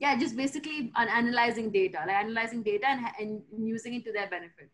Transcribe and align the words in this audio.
yeah, 0.00 0.16
just 0.16 0.34
basically 0.34 0.90
an 0.96 1.08
analyzing 1.08 1.70
data, 1.70 1.98
like 2.06 2.16
analyzing 2.16 2.62
data 2.62 2.86
and, 2.88 3.42
and 3.52 3.68
using 3.68 3.92
it 3.92 4.04
to 4.06 4.12
their 4.12 4.28
benefit. 4.28 4.70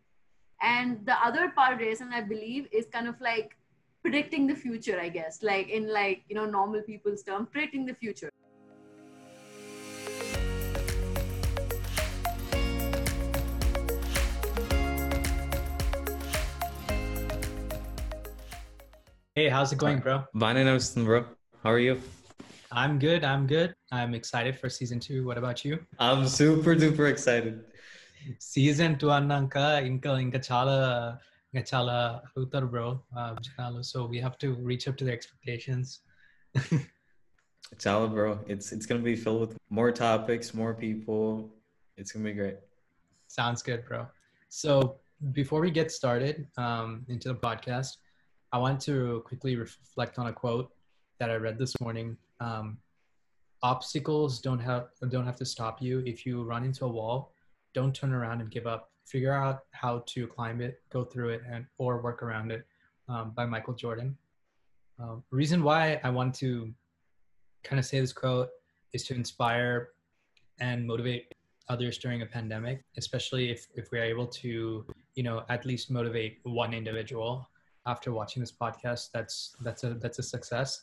And 0.62 1.04
the 1.04 1.14
other 1.22 1.50
part 1.50 1.72
of 1.72 1.78
data 1.80 2.08
I 2.12 2.20
believe, 2.20 2.68
is 2.70 2.86
kind 2.92 3.08
of 3.08 3.20
like 3.20 3.56
predicting 4.02 4.46
the 4.46 4.54
future, 4.54 5.00
I 5.00 5.08
guess, 5.08 5.42
like 5.42 5.68
in 5.68 5.92
like, 5.92 6.22
you 6.28 6.36
know, 6.36 6.46
normal 6.46 6.80
people's 6.82 7.24
term, 7.24 7.46
predicting 7.46 7.86
the 7.86 7.94
future. 7.94 8.30
Hey, 19.34 19.48
how's 19.48 19.72
it 19.72 19.78
going, 19.78 19.98
bro? 19.98 20.22
Fine 20.38 20.56
and 20.56 20.68
bro. 21.04 21.26
How 21.64 21.72
are 21.72 21.80
you? 21.80 22.00
I'm 22.75 22.99
good. 22.99 23.23
I'm 23.23 23.45
good. 23.47 23.75
I'm 23.91 24.13
excited 24.13 24.57
for 24.59 24.69
season 24.69 24.99
two. 24.99 25.25
What 25.25 25.37
about 25.37 25.65
you? 25.65 25.73
I'm 25.99 26.27
super 26.39 26.75
duper 26.75 27.07
excited. 27.15 27.55
Season 28.53 28.95
two 29.01 29.07
అన్నాక 29.15 29.57
ఇంకా 29.91 30.11
ఇంకా 30.25 30.39
చాలా 30.49 30.75
ఇంకా 31.51 31.63
చాలా 31.71 31.95
అవుతారు 32.37 32.67
bro 32.73 32.87
జనాలు 33.45 33.79
so 33.91 33.99
we 34.11 34.17
have 34.23 34.35
to 34.43 34.49
reach 34.69 34.85
up 34.89 34.99
to 35.01 35.07
the 35.09 35.13
expectations 35.17 35.91
Chala, 37.83 38.07
bro. 38.13 38.29
It's 38.47 38.67
it's 38.75 38.85
gonna 38.85 39.01
be 39.01 39.15
filled 39.15 39.41
with 39.43 39.53
more 39.77 39.91
topics, 39.91 40.53
more 40.61 40.73
people. 40.73 41.25
It's 41.97 42.11
gonna 42.11 42.25
be 42.25 42.33
great. 42.33 42.57
Sounds 43.27 43.61
good, 43.63 43.81
bro. 43.89 44.01
So 44.61 44.71
before 45.31 45.61
we 45.65 45.71
get 45.71 45.89
started 45.91 46.35
um, 46.57 46.89
into 47.13 47.27
the 47.33 47.39
podcast, 47.47 47.91
I 48.51 48.57
want 48.57 48.79
to 48.81 48.95
quickly 49.29 49.55
reflect 49.55 50.19
on 50.21 50.27
a 50.27 50.33
quote 50.33 50.67
that 51.19 51.29
I 51.29 51.35
read 51.35 51.57
this 51.57 51.79
morning 51.79 52.17
um, 52.40 52.78
obstacles 53.62 54.40
don't 54.40 54.58
have 54.58 54.88
don't 55.08 55.26
have 55.26 55.36
to 55.36 55.44
stop 55.44 55.80
you. 55.80 56.02
If 56.06 56.26
you 56.26 56.42
run 56.44 56.64
into 56.64 56.84
a 56.84 56.88
wall 56.88 57.32
don't 57.76 57.94
turn 57.94 58.14
around 58.14 58.40
and 58.40 58.50
give 58.50 58.66
up. 58.66 58.90
Figure 59.04 59.34
out 59.34 59.60
how 59.70 60.02
to 60.06 60.26
climb 60.26 60.60
it 60.60 60.80
go 60.90 61.04
through 61.04 61.28
it 61.28 61.42
and 61.48 61.66
or 61.78 62.00
work 62.00 62.22
around 62.22 62.50
it 62.50 62.66
um, 63.08 63.32
by 63.36 63.44
michael 63.46 63.74
jordan. 63.74 64.16
Um, 64.98 65.22
reason 65.30 65.62
why 65.62 66.00
i 66.02 66.10
want 66.10 66.34
to 66.36 66.72
kind 67.62 67.78
of 67.78 67.84
say 67.84 68.00
this 68.00 68.12
quote 68.12 68.48
is 68.94 69.04
to 69.04 69.14
inspire 69.14 69.90
and 70.58 70.86
motivate 70.86 71.32
others 71.68 71.98
during 71.98 72.22
a 72.22 72.26
pandemic 72.26 72.82
especially 72.96 73.50
if, 73.50 73.68
if 73.74 73.92
we're 73.92 74.02
able 74.14 74.26
to 74.26 74.84
you 75.14 75.22
know 75.22 75.44
at 75.48 75.64
least 75.64 75.90
motivate 75.90 76.40
one 76.44 76.72
individual 76.72 77.48
after 77.86 78.12
watching 78.12 78.40
this 78.40 78.52
podcast. 78.52 79.10
That's 79.12 79.54
that's 79.60 79.84
a 79.84 79.94
that's 79.94 80.18
a 80.18 80.22
success 80.22 80.82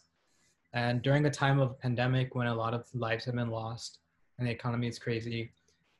and 0.73 1.01
during 1.01 1.25
a 1.25 1.29
time 1.29 1.59
of 1.59 1.79
pandemic, 1.79 2.35
when 2.35 2.47
a 2.47 2.55
lot 2.55 2.73
of 2.73 2.87
lives 2.93 3.25
have 3.25 3.35
been 3.35 3.49
lost 3.49 3.99
and 4.37 4.47
the 4.47 4.51
economy 4.51 4.87
is 4.87 4.97
crazy, 4.97 5.51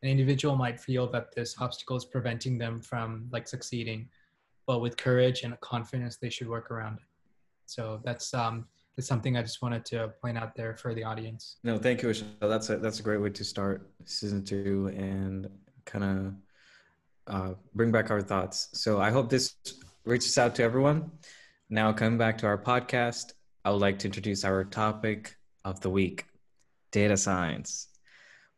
an 0.02 0.10
individual 0.10 0.56
might 0.56 0.80
feel 0.80 1.10
that 1.12 1.34
this 1.34 1.56
obstacle 1.60 1.96
is 1.96 2.06
preventing 2.06 2.58
them 2.58 2.82
from 2.82 3.28
like 3.32 3.48
succeeding, 3.48 4.10
but 4.66 4.80
with 4.80 4.98
courage 4.98 5.44
and 5.44 5.60
confidence, 5.62 6.18
they 6.18 6.30
should 6.30 6.50
work 6.50 6.72
around 6.72 6.98
it. 6.98 7.06
So 7.66 8.02
that's 8.04 8.34
um, 8.34 8.66
something 9.00 9.38
I 9.38 9.42
just 9.42 9.62
wanted 9.62 9.86
to 9.86 10.10
point 10.22 10.38
out 10.38 10.56
there 10.56 10.76
for 10.76 10.94
the 10.94 11.04
audience. 11.04 11.58
No, 11.64 11.78
thank 11.78 12.02
you, 12.02 12.10
Ishal. 12.10 12.26
That's 12.42 12.70
a 12.70 12.78
that's 12.78 13.00
a 13.00 13.04
great 13.04 13.22
way 13.22 13.30
to 13.30 13.44
start 13.44 13.90
season 14.06 14.44
two 14.44 14.92
and 14.96 15.50
kind 15.86 16.04
of 16.04 16.34
uh, 17.28 17.54
bring 17.74 17.92
back 17.92 18.12
our 18.12 18.22
thoughts. 18.22 18.70
So 18.74 19.00
I 19.00 19.12
hope 19.12 19.30
this 19.30 19.56
reaches 20.06 20.38
out 20.38 20.56
to 20.56 20.64
everyone. 20.64 21.12
Now 21.70 21.94
coming 21.94 22.18
back 22.18 22.38
to 22.40 22.46
our 22.46 22.58
podcast, 22.58 23.34
I 23.66 23.72
would 23.72 23.80
like 23.80 24.00
to 24.00 24.08
introduce 24.08 24.44
our 24.44 24.66
topic 24.66 25.38
of 25.64 25.80
the 25.80 25.90
week 25.90 26.26
data 26.92 27.16
science. 27.16 27.88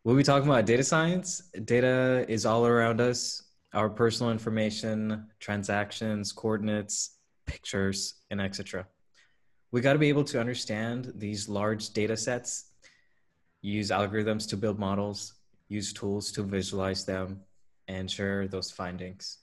We'll 0.03 0.15
be 0.15 0.23
talking 0.23 0.49
about 0.49 0.65
data 0.65 0.83
science. 0.83 1.43
Data 1.63 2.25
is 2.27 2.43
all 2.43 2.65
around 2.65 2.99
us 2.99 3.43
our 3.75 3.87
personal 3.87 4.31
information, 4.31 5.27
transactions, 5.39 6.31
coordinates, 6.31 7.17
pictures, 7.45 8.15
and 8.31 8.41
etc. 8.41 8.87
We 9.71 9.81
got 9.81 9.93
to 9.93 9.99
be 9.99 10.09
able 10.09 10.23
to 10.23 10.39
understand 10.39 11.13
these 11.15 11.47
large 11.47 11.91
data 11.91 12.17
sets, 12.17 12.71
use 13.61 13.91
algorithms 13.91 14.49
to 14.49 14.57
build 14.57 14.79
models, 14.79 15.33
use 15.67 15.93
tools 15.93 16.31
to 16.31 16.41
visualize 16.41 17.05
them, 17.05 17.41
and 17.87 18.09
share 18.09 18.47
those 18.47 18.71
findings. 18.71 19.37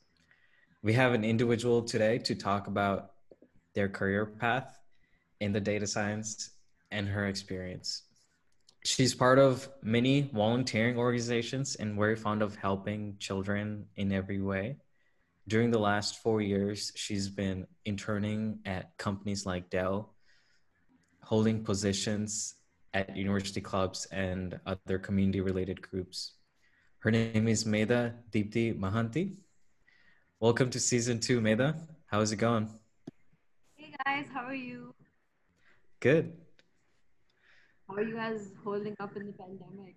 We 0.82 0.94
have 0.94 1.12
an 1.12 1.22
individual 1.22 1.82
today 1.82 2.18
to 2.18 2.34
talk 2.34 2.66
about 2.66 3.12
their 3.74 3.88
career 3.88 4.26
path 4.26 4.81
in 5.42 5.50
the 5.50 5.60
data 5.60 5.88
science 5.88 6.50
and 6.92 7.08
her 7.08 7.26
experience. 7.26 8.02
She's 8.84 9.12
part 9.12 9.40
of 9.40 9.68
many 9.82 10.30
volunteering 10.32 10.96
organizations 10.96 11.74
and 11.74 11.98
very 11.98 12.14
fond 12.14 12.42
of 12.42 12.54
helping 12.54 13.16
children 13.18 13.86
in 13.96 14.12
every 14.12 14.40
way. 14.40 14.76
During 15.48 15.72
the 15.72 15.80
last 15.80 16.22
four 16.22 16.40
years, 16.40 16.92
she's 16.94 17.28
been 17.28 17.66
interning 17.84 18.60
at 18.64 18.96
companies 18.98 19.44
like 19.44 19.68
Dell, 19.68 20.14
holding 21.24 21.64
positions 21.64 22.54
at 22.94 23.16
university 23.16 23.60
clubs 23.60 24.06
and 24.12 24.60
other 24.64 24.98
community 25.00 25.40
related 25.40 25.82
groups. 25.82 26.34
Her 27.00 27.10
name 27.10 27.48
is 27.48 27.66
Meda 27.66 28.14
Deepti 28.30 28.78
Mahanti. 28.78 29.34
Welcome 30.38 30.70
to 30.70 30.78
season 30.78 31.18
two, 31.18 31.40
Meda. 31.40 31.74
How's 32.06 32.30
it 32.30 32.36
going? 32.36 32.68
Hey 33.74 33.92
guys, 34.04 34.26
how 34.32 34.44
are 34.44 34.54
you? 34.54 34.94
Good. 36.02 36.32
How 37.88 37.94
are 37.94 38.02
you 38.02 38.16
guys 38.16 38.50
holding 38.64 38.96
up 38.98 39.16
in 39.16 39.26
the 39.26 39.32
pandemic? 39.32 39.94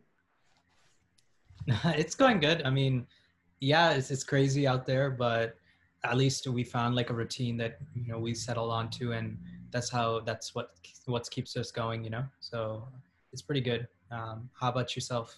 it's 2.00 2.14
going 2.14 2.40
good. 2.40 2.62
I 2.62 2.70
mean, 2.70 3.08
yeah, 3.60 3.90
it's 3.94 4.12
it's 4.12 4.24
crazy 4.24 4.68
out 4.68 4.86
there, 4.86 5.10
but 5.10 5.56
at 6.04 6.16
least 6.16 6.46
we 6.46 6.64
found 6.64 6.94
like 6.94 7.10
a 7.10 7.14
routine 7.16 7.58
that 7.58 7.80
you 7.96 8.08
know 8.08 8.20
we 8.20 8.36
settled 8.36 8.72
onto, 8.72 9.14
and 9.14 9.36
that's 9.72 9.90
how 9.90 10.20
that's 10.20 10.54
what 10.54 10.76
what 11.08 11.28
keeps 11.32 11.58
us 11.58 11.72
going. 11.72 12.04
You 12.04 12.12
know, 12.12 12.26
so 12.40 12.88
it's 13.34 13.42
pretty 13.42 13.62
good. 13.62 13.88
Um, 14.12 14.48
how 14.54 14.70
about 14.70 14.96
yourself? 14.96 15.36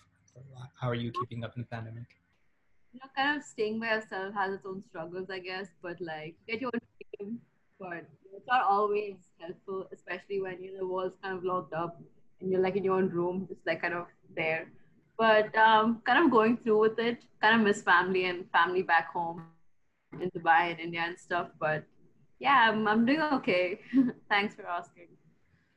How 0.82 0.90
are 0.90 1.00
you 1.04 1.14
keeping 1.14 1.46
up 1.46 1.56
in 1.56 1.62
the 1.62 1.68
pandemic? 1.70 2.10
You 2.92 3.00
know, 3.00 3.10
kind 3.16 3.38
of 3.38 3.44
staying 3.46 3.80
by 3.80 3.96
yourself 3.96 4.34
has 4.34 4.56
its 4.56 4.66
own 4.66 4.84
struggles, 4.90 5.30
I 5.30 5.40
guess. 5.40 5.68
But 5.82 6.02
like, 6.02 6.36
get 6.46 6.60
your 6.60 6.72
own 6.74 6.82
freedom, 6.98 7.40
but 7.80 8.04
not 8.48 8.64
always 8.64 9.16
helpful, 9.40 9.88
especially 9.94 10.42
when 10.42 10.62
you 10.64 10.74
know 10.74 10.80
the 10.80 10.88
wall's 10.88 11.14
kind 11.22 11.38
of 11.38 11.44
locked 11.44 11.74
up 11.74 12.02
and 12.42 12.52
you're 12.52 12.62
like 12.62 12.76
in 12.76 12.84
your 12.84 12.96
own 12.96 13.10
room, 13.10 13.46
just 13.50 13.66
like 13.66 13.82
kind 13.82 13.94
of 13.94 14.08
there. 14.36 14.68
But 15.18 15.56
um, 15.58 16.02
kind 16.06 16.24
of 16.24 16.32
going 16.32 16.58
through 16.58 16.80
with 16.80 17.00
it, 17.00 17.24
kind 17.42 17.60
of 17.60 17.66
miss 17.66 17.82
family 17.82 18.26
and 18.26 18.50
family 18.52 18.84
back 18.84 19.12
home 19.12 19.44
in 20.22 20.30
Dubai 20.32 20.72
and 20.72 20.80
India 20.80 21.02
and 21.06 21.18
stuff. 21.18 21.50
But 21.60 21.84
yeah, 22.40 22.70
I'm, 22.70 22.88
I'm 22.88 23.06
doing 23.06 23.22
okay. 23.22 23.80
Thanks 24.30 24.56
for 24.56 24.66
asking. 24.68 25.08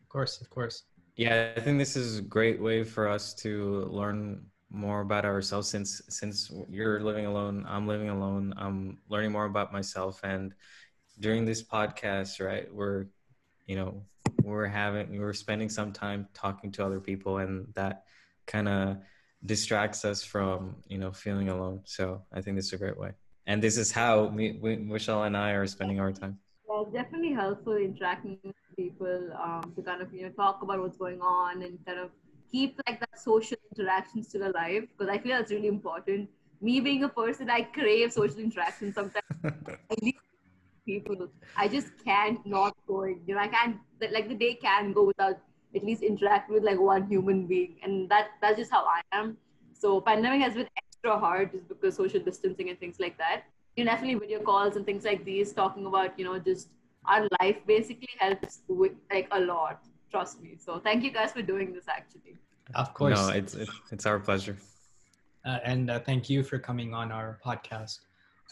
Of 0.02 0.08
course, 0.08 0.40
of 0.40 0.50
course. 0.50 0.84
Yeah, 1.16 1.52
I 1.56 1.60
think 1.60 1.78
this 1.78 1.96
is 1.96 2.18
a 2.18 2.22
great 2.22 2.60
way 2.60 2.84
for 2.84 3.08
us 3.08 3.34
to 3.36 3.86
learn 3.90 4.44
more 4.70 5.00
about 5.00 5.24
ourselves 5.24 5.68
since 5.68 6.00
since 6.08 6.50
you're 6.68 7.00
living 7.00 7.26
alone, 7.26 7.66
I'm 7.68 7.86
living 7.86 8.08
alone, 8.08 8.54
I'm 8.56 8.98
learning 9.08 9.32
more 9.32 9.46
about 9.46 9.72
myself 9.72 10.20
and 10.22 10.54
during 11.20 11.44
this 11.44 11.62
podcast, 11.62 12.44
right, 12.44 12.72
we're, 12.74 13.06
you 13.66 13.76
know, 13.76 14.02
we're 14.42 14.66
having, 14.66 15.20
we're 15.20 15.34
spending 15.34 15.68
some 15.68 15.92
time 15.92 16.26
talking 16.34 16.72
to 16.72 16.84
other 16.84 16.98
people, 16.98 17.38
and 17.38 17.66
that 17.74 18.04
kind 18.46 18.68
of 18.68 18.96
distracts 19.44 20.04
us 20.04 20.22
from, 20.24 20.76
you 20.88 20.98
know, 20.98 21.12
feeling 21.12 21.50
alone. 21.50 21.80
So 21.84 22.22
I 22.32 22.40
think 22.40 22.56
this 22.56 22.66
is 22.66 22.72
a 22.72 22.78
great 22.78 22.98
way. 22.98 23.12
And 23.46 23.62
this 23.62 23.76
is 23.76 23.92
how 23.92 24.28
me, 24.30 24.58
we, 24.60 24.76
Michelle 24.76 25.24
and 25.24 25.36
I 25.36 25.50
are 25.52 25.66
spending 25.66 26.00
our 26.00 26.12
time. 26.12 26.38
Yeah, 26.68 26.82
it's 26.82 26.92
definitely 26.92 27.32
helpful 27.32 27.76
interacting 27.76 28.38
with 28.42 28.54
people 28.76 29.30
um, 29.42 29.72
to 29.76 29.82
kind 29.82 30.02
of, 30.02 30.12
you 30.12 30.22
know, 30.22 30.30
talk 30.30 30.62
about 30.62 30.80
what's 30.80 30.96
going 30.96 31.20
on 31.20 31.62
and 31.62 31.78
kind 31.84 31.98
of 31.98 32.10
keep 32.50 32.80
like 32.86 33.00
that 33.00 33.18
social 33.18 33.56
interactions 33.70 34.28
still 34.28 34.46
alive 34.50 34.86
because 34.88 35.12
I 35.12 35.18
feel 35.18 35.36
that's 35.36 35.50
really 35.50 35.68
important. 35.68 36.28
Me 36.60 36.80
being 36.80 37.04
a 37.04 37.08
person, 37.08 37.48
I 37.50 37.62
crave 37.62 38.12
social 38.12 38.38
interaction 38.38 38.92
sometimes. 38.92 39.24
I 39.44 40.12
people. 40.90 41.28
I 41.56 41.68
just 41.68 41.92
can't 42.04 42.44
not 42.56 42.74
go. 42.86 43.04
You 43.04 43.34
know, 43.34 43.40
I 43.40 43.48
can't 43.48 43.76
like 44.16 44.28
the 44.28 44.38
day 44.42 44.54
can 44.54 44.92
go 44.92 45.04
without 45.04 45.38
at 45.74 45.84
least 45.84 46.02
interact 46.02 46.50
with 46.50 46.64
like 46.64 46.80
one 46.80 47.06
human 47.06 47.46
being, 47.46 47.76
and 47.82 48.08
that 48.10 48.28
that's 48.40 48.58
just 48.62 48.72
how 48.78 48.84
I 48.96 49.00
am. 49.20 49.36
So 49.72 50.00
pandemic 50.00 50.42
has 50.46 50.54
been 50.54 50.68
extra 50.82 51.18
hard 51.18 51.52
just 51.52 51.68
because 51.68 51.96
social 51.96 52.20
distancing 52.20 52.70
and 52.70 52.78
things 52.78 53.00
like 53.06 53.16
that. 53.18 53.44
You 53.76 53.84
know, 53.84 53.92
definitely 53.92 54.18
video 54.26 54.40
calls 54.40 54.76
and 54.76 54.84
things 54.84 55.04
like 55.04 55.24
these, 55.24 55.52
talking 55.52 55.86
about 55.86 56.18
you 56.18 56.24
know 56.24 56.38
just 56.38 56.68
our 57.06 57.28
life 57.40 57.64
basically 57.66 58.14
helps 58.18 58.60
with 58.68 58.92
like 59.12 59.28
a 59.32 59.40
lot. 59.40 59.86
Trust 60.10 60.42
me. 60.42 60.56
So 60.58 60.80
thank 60.80 61.04
you 61.04 61.12
guys 61.12 61.32
for 61.32 61.42
doing 61.42 61.72
this. 61.72 61.88
Actually. 61.88 62.36
Of 62.74 62.92
course. 62.94 63.18
No, 63.18 63.28
it's 63.40 63.56
it's 63.92 64.06
our 64.06 64.18
pleasure. 64.18 64.58
Uh, 65.44 65.58
and 65.64 65.90
uh, 65.90 65.98
thank 65.98 66.28
you 66.28 66.42
for 66.42 66.58
coming 66.58 66.92
on 66.92 67.10
our 67.10 67.38
podcast 67.44 68.00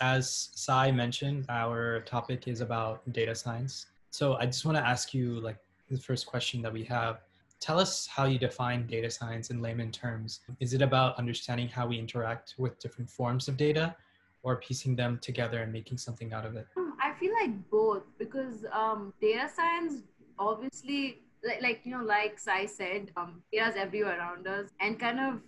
as 0.01 0.51
Sai 0.55 0.91
mentioned, 0.91 1.47
our 1.49 2.01
topic 2.01 2.49
is 2.49 2.61
about 2.61 3.11
data 3.13 3.35
science. 3.35 3.87
So 4.11 4.35
I 4.35 4.47
just 4.47 4.65
want 4.65 4.79
to 4.79 4.87
ask 4.87 5.13
you 5.13 5.41
like 5.41 5.59
the 5.91 5.99
first 5.99 6.27
question 6.27 6.63
that 6.63 6.73
we 6.73 6.85
have. 6.85 7.21
tell 7.61 7.81
us 7.81 8.07
how 8.07 8.25
you 8.25 8.39
define 8.39 8.87
data 8.87 9.11
science 9.11 9.51
in 9.51 9.61
layman 9.61 9.91
terms. 9.91 10.41
Is 10.61 10.75
it 10.75 10.83
about 10.83 11.19
understanding 11.19 11.67
how 11.67 11.89
we 11.89 11.99
interact 11.99 12.55
with 12.57 12.79
different 12.79 13.11
forms 13.11 13.49
of 13.49 13.57
data 13.57 13.97
or 14.45 14.57
piecing 14.57 14.95
them 14.95 15.19
together 15.21 15.59
and 15.63 15.73
making 15.73 15.99
something 15.99 16.33
out 16.33 16.47
of 16.47 16.55
it? 16.55 16.67
Hmm, 16.77 16.91
I 17.03 17.19
feel 17.19 17.33
like 17.35 17.69
both 17.69 18.05
because 18.17 18.65
um, 18.73 19.13
data 19.21 19.49
science 19.53 20.03
obviously 20.39 21.23
like, 21.45 21.61
like 21.63 21.81
you 21.85 21.91
know 21.91 22.05
like 22.05 22.39
Sai 22.39 22.67
said 22.67 23.11
um, 23.17 23.43
data 23.53 23.69
is 23.71 23.77
everywhere 23.77 24.19
around 24.19 24.47
us 24.47 24.71
and 24.81 24.99
kind 24.99 25.19
of 25.19 25.41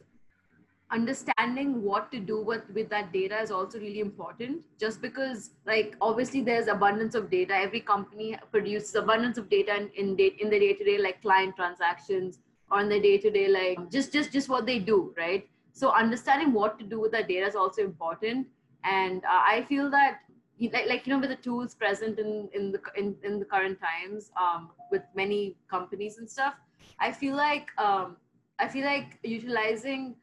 understanding 0.92 1.82
what 1.82 2.10
to 2.12 2.18
do 2.18 2.42
with, 2.42 2.62
with 2.74 2.88
that 2.90 3.12
data 3.12 3.40
is 3.40 3.50
also 3.50 3.78
really 3.78 4.00
important. 4.00 4.62
Just 4.78 5.00
because 5.00 5.50
like 5.66 5.96
obviously 6.00 6.42
there's 6.42 6.68
abundance 6.68 7.14
of 7.14 7.30
data. 7.30 7.54
Every 7.54 7.80
company 7.80 8.36
produces 8.50 8.94
abundance 8.94 9.38
of 9.38 9.48
data 9.48 9.76
in 9.76 9.90
in, 9.96 10.16
day, 10.16 10.36
in 10.40 10.50
the 10.50 10.58
day-to-day 10.58 10.98
like 10.98 11.22
client 11.22 11.56
transactions 11.56 12.38
or 12.70 12.80
in 12.80 12.88
the 12.88 13.00
day-to-day 13.00 13.48
like 13.48 13.90
just 13.90 14.12
just 14.12 14.32
just 14.32 14.48
what 14.48 14.66
they 14.66 14.78
do 14.78 15.14
right? 15.16 15.48
So 15.72 15.92
understanding 15.92 16.52
what 16.52 16.78
to 16.78 16.84
do 16.84 17.00
with 17.00 17.12
that 17.12 17.28
data 17.28 17.46
is 17.46 17.54
also 17.54 17.82
important. 17.82 18.46
And 18.82 19.22
uh, 19.24 19.42
i 19.46 19.66
feel 19.68 19.90
that 19.90 20.20
like, 20.68 20.88
like 20.88 21.06
you 21.06 21.12
know 21.12 21.18
with 21.18 21.30
the 21.30 21.36
tools 21.36 21.74
present 21.74 22.18
in 22.18 22.48
in 22.54 22.72
the 22.72 22.80
in, 22.96 23.14
in 23.24 23.38
the 23.38 23.44
current 23.44 23.78
times 23.80 24.30
um, 24.40 24.70
with 24.90 25.02
many 25.14 25.56
companies 25.70 26.18
and 26.18 26.28
stuff 26.28 26.54
i 26.98 27.10
feel 27.10 27.34
like 27.34 27.68
um, 27.78 28.16
i 28.58 28.68
feel 28.68 28.84
like 28.84 29.18
utilizing 29.22 30.14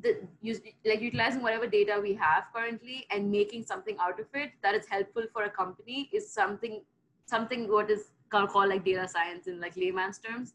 the 0.00 0.16
use, 0.40 0.60
like 0.84 1.00
utilizing 1.00 1.42
whatever 1.42 1.66
data 1.66 1.98
we 2.00 2.14
have 2.14 2.44
currently 2.54 3.06
and 3.10 3.30
making 3.30 3.64
something 3.64 3.96
out 4.00 4.18
of 4.18 4.26
it 4.34 4.52
that 4.62 4.74
is 4.74 4.86
helpful 4.88 5.24
for 5.32 5.44
a 5.44 5.50
company 5.50 6.08
is 6.12 6.32
something 6.32 6.82
something 7.26 7.70
what 7.70 7.90
is 7.90 8.10
called, 8.30 8.68
like 8.68 8.84
data 8.84 9.06
science 9.06 9.46
in 9.46 9.60
like 9.60 9.76
layman's 9.76 10.18
terms. 10.18 10.54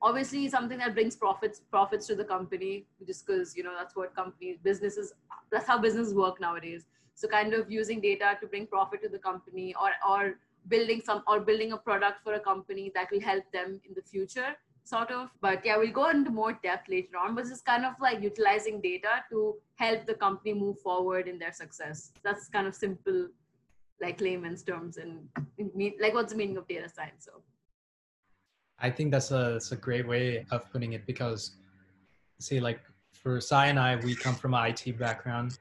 Obviously 0.00 0.48
something 0.48 0.78
that 0.78 0.94
brings 0.94 1.14
profits 1.14 1.60
profits 1.70 2.06
to 2.08 2.16
the 2.16 2.24
company 2.24 2.86
just 3.06 3.24
because 3.26 3.56
you 3.56 3.62
know 3.62 3.72
that's 3.78 3.94
what 3.94 4.14
companies 4.16 4.56
businesses 4.62 5.12
that's 5.50 5.66
how 5.66 5.78
businesses 5.78 6.14
work 6.14 6.40
nowadays. 6.40 6.86
So 7.14 7.28
kind 7.28 7.54
of 7.54 7.70
using 7.70 8.00
data 8.00 8.36
to 8.40 8.46
bring 8.46 8.66
profit 8.66 9.02
to 9.02 9.08
the 9.08 9.18
company 9.18 9.74
or 9.80 9.90
or 10.08 10.38
building 10.68 11.02
some 11.04 11.22
or 11.26 11.40
building 11.40 11.72
a 11.72 11.76
product 11.76 12.24
for 12.24 12.34
a 12.34 12.40
company 12.40 12.90
that 12.94 13.10
will 13.12 13.20
help 13.20 13.44
them 13.52 13.80
in 13.86 13.94
the 13.94 14.02
future 14.02 14.56
sort 14.84 15.10
of. 15.10 15.28
But 15.40 15.64
yeah, 15.64 15.76
we'll 15.76 15.92
go 15.92 16.10
into 16.10 16.30
more 16.30 16.58
depth 16.62 16.88
later 16.88 17.16
on. 17.18 17.34
But 17.34 17.46
it's 17.46 17.60
kind 17.62 17.84
of 17.84 17.94
like 18.00 18.22
utilizing 18.22 18.80
data 18.80 19.24
to 19.30 19.56
help 19.76 20.06
the 20.06 20.14
company 20.14 20.54
move 20.54 20.80
forward 20.80 21.28
in 21.28 21.38
their 21.38 21.52
success. 21.52 22.12
That's 22.22 22.48
kind 22.48 22.66
of 22.66 22.74
simple, 22.74 23.28
like 24.00 24.20
layman's 24.20 24.62
terms, 24.62 24.96
and 24.96 25.28
like 26.00 26.14
what's 26.14 26.32
the 26.32 26.38
meaning 26.38 26.56
of 26.56 26.68
data 26.68 26.88
science. 26.88 27.24
So. 27.26 27.42
I 28.78 28.90
think 28.90 29.12
that's 29.12 29.30
a 29.30 29.52
that's 29.52 29.72
a 29.72 29.76
great 29.76 30.06
way 30.06 30.44
of 30.50 30.70
putting 30.72 30.92
it 30.94 31.06
because, 31.06 31.52
see, 32.40 32.58
like 32.58 32.80
for 33.12 33.40
Sai 33.40 33.66
and 33.66 33.78
I, 33.78 33.96
we 33.96 34.16
come 34.16 34.34
from 34.34 34.54
IT 34.54 34.98
background, 34.98 35.58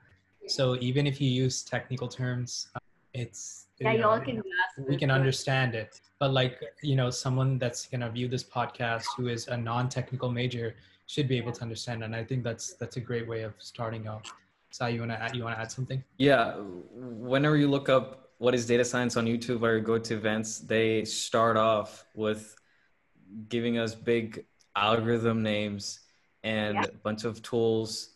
so 0.47 0.75
even 0.77 1.05
if 1.05 1.21
you 1.21 1.29
use 1.29 1.61
technical 1.63 2.07
terms, 2.07 2.69
it's 3.13 3.67
yeah, 3.81 3.93
y'all 3.93 4.19
can 4.19 4.41
we 4.87 4.97
can 4.97 5.11
understand 5.11 5.75
it. 5.75 6.01
But 6.19 6.31
like 6.33 6.61
you 6.81 6.95
know, 6.95 7.09
someone 7.09 7.57
that's 7.57 7.87
gonna 7.87 8.09
view 8.09 8.27
this 8.27 8.43
podcast 8.43 9.05
who 9.17 9.27
is 9.27 9.47
a 9.47 9.57
non-technical 9.57 10.31
major 10.31 10.75
should 11.07 11.27
be 11.27 11.37
able 11.37 11.51
to 11.51 11.61
understand, 11.61 12.03
and 12.03 12.15
I 12.15 12.23
think 12.23 12.43
that's 12.43 12.73
that's 12.73 12.97
a 12.97 13.01
great 13.01 13.27
way 13.27 13.41
of 13.43 13.53
starting 13.57 14.07
out. 14.07 14.27
Sai, 14.71 14.89
you 14.89 15.01
wanna 15.01 15.15
add, 15.15 15.35
you 15.35 15.43
wanna 15.43 15.57
add 15.57 15.71
something? 15.71 16.03
Yeah, 16.17 16.55
whenever 16.93 17.57
you 17.57 17.67
look 17.69 17.89
up 17.89 18.31
what 18.37 18.55
is 18.55 18.65
data 18.65 18.85
science 18.85 19.17
on 19.17 19.25
YouTube 19.25 19.61
or 19.61 19.79
go 19.79 19.97
to 19.99 20.13
events, 20.15 20.59
they 20.59 21.05
start 21.05 21.57
off 21.57 22.05
with 22.15 22.55
giving 23.49 23.77
us 23.77 23.93
big 23.93 24.45
algorithm 24.75 25.43
names 25.43 25.99
and 26.43 26.75
yeah. 26.75 26.83
a 26.83 26.91
bunch 27.03 27.23
of 27.23 27.41
tools 27.41 28.11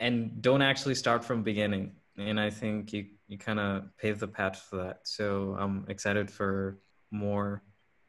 and 0.00 0.42
don't 0.42 0.62
actually 0.62 0.94
start 0.94 1.24
from 1.24 1.42
beginning 1.42 1.92
and 2.18 2.38
i 2.38 2.50
think 2.50 2.92
you 2.92 3.06
you 3.28 3.38
kind 3.38 3.58
of 3.58 3.84
pave 3.98 4.18
the 4.18 4.28
path 4.28 4.66
for 4.68 4.76
that. 4.76 5.00
So 5.04 5.56
I'm 5.58 5.84
excited 5.88 6.30
for 6.30 6.78
more 7.10 7.62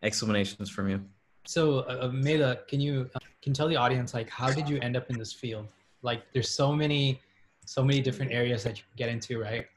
explanations 0.03 0.69
from 0.69 0.89
you. 0.89 1.01
So, 1.45 1.79
uh, 1.81 2.09
Mela, 2.11 2.57
can 2.67 2.81
you 2.81 3.09
uh, 3.15 3.19
can 3.41 3.53
tell 3.53 3.67
the 3.67 3.75
audience 3.75 4.13
like 4.13 4.29
how 4.29 4.51
did 4.51 4.67
you 4.67 4.79
end 4.81 4.97
up 4.97 5.09
in 5.09 5.17
this 5.17 5.31
field? 5.31 5.67
Like, 6.01 6.23
there's 6.33 6.49
so 6.49 6.71
many, 6.73 7.19
so 7.65 7.83
many 7.83 8.01
different 8.01 8.31
areas 8.31 8.63
that 8.63 8.77
you 8.77 8.83
can 8.83 8.97
get 8.97 9.09
into, 9.09 9.39
right? 9.39 9.67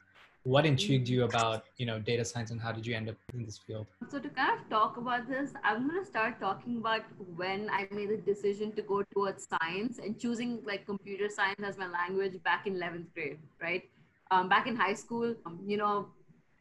What 0.43 0.65
intrigued 0.65 1.07
you 1.07 1.25
about 1.25 1.65
you 1.77 1.85
know 1.85 1.99
data 1.99 2.25
science, 2.25 2.49
and 2.49 2.59
how 2.59 2.71
did 2.71 2.87
you 2.87 2.95
end 2.95 3.07
up 3.09 3.17
in 3.33 3.45
this 3.45 3.57
field? 3.57 3.85
So 4.09 4.19
to 4.19 4.29
kind 4.29 4.59
of 4.59 4.67
talk 4.69 4.97
about 4.97 5.29
this, 5.29 5.53
I'm 5.63 5.87
gonna 5.87 6.05
start 6.05 6.39
talking 6.39 6.77
about 6.77 7.01
when 7.35 7.69
I 7.69 7.87
made 7.91 8.09
the 8.09 8.17
decision 8.17 8.71
to 8.71 8.81
go 8.81 9.03
towards 9.13 9.47
science 9.47 9.99
and 9.99 10.19
choosing 10.19 10.61
like 10.65 10.85
computer 10.87 11.29
science 11.29 11.61
as 11.63 11.77
my 11.77 11.87
language 11.87 12.41
back 12.43 12.65
in 12.65 12.75
11th 12.75 13.13
grade, 13.13 13.37
right? 13.61 13.83
Um, 14.31 14.49
back 14.49 14.67
in 14.67 14.75
high 14.75 14.93
school, 14.93 15.35
um, 15.45 15.59
you 15.65 15.77
know, 15.77 16.07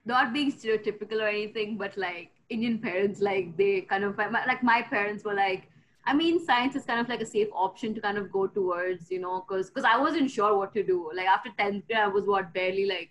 not 0.05 0.33
being 0.33 0.51
stereotypical 0.53 1.21
or 1.21 1.29
anything, 1.29 1.77
but 1.77 1.97
like 1.97 2.31
Indian 2.49 2.79
parents, 2.79 3.21
like 3.21 3.57
they 3.57 3.83
kind 3.83 4.05
of 4.05 4.17
like 4.19 4.63
my 4.63 4.83
parents 4.83 5.25
were 5.25 5.35
like, 5.35 5.69
I 6.07 6.15
mean, 6.15 6.43
science 6.45 6.75
is 6.75 6.85
kind 6.85 7.01
of 7.01 7.09
like 7.09 7.21
a 7.21 7.27
safe 7.27 7.49
option 7.53 7.95
to 7.95 8.01
kind 8.01 8.17
of 8.17 8.33
go 8.33 8.47
towards, 8.47 9.11
you 9.11 9.21
know, 9.21 9.45
because 9.47 9.69
because 9.69 9.85
I 9.85 9.99
wasn't 9.99 10.31
sure 10.31 10.57
what 10.57 10.73
to 10.75 10.83
do. 10.83 11.11
Like 11.15 11.27
after 11.27 11.51
tenth 11.59 11.87
grade, 11.87 11.99
I 11.99 12.09
was 12.09 12.25
what 12.25 12.55
barely 12.55 12.87
like, 12.87 13.11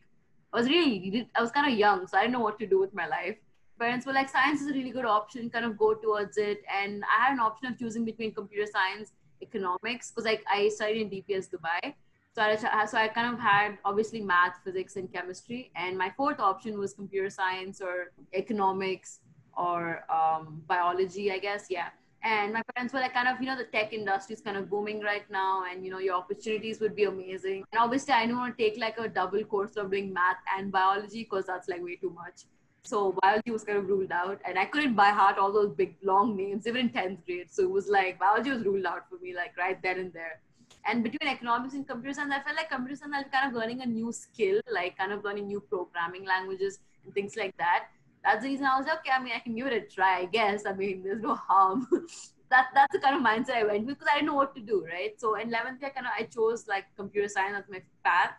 I 0.51 0.57
was 0.57 0.67
really, 0.67 1.29
I 1.35 1.41
was 1.41 1.51
kind 1.51 1.71
of 1.71 1.77
young, 1.77 2.07
so 2.07 2.17
I 2.17 2.21
didn't 2.21 2.33
know 2.33 2.39
what 2.39 2.59
to 2.59 2.65
do 2.65 2.79
with 2.79 2.93
my 2.95 3.07
life. 3.07 3.35
Parents 3.79 4.07
were 4.07 4.13
like, 4.13 4.29
science 4.29 4.61
is 4.61 4.71
a 4.71 4.73
really 4.73 4.89
good 4.89 5.05
option, 5.05 5.51
kind 5.51 5.65
of 5.65 5.77
go 5.77 5.93
towards 5.93 6.37
it. 6.37 6.63
And 6.81 7.03
I 7.03 7.25
had 7.25 7.33
an 7.33 7.39
option 7.39 7.67
of 7.67 7.77
choosing 7.77 8.05
between 8.05 8.33
computer 8.33 8.65
science, 8.71 9.11
economics, 9.43 10.09
because 10.09 10.25
like 10.25 10.43
I 10.51 10.69
studied 10.69 11.01
in 11.03 11.09
DPS 11.11 11.49
Dubai 11.51 11.93
so 12.37 12.43
I, 12.43 12.85
so 12.85 12.97
I 12.97 13.07
kind 13.07 13.33
of 13.33 13.39
had 13.39 13.79
obviously 13.83 14.21
math, 14.21 14.59
physics, 14.63 14.95
and 14.95 15.11
chemistry. 15.11 15.71
And 15.75 15.97
my 15.97 16.11
fourth 16.15 16.39
option 16.39 16.77
was 16.77 16.93
computer 16.93 17.29
science 17.29 17.81
or 17.81 18.11
economics 18.33 19.21
or 19.57 20.03
um, 20.11 20.61
biology, 20.67 21.31
I 21.31 21.39
guess. 21.39 21.65
Yeah. 21.69 21.89
And 22.23 22.53
my 22.53 22.61
parents 22.75 22.93
were 22.93 22.99
like, 22.99 23.13
kind 23.13 23.27
of, 23.27 23.39
you 23.39 23.47
know, 23.47 23.57
the 23.57 23.63
tech 23.63 23.91
industry 23.91 24.35
is 24.35 24.41
kind 24.41 24.57
of 24.57 24.69
booming 24.69 25.01
right 25.01 25.29
now, 25.31 25.63
and 25.69 25.83
you 25.83 25.91
know, 25.91 25.99
your 25.99 26.15
opportunities 26.15 26.79
would 26.79 26.95
be 26.95 27.05
amazing. 27.05 27.63
And 27.71 27.79
obviously, 27.79 28.13
I 28.13 28.25
don't 28.25 28.37
want 28.37 28.57
to 28.57 28.63
take 28.63 28.77
like 28.79 28.99
a 28.99 29.07
double 29.07 29.43
course 29.43 29.75
of 29.77 29.91
doing 29.91 30.13
math 30.13 30.37
and 30.57 30.71
biology 30.71 31.23
because 31.23 31.45
that's 31.45 31.67
like 31.67 31.81
way 31.83 31.95
too 31.95 32.09
much. 32.11 32.41
So 32.83 33.15
biology 33.21 33.51
was 33.51 33.63
kind 33.63 33.77
of 33.77 33.87
ruled 33.87 34.11
out, 34.11 34.41
and 34.45 34.59
I 34.59 34.65
couldn't 34.65 34.95
by 34.95 35.09
heart 35.09 35.37
all 35.37 35.51
those 35.51 35.73
big 35.73 35.95
long 36.03 36.35
names 36.35 36.67
even 36.67 36.87
in 36.87 36.89
tenth 36.89 37.25
grade. 37.25 37.51
So 37.51 37.63
it 37.63 37.71
was 37.71 37.87
like 37.87 38.19
biology 38.19 38.51
was 38.51 38.63
ruled 38.63 38.85
out 38.85 39.09
for 39.09 39.17
me, 39.19 39.35
like 39.35 39.57
right 39.57 39.81
then 39.81 39.99
and 39.99 40.13
there. 40.13 40.41
And 40.87 41.03
between 41.03 41.29
economics 41.29 41.73
and 41.73 41.87
computer 41.87 42.13
science, 42.13 42.33
I 42.33 42.41
felt 42.41 42.55
like 42.55 42.69
computer 42.69 42.95
science, 42.95 43.13
I 43.13 43.19
was 43.19 43.27
kind 43.31 43.47
of 43.49 43.53
learning 43.59 43.81
a 43.81 43.85
new 43.85 44.11
skill, 44.11 44.61
like 44.71 44.97
kind 44.97 45.11
of 45.11 45.23
learning 45.23 45.47
new 45.47 45.59
programming 45.59 46.25
languages 46.25 46.79
and 47.03 47.13
things 47.13 47.35
like 47.35 47.55
that. 47.57 47.87
That's 48.23 48.43
the 48.43 48.49
reason 48.49 48.65
I 48.65 48.77
was 48.77 48.87
like, 48.87 48.99
okay, 48.99 49.11
I 49.11 49.21
mean, 49.21 49.33
I 49.35 49.39
can 49.39 49.55
give 49.55 49.67
it 49.67 49.73
a 49.73 49.81
try, 49.81 50.19
I 50.19 50.25
guess. 50.25 50.65
I 50.65 50.73
mean, 50.73 51.03
there's 51.03 51.21
no 51.21 51.35
harm. 51.35 51.87
that 52.49 52.67
that's 52.73 52.93
the 52.93 52.99
kind 52.99 53.15
of 53.15 53.21
mindset 53.21 53.57
I 53.57 53.63
went 53.65 53.85
with 53.85 53.99
because 53.99 54.07
I 54.11 54.15
didn't 54.15 54.27
know 54.27 54.35
what 54.35 54.55
to 54.55 54.61
do, 54.61 54.85
right? 54.85 55.19
So 55.19 55.35
in 55.35 55.49
11th 55.49 55.81
year, 55.81 55.91
kind 55.93 56.07
of 56.07 56.13
I 56.17 56.23
chose 56.23 56.67
like 56.67 56.85
computer 56.95 57.27
science 57.27 57.57
as 57.57 57.69
my 57.69 57.81
path. 58.05 58.31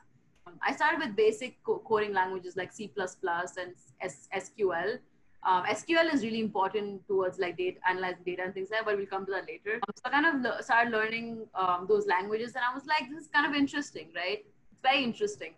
Um, 0.47 0.55
I 0.63 0.75
started 0.75 1.01
with 1.01 1.15
basic 1.15 1.63
co- 1.63 1.83
coding 1.87 2.15
languages 2.15 2.57
like 2.57 2.73
C++ 2.73 2.91
and 2.97 3.75
S- 4.01 4.29
SQL. 4.35 4.99
Um, 5.45 5.65
SQL 5.65 6.13
is 6.13 6.23
really 6.25 6.41
important 6.41 7.07
towards 7.07 7.39
like 7.39 7.57
data 7.57 7.79
analyzing 7.89 8.25
data 8.27 8.43
and 8.45 8.53
things 8.55 8.69
like 8.71 8.81
that, 8.81 8.87
but 8.87 8.97
we'll 8.97 9.07
come 9.07 9.25
to 9.27 9.33
that 9.33 9.47
later. 9.47 9.75
Um, 9.77 9.95
so 9.95 10.03
I 10.05 10.11
kind 10.11 10.27
of 10.27 10.41
le- 10.43 10.63
started 10.63 10.91
learning 10.93 11.47
um, 11.55 11.87
those 11.89 12.07
languages, 12.07 12.55
and 12.55 12.65
I 12.69 12.75
was 12.75 12.87
like, 12.87 13.09
this 13.09 13.25
is 13.25 13.29
kind 13.29 13.47
of 13.47 13.55
interesting, 13.55 14.09
right? 14.15 14.45
It's 14.73 14.83
very 14.83 15.05
interesting. 15.05 15.55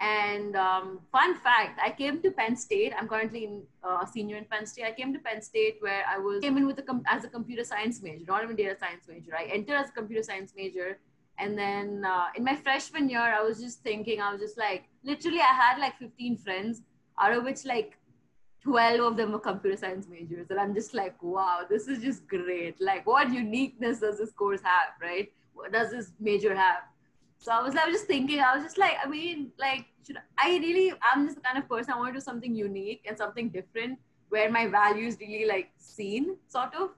And 0.00 0.54
um, 0.54 1.00
fun 1.10 1.34
fact, 1.34 1.80
I 1.84 1.90
came 1.90 2.22
to 2.22 2.30
Penn 2.30 2.54
State. 2.54 2.92
I'm 2.96 3.08
currently 3.08 3.44
in 3.44 3.62
uh, 3.82 4.06
senior 4.06 4.36
in 4.36 4.44
Penn 4.44 4.64
State. 4.64 4.84
I 4.84 4.92
came 4.92 5.12
to 5.12 5.18
Penn 5.18 5.42
State 5.42 5.78
where 5.80 6.04
I 6.08 6.18
was 6.18 6.40
came 6.40 6.56
in 6.56 6.66
with 6.68 6.78
a 6.78 6.82
com- 6.82 7.02
as 7.08 7.24
a 7.24 7.28
computer 7.28 7.64
science 7.64 8.00
major, 8.00 8.24
not 8.28 8.44
even 8.44 8.54
data 8.54 8.76
science 8.78 9.06
major. 9.08 9.36
I 9.36 9.44
entered 9.46 9.74
as 9.74 9.88
a 9.88 9.92
computer 9.92 10.22
science 10.22 10.54
major, 10.56 10.98
and 11.38 11.58
then 11.58 12.04
uh, 12.04 12.26
in 12.36 12.44
my 12.44 12.54
freshman 12.54 13.08
year, 13.08 13.20
I 13.20 13.42
was 13.42 13.60
just 13.60 13.80
thinking, 13.82 14.20
I 14.20 14.30
was 14.30 14.40
just 14.40 14.56
like, 14.56 14.84
literally, 15.02 15.40
I 15.40 15.52
had 15.52 15.80
like 15.80 15.98
15 15.98 16.36
friends, 16.36 16.82
out 17.20 17.32
of 17.32 17.42
which 17.42 17.64
like 17.64 17.97
12 18.62 19.00
of 19.00 19.16
them 19.16 19.32
were 19.32 19.38
computer 19.38 19.76
science 19.76 20.06
majors. 20.08 20.50
And 20.50 20.58
I'm 20.58 20.74
just 20.74 20.94
like, 20.94 21.22
wow, 21.22 21.60
this 21.68 21.88
is 21.88 22.02
just 22.02 22.26
great. 22.26 22.80
Like, 22.80 23.06
what 23.06 23.32
uniqueness 23.32 24.00
does 24.00 24.18
this 24.18 24.32
course 24.32 24.60
have, 24.62 24.94
right? 25.00 25.32
What 25.54 25.72
does 25.72 25.90
this 25.90 26.12
major 26.20 26.54
have? 26.54 26.82
So 27.38 27.52
I 27.52 27.62
was, 27.62 27.76
I 27.76 27.86
was 27.86 27.94
just 27.94 28.06
thinking, 28.06 28.40
I 28.40 28.54
was 28.54 28.64
just 28.64 28.78
like, 28.78 28.94
I 29.02 29.08
mean, 29.08 29.52
like, 29.58 29.86
should 30.04 30.16
I 30.38 30.58
really, 30.58 30.92
I'm 31.12 31.24
just 31.24 31.36
the 31.36 31.42
kind 31.42 31.58
of 31.58 31.68
person 31.68 31.92
I 31.94 31.98
want 31.98 32.14
to 32.14 32.20
do 32.20 32.20
something 32.20 32.54
unique 32.54 33.04
and 33.06 33.16
something 33.16 33.48
different 33.48 33.98
where 34.28 34.50
my 34.50 34.66
values 34.66 35.16
really 35.20 35.46
like 35.46 35.70
seen, 35.78 36.36
sort 36.48 36.74
of. 36.74 36.90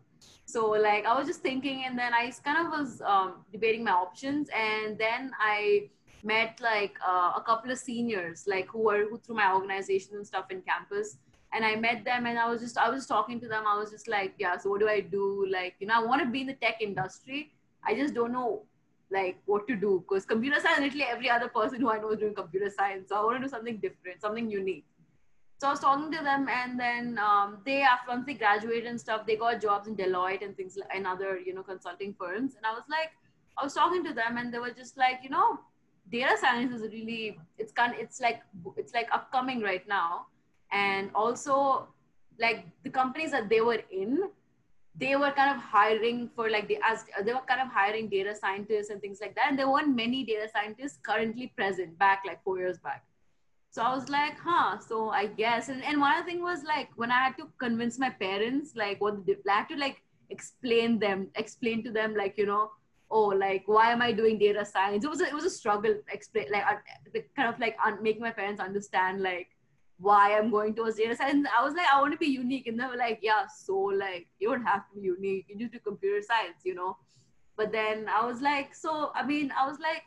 So 0.46 0.70
like, 0.70 1.04
I 1.04 1.16
was 1.16 1.26
just 1.26 1.40
thinking, 1.40 1.84
and 1.86 1.98
then 1.98 2.14
I 2.14 2.32
kind 2.44 2.66
of 2.66 2.72
was 2.72 3.02
um, 3.02 3.44
debating 3.52 3.84
my 3.84 3.92
options, 3.92 4.48
and 4.56 4.98
then 4.98 5.30
I 5.38 5.90
met 6.24 6.60
like 6.60 6.94
uh, 7.06 7.32
a 7.36 7.42
couple 7.46 7.70
of 7.70 7.78
seniors, 7.78 8.44
like 8.46 8.68
who 8.68 8.80
were 8.80 9.06
who 9.08 9.18
through 9.18 9.36
my 9.36 9.52
organization 9.52 10.16
and 10.16 10.26
stuff 10.26 10.46
in 10.50 10.62
campus 10.62 11.18
and 11.52 11.64
I 11.64 11.76
met 11.76 12.04
them 12.04 12.26
and 12.26 12.38
I 12.38 12.48
was 12.48 12.60
just 12.60 12.78
I 12.78 12.88
was 12.88 13.06
talking 13.06 13.40
to 13.40 13.48
them. 13.48 13.64
I 13.66 13.76
was 13.78 13.90
just 13.90 14.08
like, 14.08 14.34
yeah, 14.38 14.56
so 14.56 14.70
what 14.70 14.80
do 14.80 14.88
I 14.88 15.00
do? 15.00 15.46
Like, 15.50 15.74
you 15.80 15.86
know, 15.86 15.94
I 15.94 16.04
want 16.04 16.22
to 16.22 16.28
be 16.28 16.42
in 16.42 16.46
the 16.46 16.54
tech 16.54 16.80
industry. 16.80 17.52
I 17.84 17.94
just 17.94 18.14
don't 18.14 18.32
know 18.32 18.62
like 19.12 19.38
what 19.46 19.66
to 19.66 19.74
do 19.74 20.04
because 20.08 20.24
computer 20.24 20.60
science 20.60 20.80
literally 20.80 21.04
every 21.04 21.28
other 21.28 21.48
person 21.48 21.80
who 21.80 21.90
I 21.90 21.98
know 21.98 22.10
is 22.10 22.20
doing 22.20 22.34
computer 22.34 22.70
science. 22.70 23.08
So 23.08 23.16
I 23.16 23.24
want 23.24 23.38
to 23.38 23.42
do 23.42 23.48
something 23.48 23.78
different, 23.78 24.20
something 24.20 24.48
unique. 24.48 24.84
So 25.58 25.66
I 25.68 25.70
was 25.72 25.80
talking 25.80 26.10
to 26.12 26.22
them 26.22 26.48
and 26.48 26.78
then 26.78 27.18
um, 27.18 27.58
they 27.66 27.82
after 27.82 28.10
once 28.10 28.26
they 28.26 28.34
graduated 28.34 28.86
and 28.86 29.00
stuff, 29.00 29.26
they 29.26 29.36
got 29.36 29.60
jobs 29.60 29.88
in 29.88 29.96
Deloitte 29.96 30.44
and 30.44 30.56
things 30.56 30.76
like 30.76 30.88
and 30.94 31.06
other, 31.06 31.38
you 31.38 31.52
know, 31.52 31.62
consulting 31.62 32.14
firms. 32.14 32.54
And 32.54 32.64
I 32.64 32.72
was 32.72 32.84
like, 32.88 33.10
I 33.58 33.64
was 33.64 33.74
talking 33.74 34.04
to 34.04 34.14
them 34.14 34.38
and 34.38 34.54
they 34.54 34.58
were 34.58 34.70
just 34.70 34.96
like, 34.96 35.18
you 35.22 35.30
know, 35.30 35.58
data 36.10 36.36
science 36.40 36.72
is 36.72 36.82
really 36.92 37.38
it's 37.58 37.72
kind 37.72 37.94
it's 37.98 38.20
like 38.20 38.42
it's 38.76 38.94
like 38.94 39.08
upcoming 39.12 39.60
right 39.60 39.86
now 39.86 40.26
and 40.72 41.10
also 41.14 41.88
like 42.38 42.66
the 42.84 42.90
companies 42.90 43.30
that 43.30 43.48
they 43.48 43.60
were 43.60 43.82
in 43.90 44.30
they 44.96 45.14
were 45.16 45.30
kind 45.30 45.56
of 45.56 45.62
hiring 45.62 46.28
for 46.34 46.50
like 46.50 46.66
the 46.68 46.78
as 46.84 47.04
they 47.24 47.32
were 47.32 47.46
kind 47.46 47.60
of 47.60 47.68
hiring 47.68 48.08
data 48.08 48.34
scientists 48.34 48.90
and 48.90 49.00
things 49.00 49.18
like 49.20 49.34
that. 49.34 49.46
And 49.48 49.58
there 49.58 49.70
weren't 49.70 49.94
many 49.94 50.24
data 50.24 50.48
scientists 50.52 50.98
currently 51.02 51.52
present 51.56 51.98
back 51.98 52.22
like 52.26 52.42
four 52.42 52.58
years 52.58 52.78
back. 52.78 53.04
So 53.70 53.82
i 53.82 53.94
was 53.94 54.08
like 54.08 54.36
huh 54.38 54.78
so 54.80 55.10
i 55.10 55.26
guess. 55.26 55.68
And, 55.68 55.84
and 55.84 56.00
one 56.00 56.12
other 56.14 56.26
thing 56.26 56.42
was 56.42 56.64
like 56.64 56.88
when 56.96 57.10
i 57.10 57.20
had 57.24 57.36
to 57.36 57.48
convince 57.58 57.98
my 57.98 58.10
parents 58.10 58.72
like 58.74 59.00
what 59.00 59.14
i 59.48 59.52
had 59.58 59.68
to 59.68 59.76
like 59.76 60.02
explain 60.30 60.98
them 60.98 61.28
explain 61.36 61.84
to 61.84 61.92
them 61.92 62.16
like 62.16 62.34
you 62.36 62.46
know 62.46 62.70
oh 63.10 63.26
like 63.26 63.62
why 63.66 63.92
am 63.92 64.02
i 64.02 64.12
doing 64.12 64.38
data 64.38 64.64
science? 64.64 65.04
It 65.04 65.08
was 65.08 65.20
a, 65.20 65.26
it 65.26 65.34
was 65.34 65.44
a 65.44 65.50
struggle 65.50 65.94
explain 66.12 66.46
like 66.50 66.64
uh, 66.64 67.20
kind 67.36 67.48
of 67.52 67.60
like 67.60 67.76
un- 67.84 68.02
making 68.02 68.22
my 68.22 68.32
parents 68.32 68.60
understand 68.60 69.22
like 69.22 69.48
why 70.00 70.36
I'm 70.36 70.50
going 70.50 70.74
towards 70.74 70.96
data 70.96 71.14
science. 71.14 71.46
I 71.56 71.62
was 71.62 71.74
like, 71.74 71.86
I 71.92 72.00
want 72.00 72.12
to 72.12 72.18
be 72.18 72.26
unique. 72.26 72.66
And 72.66 72.80
they 72.80 72.86
were 72.86 72.96
like, 72.96 73.20
yeah, 73.22 73.46
so 73.46 73.76
like 73.76 74.26
you 74.38 74.48
don't 74.48 74.64
have 74.64 74.88
to 74.88 75.00
be 75.00 75.06
unique. 75.06 75.46
You 75.48 75.58
just 75.58 75.72
do 75.72 75.78
computer 75.78 76.22
science, 76.22 76.62
you 76.64 76.74
know? 76.74 76.96
But 77.56 77.72
then 77.72 78.06
I 78.08 78.24
was 78.24 78.40
like, 78.40 78.74
so 78.74 79.12
I 79.14 79.24
mean, 79.26 79.52
I 79.58 79.68
was 79.68 79.78
like, 79.78 80.04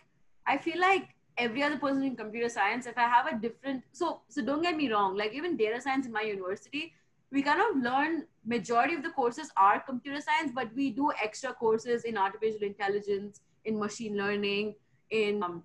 I 0.47 0.57
feel 0.57 0.79
like 0.79 1.09
every 1.37 1.63
other 1.63 1.77
person 1.77 2.03
in 2.03 2.15
computer 2.15 2.49
science, 2.49 2.87
if 2.87 2.97
I 2.97 3.07
have 3.07 3.27
a 3.27 3.39
different 3.39 3.83
so 3.91 4.21
so 4.29 4.43
don't 4.43 4.63
get 4.63 4.75
me 4.75 4.91
wrong, 4.91 5.15
like 5.15 5.33
even 5.33 5.55
data 5.57 5.79
science 5.79 6.07
in 6.07 6.11
my 6.11 6.21
university, 6.21 6.93
we 7.31 7.43
kind 7.43 7.61
of 7.61 7.83
learn 7.83 8.25
majority 8.45 8.95
of 8.95 9.03
the 9.03 9.09
courses 9.09 9.51
are 9.57 9.79
computer 9.79 10.21
science, 10.21 10.51
but 10.53 10.73
we 10.75 10.89
do 10.89 11.11
extra 11.23 11.53
courses 11.53 12.03
in 12.03 12.17
artificial 12.17 12.63
intelligence, 12.63 13.41
in 13.65 13.79
machine 13.79 14.17
learning, 14.17 14.75
in 15.11 15.43
um, 15.43 15.63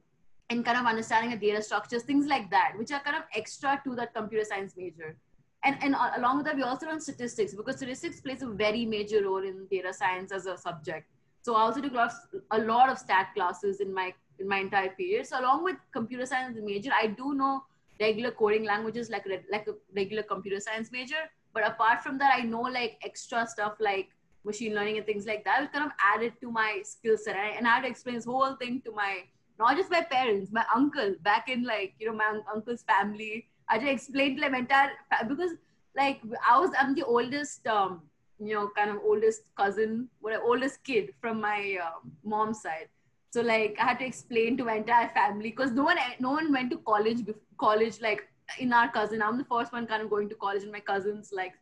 and 0.51 0.65
kind 0.65 0.79
of 0.79 0.87
understanding 0.87 1.31
the 1.31 1.37
data 1.37 1.63
structures, 1.63 2.03
things 2.03 2.27
like 2.27 2.51
that, 2.51 2.73
which 2.79 2.91
are 2.91 3.01
kind 3.01 3.17
of 3.17 3.25
extra 3.35 3.81
to 3.85 3.95
that 3.95 4.15
computer 4.15 4.45
science 4.45 4.75
major. 4.77 5.17
And, 5.65 5.77
and 5.83 5.97
along 6.17 6.39
with 6.39 6.47
that, 6.47 6.57
we 6.57 6.63
also 6.63 6.87
learn 6.87 7.01
statistics 7.01 7.55
because 7.55 7.77
statistics 7.77 8.21
plays 8.21 8.43
a 8.43 8.47
very 8.47 8.87
major 8.87 9.25
role 9.25 9.43
in 9.43 9.67
data 9.71 9.93
science 9.93 10.33
as 10.33 10.47
a 10.47 10.57
subject. 10.57 11.07
So 11.43 11.55
I 11.55 11.61
also 11.61 11.81
took 11.81 11.93
a 11.93 11.97
lot, 11.97 12.13
of, 12.33 12.41
a 12.51 12.59
lot 12.59 12.89
of 12.89 12.99
stat 12.99 13.29
classes 13.35 13.81
in 13.81 13.93
my 13.93 14.15
in 14.39 14.47
my 14.47 14.59
entire 14.59 14.91
period. 14.91 15.27
So 15.27 15.41
along 15.41 15.65
with 15.65 15.77
computer 15.93 16.27
science 16.27 16.57
major, 16.63 16.91
I 16.95 17.09
do 17.09 17.35
know 17.35 17.65
regular 18.01 18.31
coding 18.31 18.65
languages 18.65 19.11
like 19.11 19.27
like 19.51 19.67
a 19.67 19.75
regular 19.95 20.23
computer 20.23 20.61
science 20.61 20.93
major. 20.93 21.23
But 21.53 21.67
apart 21.67 22.03
from 22.03 22.19
that, 22.19 22.35
I 22.37 22.43
know 22.43 22.63
like 22.63 22.99
extra 23.05 23.47
stuff 23.47 23.75
like 23.81 24.11
machine 24.45 24.75
learning 24.75 24.99
and 24.99 25.07
things 25.07 25.27
like 25.27 25.45
that. 25.45 25.63
Which 25.63 25.73
kind 25.73 25.87
of 25.87 25.93
added 26.15 26.35
to 26.41 26.53
my 26.53 26.83
skill 26.85 27.17
set, 27.17 27.37
and 27.37 27.67
I 27.67 27.77
had 27.77 27.83
to 27.83 27.89
explain 27.89 28.15
this 28.15 28.25
whole 28.25 28.55
thing 28.55 28.81
to 28.85 28.93
my 28.93 29.25
not 29.59 29.77
just 29.77 29.91
my 29.91 30.03
parents, 30.03 30.51
my 30.53 30.65
uncle 30.75 31.15
back 31.23 31.49
in 31.49 31.65
like, 31.65 31.95
you 31.99 32.07
know, 32.07 32.15
my 32.15 32.27
un- 32.27 32.45
uncle's 32.55 32.83
family. 32.83 33.47
I 33.69 33.79
just 33.79 33.91
explained 33.91 34.39
to 34.39 34.49
my 34.51 34.59
entire, 34.59 34.91
because 35.29 35.53
like 35.97 36.21
I 36.49 36.59
was, 36.59 36.71
I'm 36.79 36.95
the 36.95 37.05
oldest, 37.05 37.67
um, 37.67 38.03
you 38.39 38.55
know, 38.55 38.71
kind 38.77 38.91
of 38.91 38.99
oldest 39.05 39.43
cousin, 39.57 40.09
what 40.21 40.41
oldest 40.43 40.85
kid 40.85 41.11
from 41.21 41.41
my 41.41 41.79
uh, 41.83 41.99
mom's 42.25 42.63
side. 42.63 42.89
So 43.31 43.43
like 43.43 43.77
I 43.81 43.85
had 43.85 43.99
to 43.99 44.07
explain 44.07 44.57
to 44.57 44.65
my 44.65 44.75
entire 44.75 45.09
family 45.11 45.51
because 45.51 45.73
no 45.73 45.85
one, 45.85 45.99
no 46.21 46.31
one 46.31 46.53
went 46.53 46.71
to 46.71 46.79
college, 46.79 47.19
college 47.59 48.01
like 48.01 48.23
in 48.59 48.73
our 48.73 48.91
cousin. 48.91 49.23
I'm 49.23 49.39
the 49.39 49.45
first 49.45 49.73
one 49.73 49.87
kind 49.87 50.03
of 50.03 50.11
going 50.11 50.29
to 50.31 50.35
college 50.35 50.63
and 50.63 50.73
my 50.73 50.81
cousins 50.81 51.31
like 51.33 51.53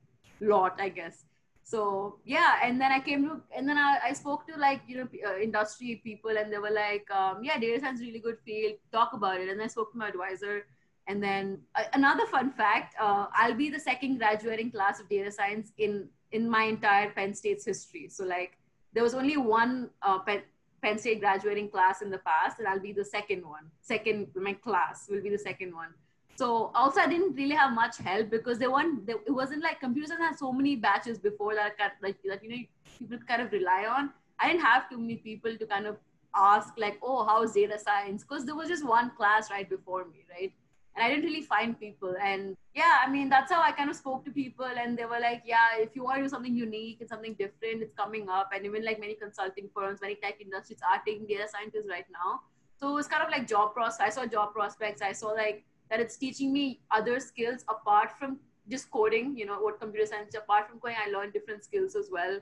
lot, 0.41 0.79
I 0.81 0.91
guess 0.91 1.26
so 1.67 2.19
yeah 2.25 2.61
and 2.63 2.81
then 2.81 2.93
i 2.93 3.01
came 3.01 3.25
to 3.25 3.41
and 3.57 3.69
then 3.69 3.77
i, 3.77 3.99
I 4.09 4.13
spoke 4.13 4.47
to 4.47 4.57
like 4.57 4.83
you 4.87 4.99
know 4.99 5.09
uh, 5.29 5.37
industry 5.37 6.01
people 6.05 6.39
and 6.39 6.53
they 6.53 6.59
were 6.59 6.71
like 6.71 7.11
um, 7.11 7.43
yeah 7.43 7.59
data 7.59 7.81
science 7.81 8.01
really 8.01 8.21
good 8.21 8.39
field 8.45 8.75
talk 8.93 9.15
about 9.15 9.41
it. 9.41 9.49
And 9.49 9.61
i 9.61 9.67
spoke 9.67 9.91
to 9.93 9.99
my 9.99 10.09
advisor. 10.09 10.67
And 11.09 11.23
then 11.23 11.61
uh, 11.75 11.85
another 11.93 12.27
fun 12.27 12.53
fact 12.53 12.95
uh, 13.01 13.27
i'll 13.35 13.55
be 13.55 13.69
the 13.69 13.81
second 13.81 14.19
graduating 14.19 14.71
class 14.71 15.01
of 15.01 15.09
data 15.09 15.33
science 15.33 15.73
in 15.79 16.09
in 16.31 16.49
my 16.49 16.63
entire 16.65 17.11
penn 17.11 17.35
state's 17.35 17.65
history. 17.65 18.09
So 18.09 18.25
like 18.25 18.59
there 18.93 19.03
was 19.03 19.15
only 19.15 19.37
one 19.37 19.91
uh, 20.03 20.21
penn, 20.21 20.43
penn 20.83 20.99
state 20.99 21.21
graduating 21.21 21.69
class 21.69 22.01
in 22.01 22.11
the 22.11 22.19
past 22.19 22.61
and 22.61 22.69
i'll 22.69 22.87
be 22.89 22.93
the 22.93 23.05
second 23.05 23.45
one 23.45 23.67
second 23.81 24.29
my 24.37 24.53
class 24.53 25.09
will 25.11 25.23
be 25.23 25.31
the 25.31 25.45
second 25.51 25.75
one 25.75 25.93
so 26.37 26.71
also 26.75 27.01
I 27.01 27.09
didn't 27.09 27.35
really 27.35 27.55
have 27.55 27.73
much 27.73 27.97
help 27.97 28.31
because 28.31 28.59
they 28.59 28.69
weren't. 28.69 29.07
They, 29.07 29.15
it 29.27 29.31
wasn't 29.31 29.63
like 29.63 29.81
computers 29.81 30.11
had 30.11 30.39
so 30.39 30.53
many 30.53 30.77
batches 30.77 31.19
before 31.19 31.55
that 31.55 31.77
like 32.03 32.17
that 32.25 32.45
you 32.45 32.51
know 32.51 32.63
people 32.99 33.19
could 33.19 33.27
kind 33.27 33.43
of 33.43 33.53
rely 33.53 33.87
on. 33.89 34.11
I 34.39 34.49
didn't 34.49 34.63
have 34.63 34.91
too 34.91 34.99
many 34.99 35.17
people 35.17 35.57
to 35.57 35.67
kind 35.67 35.87
of 35.87 35.97
ask 36.35 36.75
like, 36.77 36.99
oh, 37.03 37.25
how's 37.25 37.53
data 37.53 37.79
science? 37.79 38.23
Because 38.23 38.45
there 38.45 38.55
was 38.55 38.69
just 38.69 38.85
one 38.87 39.11
class 39.17 39.51
right 39.51 39.69
before 39.69 40.05
me, 40.05 40.27
right? 40.31 40.53
And 40.95 41.05
I 41.05 41.09
didn't 41.09 41.25
really 41.25 41.43
find 41.43 41.79
people. 41.79 42.15
And 42.23 42.55
yeah, 42.75 42.99
I 43.03 43.11
mean 43.11 43.31
that's 43.31 43.51
how 43.51 43.63
I 43.63 43.73
kind 43.73 43.89
of 43.89 43.97
spoke 43.97 44.25
to 44.27 44.31
people, 44.31 44.67
and 44.67 44.99
they 44.99 45.07
were 45.07 45.21
like, 45.21 45.43
yeah, 45.47 45.79
if 45.79 45.97
you 45.97 46.05
want 46.05 46.19
to 46.19 46.23
do 46.25 46.29
something 46.29 46.55
unique 46.55 46.99
and 47.01 47.09
something 47.09 47.35
different, 47.35 47.83
it's 47.83 47.95
coming 47.95 48.29
up. 48.29 48.51
And 48.55 48.67
even 48.67 48.85
like 48.85 49.01
many 49.01 49.15
consulting 49.15 49.71
firms, 49.75 50.01
many 50.03 50.17
tech 50.17 50.41
industries 50.41 50.81
are 50.91 51.01
taking 51.07 51.27
data 51.27 51.49
scientists 51.49 51.89
right 51.89 52.07
now. 52.13 52.41
So 52.79 52.91
it 52.91 52.95
was 52.95 53.07
kind 53.07 53.23
of 53.23 53.31
like 53.31 53.49
job 53.49 53.73
prospects. 53.73 54.19
I 54.19 54.21
saw 54.21 54.27
job 54.27 54.53
prospects. 54.53 55.01
I 55.01 55.13
saw 55.13 55.29
like 55.29 55.65
that 55.91 56.01
it's 56.01 56.17
teaching 56.17 56.53
me 56.53 56.81
other 56.91 57.21
skills 57.21 57.65
apart 57.69 58.11
from 58.19 58.39
just 58.69 58.91
coding 58.91 59.37
you 59.37 59.47
know 59.47 59.59
what 59.61 59.81
computer 59.81 60.07
science 60.07 60.35
apart 60.35 60.69
from 60.69 60.79
coding 60.81 60.97
i 61.05 61.11
learned 61.11 61.33
different 61.33 61.65
skills 61.65 61.95
as 61.97 62.09
well. 62.11 62.39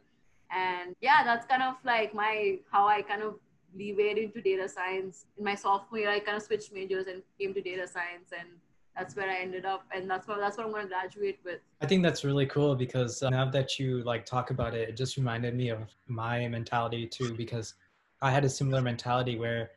And 0.51 0.95
yeah 1.01 1.23
that's 1.25 1.47
kind 1.47 1.63
of 1.63 1.75
like 1.85 2.15
my 2.15 2.59
how 2.71 2.87
i 2.87 3.03
kind 3.03 3.23
of 3.23 3.35
leewayed 3.77 4.23
into 4.23 4.41
data 4.41 4.69
science. 4.69 5.27
In 5.37 5.45
my 5.45 5.55
sophomore 5.55 5.99
year 5.99 6.11
i 6.11 6.21
kind 6.21 6.37
of 6.37 6.43
switched 6.43 6.73
majors 6.73 7.07
and 7.07 7.23
came 7.41 7.55
to 7.55 7.61
data 7.61 7.87
science 7.87 8.31
and 8.39 8.49
that's 8.97 9.17
where 9.17 9.29
i 9.29 9.37
ended 9.37 9.65
up. 9.65 9.85
And 9.95 10.09
that's 10.09 10.29
what 10.29 10.39
that's 10.39 10.57
what 10.57 10.67
i'm 10.67 10.73
going 10.73 10.85
to 10.85 10.89
graduate 10.89 11.41
with. 11.45 11.61
I 11.81 11.87
think 11.87 12.03
that's 12.03 12.25
really 12.25 12.47
cool 12.47 12.75
because 12.77 13.23
uh, 13.23 13.31
now 13.31 13.51
that 13.51 13.79
you 13.79 14.03
like 14.05 14.25
talk 14.25 14.51
about 14.51 14.75
it 14.75 14.89
it 14.89 14.97
just 14.97 15.17
reminded 15.17 15.55
me 15.55 15.71
of 15.71 15.91
my 16.07 16.47
mentality 16.49 17.07
too 17.07 17.35
because 17.35 17.75
i 18.23 18.31
had 18.31 18.45
a 18.45 18.49
similar 18.49 18.81
mentality 18.81 19.37
where 19.39 19.71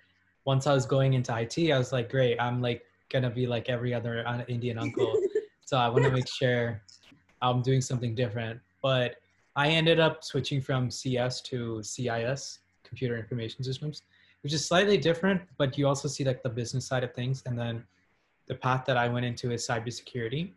once 0.46 0.68
i 0.68 0.74
was 0.74 0.86
going 0.86 1.14
into 1.14 1.38
it 1.38 1.72
i 1.72 1.78
was 1.78 1.92
like 1.92 2.10
great 2.10 2.40
i'm 2.40 2.62
like 2.62 2.84
gonna 3.10 3.30
be 3.30 3.48
like 3.48 3.70
every 3.70 3.94
other 3.94 4.24
Indian 4.48 4.78
uncle. 4.78 5.14
so 5.66 5.78
I 5.78 5.90
want 5.90 6.04
to 6.06 6.12
make 6.12 6.28
sure 6.28 6.82
I'm 7.42 7.62
doing 7.62 7.82
something 7.82 8.16
different. 8.16 8.60
But 8.82 9.16
I 9.56 9.70
ended 9.70 10.00
up 10.00 10.24
switching 10.24 10.62
from 10.62 10.92
CS 10.92 11.42
to 11.42 11.82
CIS, 11.84 12.60
Computer 12.84 13.18
Information 13.18 13.64
Systems, 13.64 14.04
which 14.44 14.54
is 14.54 14.66
slightly 14.66 14.98
different, 14.98 15.42
but 15.58 15.78
you 15.78 15.88
also 15.88 16.08
see 16.08 16.24
like 16.24 16.44
the 16.44 16.50
business 16.50 16.86
side 16.86 17.04
of 17.04 17.14
things. 17.14 17.44
And 17.46 17.58
then 17.58 17.84
the 18.48 18.56
path 18.56 18.86
that 18.86 18.98
I 18.98 19.10
went 19.10 19.26
into 19.26 19.52
is 19.52 19.68
cybersecurity. 19.68 20.52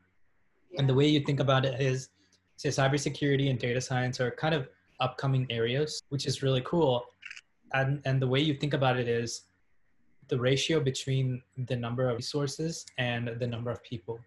Yeah. 0.71 0.81
And 0.81 0.89
the 0.89 0.95
way 0.95 1.07
you 1.07 1.21
think 1.21 1.41
about 1.41 1.65
it 1.65 1.81
is, 1.81 2.11
say, 2.57 2.69
cybersecurity 2.69 3.51
and 3.51 3.59
data 3.59 3.81
science 3.81 4.21
are 4.21 4.31
kind 4.31 4.55
of 4.55 4.69
upcoming 5.01 5.47
areas, 5.51 6.03
which 6.11 6.27
is 6.27 6.43
really 6.43 6.63
cool. 6.65 7.05
And, 7.73 8.03
and 8.05 8.21
the 8.21 8.29
way 8.29 8.41
you 8.41 8.55
think 8.55 8.75
about 8.75 8.99
it 8.99 9.09
is 9.09 9.43
the 10.31 10.39
ratio 10.39 10.81
between 10.81 11.43
the 11.67 11.77
number 11.77 12.09
of 12.09 12.17
resources 12.17 12.87
and 12.97 13.29
the 13.39 13.47
number 13.47 13.71
of 13.71 13.83
people. 13.83 14.19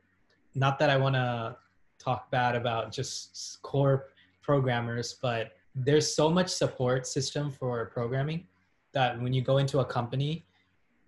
Not 0.53 0.77
that 0.79 0.89
I 0.89 0.97
want 0.97 1.15
to 1.15 1.57
talk 1.97 2.29
bad 2.29 2.55
about 2.55 2.91
just 2.91 3.59
core 3.63 4.09
programmers, 4.41 5.15
but 5.21 5.53
there's 5.73 6.13
so 6.13 6.29
much 6.29 6.49
support 6.49 7.07
system 7.07 7.49
for 7.49 7.85
programming 7.85 8.45
that 8.91 9.19
when 9.19 9.33
you 9.33 9.41
go 9.41 9.57
into 9.57 9.79
a 9.79 9.85
company, 9.85 10.45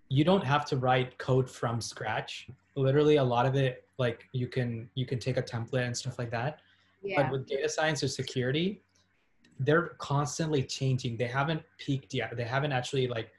you 0.08 0.24
don't 0.24 0.44
have 0.44 0.64
to 0.66 0.76
write 0.76 1.16
code 1.18 1.48
from 1.48 1.80
scratch. 1.80 2.48
Literally, 2.74 3.16
a 3.16 3.24
lot 3.24 3.46
of 3.46 3.54
it, 3.54 3.84
like 3.98 4.28
you 4.32 4.46
can 4.48 4.88
you 4.94 5.06
can 5.06 5.18
take 5.18 5.36
a 5.36 5.42
template 5.42 5.86
and 5.86 5.96
stuff 5.96 6.18
like 6.18 6.30
that. 6.30 6.60
Yeah. 7.02 7.22
But 7.22 7.32
with 7.32 7.46
data 7.46 7.68
science 7.68 8.02
or 8.02 8.08
security, 8.08 8.82
they're 9.60 9.88
constantly 9.98 10.62
changing. 10.62 11.16
They 11.16 11.26
haven't 11.26 11.62
peaked 11.78 12.14
yet. 12.14 12.36
They 12.36 12.44
haven't 12.44 12.72
actually 12.72 13.06
like 13.06 13.30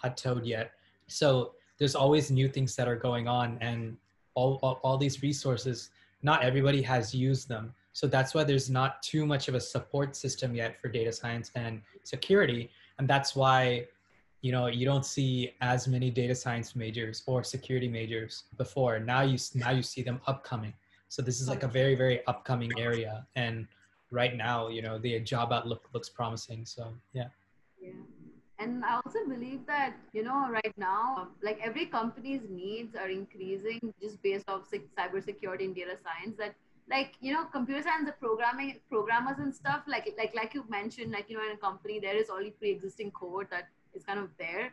plateaued 0.00 0.46
yet. 0.46 0.72
So 1.06 1.52
there's 1.78 1.94
always 1.94 2.30
new 2.30 2.48
things 2.48 2.74
that 2.76 2.88
are 2.88 2.96
going 2.96 3.28
on 3.28 3.58
and 3.60 3.96
all, 4.34 4.58
all, 4.62 4.80
all 4.82 4.98
these 4.98 5.22
resources, 5.22 5.90
not 6.22 6.42
everybody 6.42 6.82
has 6.82 7.14
used 7.14 7.48
them. 7.48 7.74
So 7.92 8.06
that's 8.06 8.34
why 8.34 8.44
there's 8.44 8.68
not 8.68 9.02
too 9.02 9.24
much 9.24 9.48
of 9.48 9.54
a 9.54 9.60
support 9.60 10.14
system 10.16 10.54
yet 10.54 10.80
for 10.80 10.88
data 10.88 11.12
science 11.12 11.50
and 11.54 11.80
security. 12.02 12.70
And 12.98 13.08
that's 13.08 13.34
why, 13.34 13.86
you 14.42 14.52
know, 14.52 14.66
you 14.66 14.84
don't 14.84 15.06
see 15.06 15.54
as 15.60 15.88
many 15.88 16.10
data 16.10 16.34
science 16.34 16.76
majors 16.76 17.22
or 17.26 17.42
security 17.42 17.88
majors 17.88 18.44
before. 18.58 18.98
Now 18.98 19.22
you, 19.22 19.38
now 19.54 19.70
you 19.70 19.82
see 19.82 20.02
them 20.02 20.20
upcoming. 20.26 20.74
So 21.08 21.22
this 21.22 21.40
is 21.40 21.48
like 21.48 21.62
a 21.62 21.68
very 21.68 21.94
very 21.94 22.26
upcoming 22.26 22.72
area, 22.78 23.26
and 23.36 23.66
right 24.10 24.36
now, 24.36 24.68
you 24.68 24.82
know, 24.82 24.98
the 24.98 25.20
job 25.20 25.52
outlook 25.52 25.88
looks 25.92 26.08
promising. 26.08 26.64
So 26.66 26.92
yeah. 27.12 27.28
Yeah. 27.80 27.90
And 28.58 28.84
I 28.84 29.00
also 29.04 29.18
believe 29.28 29.66
that, 29.66 29.96
you 30.12 30.22
know, 30.22 30.48
right 30.50 30.72
now, 30.78 31.28
like 31.42 31.60
every 31.62 31.86
company's 31.86 32.40
needs 32.48 32.96
are 32.96 33.08
increasing 33.08 33.92
just 34.00 34.22
based 34.22 34.48
off 34.48 34.62
cybersecurity 34.98 35.64
and 35.64 35.74
data 35.74 35.96
science 36.02 36.36
that 36.38 36.54
like 36.88 37.14
you 37.20 37.32
know 37.32 37.44
computer 37.44 37.82
science 37.82 38.06
the 38.06 38.12
programming 38.12 38.78
programmers 38.88 39.38
and 39.38 39.54
stuff 39.54 39.82
like 39.88 40.08
like 40.16 40.32
like 40.34 40.54
you 40.54 40.64
mentioned 40.68 41.10
like 41.10 41.28
you 41.28 41.36
know 41.36 41.44
in 41.44 41.52
a 41.52 41.56
company 41.56 41.98
there 41.98 42.16
is 42.16 42.30
already 42.30 42.50
pre-existing 42.50 43.10
code 43.10 43.46
that 43.50 43.68
is 43.94 44.04
kind 44.04 44.18
of 44.18 44.30
there. 44.38 44.72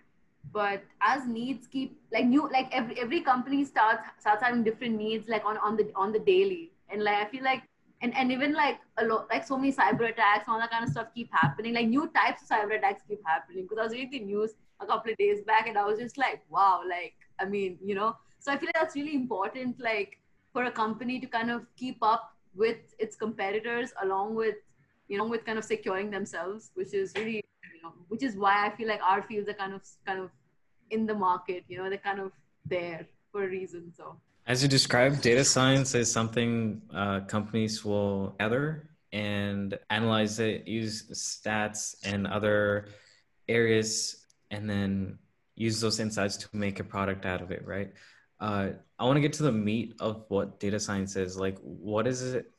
But 0.52 0.84
as 1.02 1.26
needs 1.26 1.68
keep 1.68 2.00
like 2.12 2.26
new 2.26 2.50
like 2.52 2.70
every 2.72 3.00
every 3.00 3.22
company 3.22 3.66
starts 3.66 4.04
starts 4.20 4.44
having 4.44 4.64
different 4.64 4.96
needs 4.96 5.28
like 5.28 5.46
on 5.46 5.58
on 5.58 5.76
the 5.78 5.92
on 5.96 6.12
the 6.12 6.20
daily. 6.20 6.72
And 6.90 7.04
like 7.04 7.16
i 7.16 7.26
feel 7.26 7.44
like 7.44 7.64
and 8.04 8.16
and 8.16 8.32
even 8.32 8.54
like 8.54 8.80
a 8.98 9.06
lot 9.06 9.28
like 9.32 9.48
so 9.48 9.58
many 9.58 9.72
cyber 9.72 10.10
attacks 10.10 10.44
all 10.48 10.60
that 10.60 10.70
kind 10.70 10.84
of 10.84 10.90
stuff 10.90 11.08
keep 11.16 11.30
happening. 11.32 11.74
Like 11.74 11.88
new 11.88 12.08
types 12.14 12.44
of 12.44 12.50
cyber 12.50 12.78
attacks 12.78 13.02
keep 13.08 13.22
happening. 13.26 13.64
Because 13.64 13.80
i 13.80 13.84
was 13.84 13.94
reading 13.94 14.12
the 14.12 14.34
news 14.34 14.52
a 14.82 14.86
couple 14.86 15.12
of 15.12 15.18
days 15.18 15.42
back 15.48 15.68
and 15.68 15.78
i 15.78 15.86
was 15.86 15.98
just 16.00 16.18
like 16.18 16.42
wow 16.50 16.82
like 16.88 17.14
i 17.40 17.46
mean 17.46 17.78
you 17.84 17.96
know? 17.96 18.16
So 18.40 18.52
i 18.52 18.58
feel 18.58 18.68
like 18.68 18.76
that's 18.76 18.96
really 18.96 19.16
important 19.16 19.80
like 19.80 20.20
for 20.52 20.66
a 20.66 20.72
company 20.72 21.20
to 21.20 21.28
kind 21.28 21.50
of 21.50 21.66
keep 21.78 21.98
up 22.02 22.36
with 22.54 22.94
its 23.00 23.16
competitors 23.16 23.94
along 24.04 24.36
with 24.36 24.56
you 25.08 25.18
know 25.18 25.26
with 25.26 25.46
kind 25.46 25.58
of 25.58 25.64
securing 25.64 26.12
themselves 26.12 26.72
which 26.76 26.94
is 26.94 27.14
really 27.16 27.42
you 27.76 27.82
know 27.84 27.94
which 28.10 28.24
is 28.24 28.36
why 28.36 28.68
i 28.68 28.70
feel 28.76 28.88
like 28.88 29.02
our 29.02 29.24
fields 29.24 29.50
are 29.50 29.54
kind 29.54 29.74
of 29.74 29.82
kind 30.06 30.20
of 30.20 30.30
in 30.92 31.06
the 31.06 31.16
market 31.16 31.64
you 31.68 31.78
know 31.78 31.90
they're 31.90 32.06
kind 32.10 32.20
of 32.20 32.32
there 32.66 33.08
for 33.32 33.46
a 33.46 33.48
reason 33.48 33.92
so 33.96 34.16
as 34.48 34.62
you 34.62 34.70
described 34.70 35.22
data 35.22 35.44
science 35.44 35.96
is 35.96 36.12
something 36.12 36.82
uh, 36.94 37.22
companies 37.22 37.84
will 37.86 38.36
gather 38.40 38.90
and 39.12 39.78
analyze 39.90 40.40
it 40.40 40.68
use 40.68 41.04
stats 41.12 41.96
and 42.04 42.28
other 42.28 42.88
areas 43.48 44.26
and 44.52 44.70
then 44.70 45.18
use 45.56 45.80
those 45.80 46.00
insights 46.00 46.36
to 46.38 46.48
make 46.54 46.80
a 46.80 46.84
product 46.84 47.26
out 47.26 47.42
of 47.42 47.52
it 47.52 47.66
right 47.66 47.94
uh, 48.44 48.72
I 49.00 49.06
want 49.06 49.16
to 49.16 49.22
get 49.22 49.32
to 49.34 49.44
the 49.44 49.54
meat 49.54 49.96
of 50.02 50.26
what 50.28 50.60
data 50.60 50.78
science 50.78 51.16
is. 51.16 51.38
Like, 51.38 51.58
what 51.62 52.04
does 52.04 52.22
it 52.22 52.52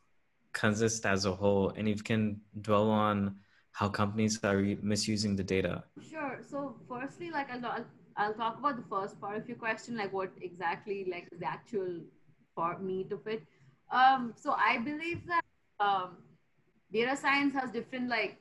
consist 0.54 1.04
as 1.04 1.26
a 1.26 1.32
whole? 1.32 1.74
And 1.76 1.86
if 1.86 1.98
you 1.98 2.02
can 2.02 2.40
dwell 2.62 2.88
on 2.90 3.36
how 3.72 3.90
companies 3.90 4.42
are 4.42 4.62
misusing 4.80 5.36
the 5.36 5.44
data. 5.44 5.84
Sure. 6.10 6.40
So, 6.48 6.76
firstly, 6.88 7.30
like 7.30 7.50
I'll, 7.50 7.84
I'll 8.16 8.34
talk 8.34 8.58
about 8.58 8.76
the 8.76 8.88
first 8.88 9.20
part 9.20 9.36
of 9.36 9.48
your 9.48 9.56
question, 9.56 9.96
like 9.96 10.12
what 10.12 10.30
exactly, 10.40 11.06
like 11.10 11.28
the 11.38 11.46
actual 11.46 12.00
part 12.56 12.82
meat 12.82 13.12
of 13.12 13.26
it. 13.26 13.42
Um, 13.90 14.34
so, 14.36 14.52
I 14.52 14.78
believe 14.78 15.22
that 15.26 15.44
um, 15.80 16.16
data 16.92 17.16
science 17.16 17.54
has 17.54 17.70
different 17.70 18.08
like 18.08 18.38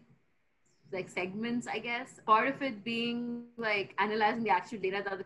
like 0.91 1.09
segments, 1.09 1.67
I 1.67 1.79
guess. 1.79 2.19
Part 2.25 2.47
of 2.47 2.61
it 2.61 2.83
being 2.83 3.45
like 3.57 3.95
analyzing 3.97 4.43
the 4.43 4.51
actual 4.51 4.77
data 4.77 5.03
that 5.09 5.17
the 5.17 5.25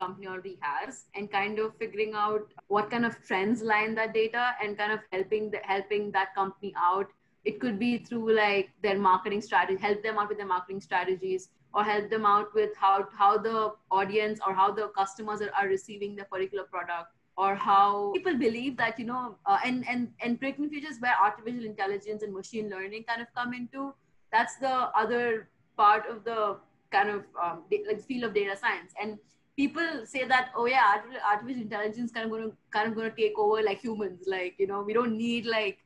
company 0.00 0.26
already 0.26 0.58
has 0.60 1.06
and 1.14 1.30
kind 1.30 1.58
of 1.58 1.74
figuring 1.76 2.12
out 2.14 2.52
what 2.68 2.90
kind 2.90 3.06
of 3.06 3.16
trends 3.26 3.62
lie 3.62 3.84
in 3.84 3.94
that 3.94 4.12
data 4.12 4.54
and 4.62 4.76
kind 4.76 4.92
of 4.92 5.00
helping 5.10 5.50
the, 5.50 5.58
helping 5.62 6.10
that 6.12 6.34
company 6.34 6.74
out 6.76 7.06
it 7.44 7.60
could 7.60 7.78
be 7.78 7.96
through 7.96 8.34
like 8.34 8.70
their 8.82 8.98
marketing 8.98 9.40
strategy 9.40 9.80
help 9.80 10.02
them 10.02 10.18
out 10.18 10.28
with 10.28 10.36
their 10.36 10.46
marketing 10.46 10.80
strategies 10.80 11.48
or 11.74 11.84
help 11.84 12.08
them 12.10 12.24
out 12.26 12.54
with 12.54 12.70
how 12.76 13.06
how 13.16 13.36
the 13.36 13.72
audience 13.90 14.40
or 14.46 14.54
how 14.54 14.70
the 14.70 14.88
customers 14.96 15.42
are, 15.42 15.50
are 15.58 15.68
receiving 15.68 16.16
the 16.16 16.24
particular 16.24 16.64
product 16.64 17.12
or 17.36 17.54
how 17.54 18.12
people 18.12 18.36
believe 18.36 18.76
that 18.76 18.98
you 18.98 19.04
know 19.04 19.36
uh, 19.46 19.58
and 19.64 19.86
and 19.88 20.08
and 20.20 20.40
breaking 20.40 20.70
futures 20.70 20.96
where 21.00 21.14
artificial 21.22 21.64
intelligence 21.64 22.22
and 22.22 22.32
machine 22.32 22.70
learning 22.70 23.04
kind 23.04 23.20
of 23.20 23.28
come 23.34 23.52
into 23.52 23.92
that's 24.32 24.56
the 24.56 24.74
other 25.02 25.48
part 25.76 26.08
of 26.08 26.24
the 26.24 26.56
kind 26.90 27.10
of 27.10 27.24
um, 27.42 27.64
like 27.70 28.02
field 28.02 28.24
of 28.24 28.34
data 28.34 28.56
science. 28.56 28.92
And 29.00 29.18
people 29.56 30.04
say 30.04 30.26
that 30.26 30.50
oh 30.56 30.66
yeah 30.66 31.00
artificial 31.30 31.62
intelligence 31.62 32.12
kind 32.12 32.26
of 32.26 32.30
going 32.30 32.50
to 32.50 32.56
kind 32.70 32.88
of 32.88 32.94
going 32.94 33.10
to 33.10 33.16
take 33.16 33.38
over 33.38 33.62
like 33.62 33.80
humans. 33.80 34.24
Like 34.26 34.54
you 34.58 34.66
know 34.66 34.82
we 34.82 34.92
don't 34.92 35.16
need 35.16 35.46
like 35.46 35.78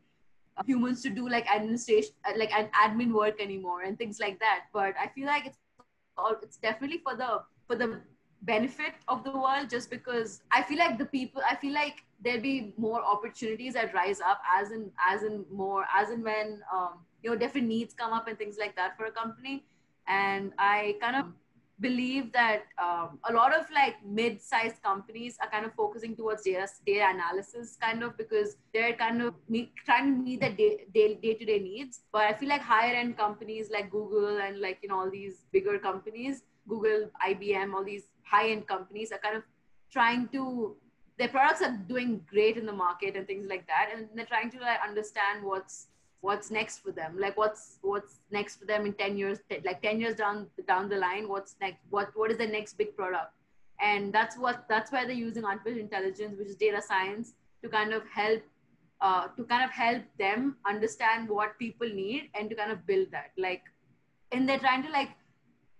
humans 0.66 1.02
to 1.02 1.10
do 1.10 1.28
like 1.28 1.50
administration 1.50 2.12
like 2.36 2.52
an 2.52 2.68
admin 2.74 3.12
work 3.12 3.40
anymore 3.40 3.82
and 3.82 3.96
things 3.96 4.20
like 4.20 4.38
that. 4.40 4.64
But 4.72 4.94
i 5.00 5.08
feel 5.14 5.26
like 5.26 5.46
it's 5.46 5.58
it's 6.42 6.56
definitely 6.56 6.98
for 6.98 7.16
the 7.16 7.42
for 7.66 7.76
the 7.76 8.00
benefit 8.42 8.94
of 9.08 9.22
the 9.22 9.30
world 9.30 9.68
just 9.68 9.90
because 9.90 10.42
i 10.50 10.62
feel 10.62 10.78
like 10.78 10.96
the 10.98 11.04
people 11.04 11.42
i 11.48 11.54
feel 11.54 11.74
like 11.74 12.04
there'll 12.22 12.40
be 12.40 12.72
more 12.76 13.02
opportunities 13.04 13.74
that 13.74 13.92
rise 13.94 14.20
up 14.20 14.40
as 14.58 14.70
in 14.70 14.90
as 15.10 15.22
in 15.22 15.44
more 15.50 15.84
as 15.94 16.10
in 16.10 16.22
when 16.22 16.62
um, 16.72 16.98
you 17.22 17.30
know 17.30 17.36
different 17.36 17.66
needs 17.66 17.94
come 17.94 18.12
up 18.12 18.28
and 18.28 18.38
things 18.38 18.56
like 18.58 18.76
that 18.76 18.96
for 18.96 19.06
a 19.06 19.10
company. 19.10 19.64
And 20.06 20.52
i 20.58 20.96
kind 21.00 21.16
of 21.16 21.26
believe 21.80 22.32
that 22.32 22.64
um, 22.82 23.18
a 23.28 23.32
lot 23.32 23.54
of 23.58 23.66
like 23.74 23.96
mid-sized 24.04 24.82
companies 24.82 25.38
are 25.42 25.48
kind 25.48 25.64
of 25.64 25.72
focusing 25.74 26.14
towards 26.14 26.42
data, 26.42 26.68
data 26.86 27.06
analysis 27.08 27.76
kind 27.80 28.02
of 28.02 28.16
because 28.16 28.56
they're 28.74 28.94
kind 28.94 29.22
of 29.22 29.34
meet, 29.48 29.72
trying 29.84 30.16
to 30.16 30.22
meet 30.22 30.40
the 30.40 30.50
day, 30.50 30.86
day, 30.94 31.14
day-to-day 31.14 31.58
needs. 31.60 32.00
But 32.12 32.22
i 32.22 32.34
feel 32.34 32.48
like 32.48 32.60
higher 32.60 32.94
end 32.94 33.16
companies 33.16 33.70
like 33.70 33.90
google 33.90 34.38
and 34.38 34.60
like 34.60 34.78
you 34.82 34.88
know 34.88 35.00
all 35.00 35.10
these 35.10 35.44
bigger 35.52 35.78
companies 35.78 36.42
google 36.68 37.10
ibm 37.28 37.74
all 37.74 37.84
these 37.84 38.04
high-end 38.24 38.66
companies 38.66 39.10
are 39.12 39.18
kind 39.18 39.36
of 39.36 39.42
trying 39.90 40.28
to 40.28 40.76
their 41.20 41.28
products 41.28 41.60
are 41.60 41.76
doing 41.86 42.22
great 42.26 42.56
in 42.56 42.64
the 42.64 42.72
market 42.72 43.14
and 43.14 43.26
things 43.26 43.46
like 43.46 43.66
that. 43.66 43.90
And 43.94 44.08
they're 44.14 44.24
trying 44.24 44.50
to 44.52 44.58
like 44.58 44.78
understand 44.82 45.44
what's 45.44 45.88
what's 46.20 46.50
next 46.50 46.78
for 46.78 46.92
them? 46.92 47.18
Like 47.18 47.36
what's 47.36 47.78
what's 47.82 48.20
next 48.30 48.56
for 48.56 48.66
them 48.66 48.86
in 48.86 48.92
10 48.92 49.16
years 49.16 49.38
like 49.64 49.82
10 49.82 50.00
years 50.00 50.14
down 50.14 50.46
down 50.66 50.88
the 50.88 50.96
line? 50.96 51.28
What's 51.28 51.56
next 51.60 51.78
what 51.90 52.10
what 52.14 52.30
is 52.30 52.38
the 52.38 52.46
next 52.46 52.74
big 52.74 52.96
product? 52.96 53.32
And 53.80 54.12
that's 54.12 54.36
what 54.36 54.66
that's 54.68 54.92
why 54.92 55.04
they're 55.04 55.14
using 55.14 55.44
artificial 55.44 55.80
intelligence 55.80 56.38
which 56.38 56.48
is 56.48 56.56
data 56.56 56.82
science 56.82 57.34
to 57.62 57.68
kind 57.68 57.92
of 57.92 58.02
help 58.08 58.42
uh, 59.00 59.28
to 59.28 59.44
kind 59.44 59.64
of 59.64 59.70
help 59.70 60.02
them 60.18 60.56
understand 60.66 61.28
what 61.28 61.58
people 61.58 61.88
need 61.88 62.28
and 62.34 62.50
to 62.50 62.56
kind 62.56 62.70
of 62.70 62.86
build 62.86 63.10
that. 63.12 63.32
Like 63.38 63.62
and 64.32 64.48
they're 64.48 64.58
trying 64.58 64.82
to 64.82 64.90
like 64.90 65.10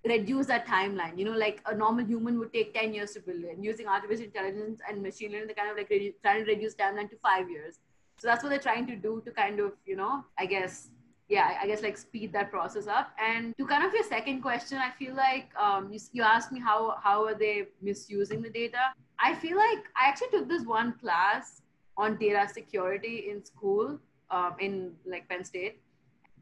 reduce 0.07 0.47
that 0.47 0.67
timeline. 0.67 1.19
You 1.19 1.27
know 1.27 1.37
like 1.37 1.61
a 1.67 1.75
normal 1.75 2.07
human 2.07 2.39
would 2.39 2.53
take 2.55 2.73
10 2.73 2.95
years 2.95 3.13
to 3.13 3.21
build 3.21 3.45
it. 3.45 3.57
And 3.57 3.65
using 3.65 3.87
artificial 3.87 4.25
intelligence 4.25 4.81
and 4.89 5.03
machine 5.03 5.33
learning 5.33 5.49
they 5.49 5.55
kind 5.55 5.71
of 5.71 5.77
like 5.77 5.91
redu- 5.91 6.15
trying 6.23 6.47
to 6.47 6.51
reduce 6.51 6.75
timeline 6.75 7.11
to 7.11 7.17
five 7.17 7.51
years 7.51 7.79
so 8.21 8.29
that's 8.29 8.43
what 8.43 8.51
they're 8.51 8.59
trying 8.59 8.87
to 8.87 8.97
do 8.97 9.23
to 9.25 9.31
kind 9.31 9.61
of, 9.61 9.73
you 9.87 9.97
know, 9.97 10.27
I 10.39 10.45
guess, 10.45 10.89
yeah, 11.31 11.57
I 11.59 11.67
guess 11.67 11.83
like 11.83 11.97
speed 11.97 12.35
that 12.35 12.51
process 12.51 12.87
up. 12.87 13.13
And 13.19 13.57
to 13.57 13.67
kind 13.67 13.83
of 13.83 13.95
your 13.95 14.03
second 14.03 14.43
question, 14.43 14.77
I 14.77 14.91
feel 14.91 15.15
like 15.15 15.49
um, 15.59 15.91
you, 15.91 15.99
you 16.13 16.23
asked 16.23 16.53
me 16.53 16.61
how 16.61 16.97
how 17.03 17.25
are 17.25 17.35
they 17.35 17.69
misusing 17.81 18.43
the 18.43 18.51
data. 18.51 18.93
I 19.19 19.35
feel 19.37 19.57
like 19.57 19.85
I 19.97 20.09
actually 20.09 20.29
took 20.33 20.49
this 20.51 20.67
one 20.67 20.93
class 21.01 21.63
on 21.97 22.19
data 22.19 22.47
security 22.53 23.31
in 23.31 23.43
school 23.43 23.99
um, 24.31 24.55
in 24.61 24.93
like 25.07 25.27
Penn 25.31 25.43
State. 25.43 25.81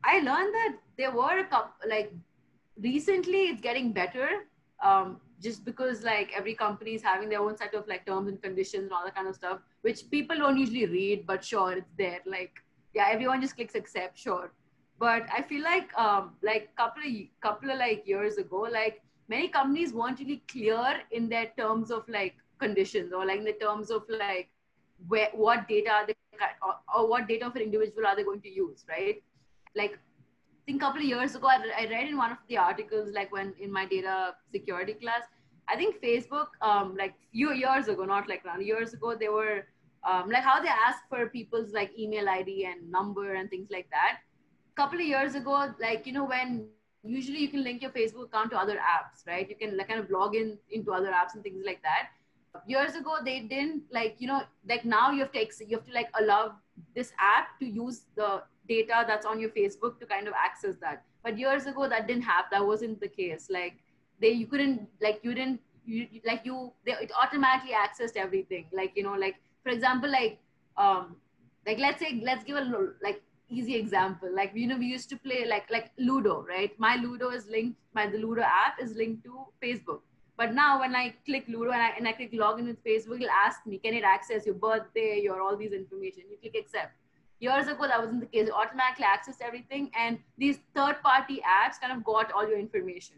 I 0.02 0.18
learned 0.18 0.52
that 0.54 0.76
there 0.96 1.12
were 1.12 1.38
a 1.38 1.44
couple 1.44 1.88
like 1.88 2.12
recently 2.82 3.42
it's 3.50 3.60
getting 3.60 3.92
better 3.92 4.28
um, 4.82 5.20
just 5.42 5.64
because 5.64 6.02
like 6.02 6.32
every 6.36 6.54
company 6.54 6.94
is 6.94 7.02
having 7.02 7.28
their 7.28 7.40
own 7.40 7.56
set 7.56 7.74
of 7.74 7.86
like 7.86 8.06
terms 8.06 8.28
and 8.28 8.42
conditions 8.42 8.84
and 8.84 8.92
all 8.92 9.04
that 9.04 9.14
kind 9.14 9.28
of 9.28 9.34
stuff 9.34 9.60
which 9.82 10.10
people 10.10 10.36
don't 10.36 10.58
usually 10.58 10.86
read 10.86 11.26
but 11.26 11.44
sure 11.44 11.72
it's 11.72 11.92
there. 11.96 12.20
Like 12.26 12.52
yeah 12.94 13.08
everyone 13.10 13.40
just 13.40 13.56
clicks 13.56 13.74
accept 13.74 14.18
sure. 14.18 14.52
But 14.98 15.26
i 15.32 15.42
feel 15.42 15.62
like 15.62 15.96
um 15.96 16.32
like 16.42 16.74
couple 16.76 17.02
of 17.08 17.12
couple 17.40 17.70
of 17.70 17.78
like 17.78 18.06
years 18.06 18.36
ago 18.36 18.62
like 18.72 19.00
many 19.28 19.48
companies 19.48 19.92
weren't 19.92 20.18
really 20.18 20.42
clear 20.48 21.00
in 21.12 21.28
their 21.28 21.52
terms 21.56 21.92
of 21.92 22.08
like 22.08 22.34
conditions 22.58 23.12
or 23.12 23.24
like 23.24 23.38
in 23.38 23.44
the 23.44 23.52
terms 23.52 23.90
of 23.90 24.02
like 24.08 24.48
where 25.06 25.28
what 25.32 25.68
data 25.68 25.90
are 25.90 26.06
they 26.06 26.14
or, 26.62 26.74
or 26.96 27.08
what 27.08 27.28
data 27.28 27.46
of 27.46 27.54
an 27.56 27.62
individual 27.62 28.06
are 28.06 28.16
they 28.16 28.24
going 28.24 28.40
to 28.40 28.48
use 28.48 28.84
right? 28.88 29.22
Like 29.76 29.98
think 30.68 30.82
a 30.82 30.84
couple 30.84 31.00
of 31.00 31.08
years 31.08 31.34
ago, 31.34 31.48
I, 31.48 31.58
I 31.80 31.84
read 31.90 32.08
in 32.08 32.18
one 32.18 32.30
of 32.30 32.38
the 32.48 32.58
articles, 32.58 33.10
like 33.14 33.32
when 33.32 33.54
in 33.58 33.72
my 33.72 33.86
data 33.86 34.34
security 34.52 34.92
class, 34.92 35.22
I 35.66 35.76
think 35.76 36.02
Facebook, 36.02 36.48
um, 36.60 36.94
like 36.96 37.14
few 37.32 37.52
years 37.52 37.88
ago, 37.88 38.04
not 38.04 38.28
like 38.28 38.44
around 38.44 38.66
years 38.66 38.92
ago, 38.92 39.14
they 39.18 39.30
were 39.30 39.66
um, 40.08 40.30
like 40.30 40.42
how 40.42 40.60
they 40.60 40.68
ask 40.68 40.98
for 41.08 41.26
people's 41.26 41.72
like 41.72 41.90
email 41.98 42.28
ID 42.28 42.66
and 42.66 42.90
number 42.90 43.34
and 43.34 43.48
things 43.48 43.68
like 43.70 43.88
that. 43.90 44.18
A 44.72 44.76
couple 44.80 45.00
of 45.00 45.06
years 45.06 45.34
ago, 45.34 45.72
like 45.80 46.06
you 46.06 46.12
know 46.12 46.26
when 46.26 46.68
usually 47.02 47.38
you 47.38 47.48
can 47.48 47.64
link 47.64 47.80
your 47.80 47.90
Facebook 47.90 48.26
account 48.26 48.50
to 48.50 48.58
other 48.58 48.76
apps, 48.76 49.26
right? 49.26 49.48
You 49.48 49.56
can 49.56 49.76
like 49.78 49.88
kind 49.88 50.00
of 50.00 50.10
log 50.10 50.36
in 50.36 50.58
into 50.70 50.92
other 50.92 51.12
apps 51.20 51.34
and 51.34 51.42
things 51.42 51.62
like 51.64 51.82
that. 51.82 52.10
Years 52.66 52.94
ago, 52.94 53.16
they 53.24 53.40
didn't 53.40 53.84
like 53.90 54.16
you 54.18 54.28
know 54.28 54.42
like 54.68 54.84
now 54.84 55.10
you 55.10 55.20
have 55.20 55.32
to 55.32 55.40
ex- 55.40 55.62
you 55.66 55.76
have 55.78 55.86
to 55.86 55.92
like 55.92 56.08
allow 56.20 56.54
this 56.94 57.12
app 57.18 57.58
to 57.60 57.66
use 57.66 58.02
the 58.16 58.42
data 58.68 59.04
that's 59.06 59.26
on 59.26 59.40
your 59.40 59.50
Facebook 59.50 59.98
to 60.00 60.06
kind 60.06 60.28
of 60.28 60.34
access 60.34 60.76
that. 60.80 61.04
But 61.22 61.38
years 61.38 61.66
ago, 61.66 61.88
that 61.88 62.06
didn't 62.06 62.22
happen. 62.22 62.48
That 62.52 62.66
wasn't 62.66 63.00
the 63.00 63.08
case. 63.08 63.48
Like 63.50 63.74
they, 64.20 64.30
you 64.30 64.46
couldn't, 64.46 64.88
like 65.00 65.20
you 65.22 65.34
didn't, 65.34 65.60
you 65.84 66.06
like 66.24 66.42
you, 66.44 66.72
they, 66.84 66.92
it 66.92 67.12
automatically 67.20 67.72
accessed 67.72 68.16
everything. 68.16 68.66
Like 68.72 68.92
you 68.94 69.02
know, 69.02 69.14
like 69.14 69.36
for 69.62 69.70
example, 69.70 70.10
like 70.10 70.38
um, 70.76 71.16
like 71.66 71.78
let's 71.78 72.00
say 72.00 72.20
let's 72.24 72.44
give 72.44 72.56
a 72.56 72.92
like 73.02 73.22
easy 73.50 73.74
example 73.76 74.28
like 74.34 74.52
you 74.54 74.66
know 74.66 74.76
we 74.76 74.86
used 74.86 75.08
to 75.08 75.16
play 75.16 75.46
like 75.46 75.70
like 75.70 75.90
ludo 75.98 76.44
right 76.48 76.78
my 76.78 76.96
ludo 76.96 77.30
is 77.30 77.46
linked 77.46 77.78
my 77.94 78.06
the 78.06 78.18
ludo 78.18 78.42
app 78.42 78.80
is 78.80 78.94
linked 78.94 79.24
to 79.24 79.46
facebook 79.62 80.00
but 80.36 80.52
now 80.54 80.80
when 80.80 80.94
i 80.94 81.14
click 81.24 81.44
ludo 81.48 81.70
and 81.70 81.82
I, 81.82 81.90
and 81.96 82.06
I 82.06 82.12
click 82.12 82.32
login 82.32 82.66
with 82.66 82.84
facebook 82.84 83.22
it'll 83.22 83.30
ask 83.46 83.66
me 83.66 83.78
can 83.78 83.94
it 83.94 84.04
access 84.04 84.44
your 84.44 84.54
birthday 84.54 85.20
your 85.22 85.40
all 85.40 85.56
these 85.56 85.72
information 85.72 86.24
you 86.30 86.36
click 86.42 86.56
accept 86.62 86.92
years 87.40 87.68
ago 87.68 87.86
that 87.86 88.00
wasn't 88.00 88.20
the 88.20 88.26
case. 88.26 88.48
It 88.48 88.52
automatically 88.52 89.04
accessed 89.04 89.40
everything 89.40 89.90
and 89.98 90.18
these 90.36 90.58
third 90.74 91.00
party 91.02 91.40
apps 91.46 91.80
kind 91.80 91.96
of 91.96 92.04
got 92.04 92.32
all 92.32 92.48
your 92.48 92.58
information. 92.58 93.16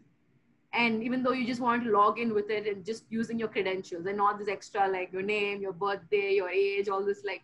And 0.73 1.03
even 1.03 1.21
though 1.21 1.33
you 1.33 1.45
just 1.45 1.59
want 1.59 1.83
to 1.83 1.91
log 1.91 2.19
in 2.19 2.33
with 2.33 2.49
it 2.49 2.65
and 2.65 2.85
just 2.85 3.03
using 3.09 3.37
your 3.37 3.49
credentials 3.49 4.05
and 4.05 4.17
not 4.17 4.39
this 4.39 4.47
extra 4.47 4.87
like 4.87 5.11
your 5.11 5.21
name 5.21 5.61
your 5.61 5.73
birthday 5.73 6.33
your 6.35 6.49
age 6.49 6.87
all 6.87 7.03
this 7.03 7.23
like 7.25 7.43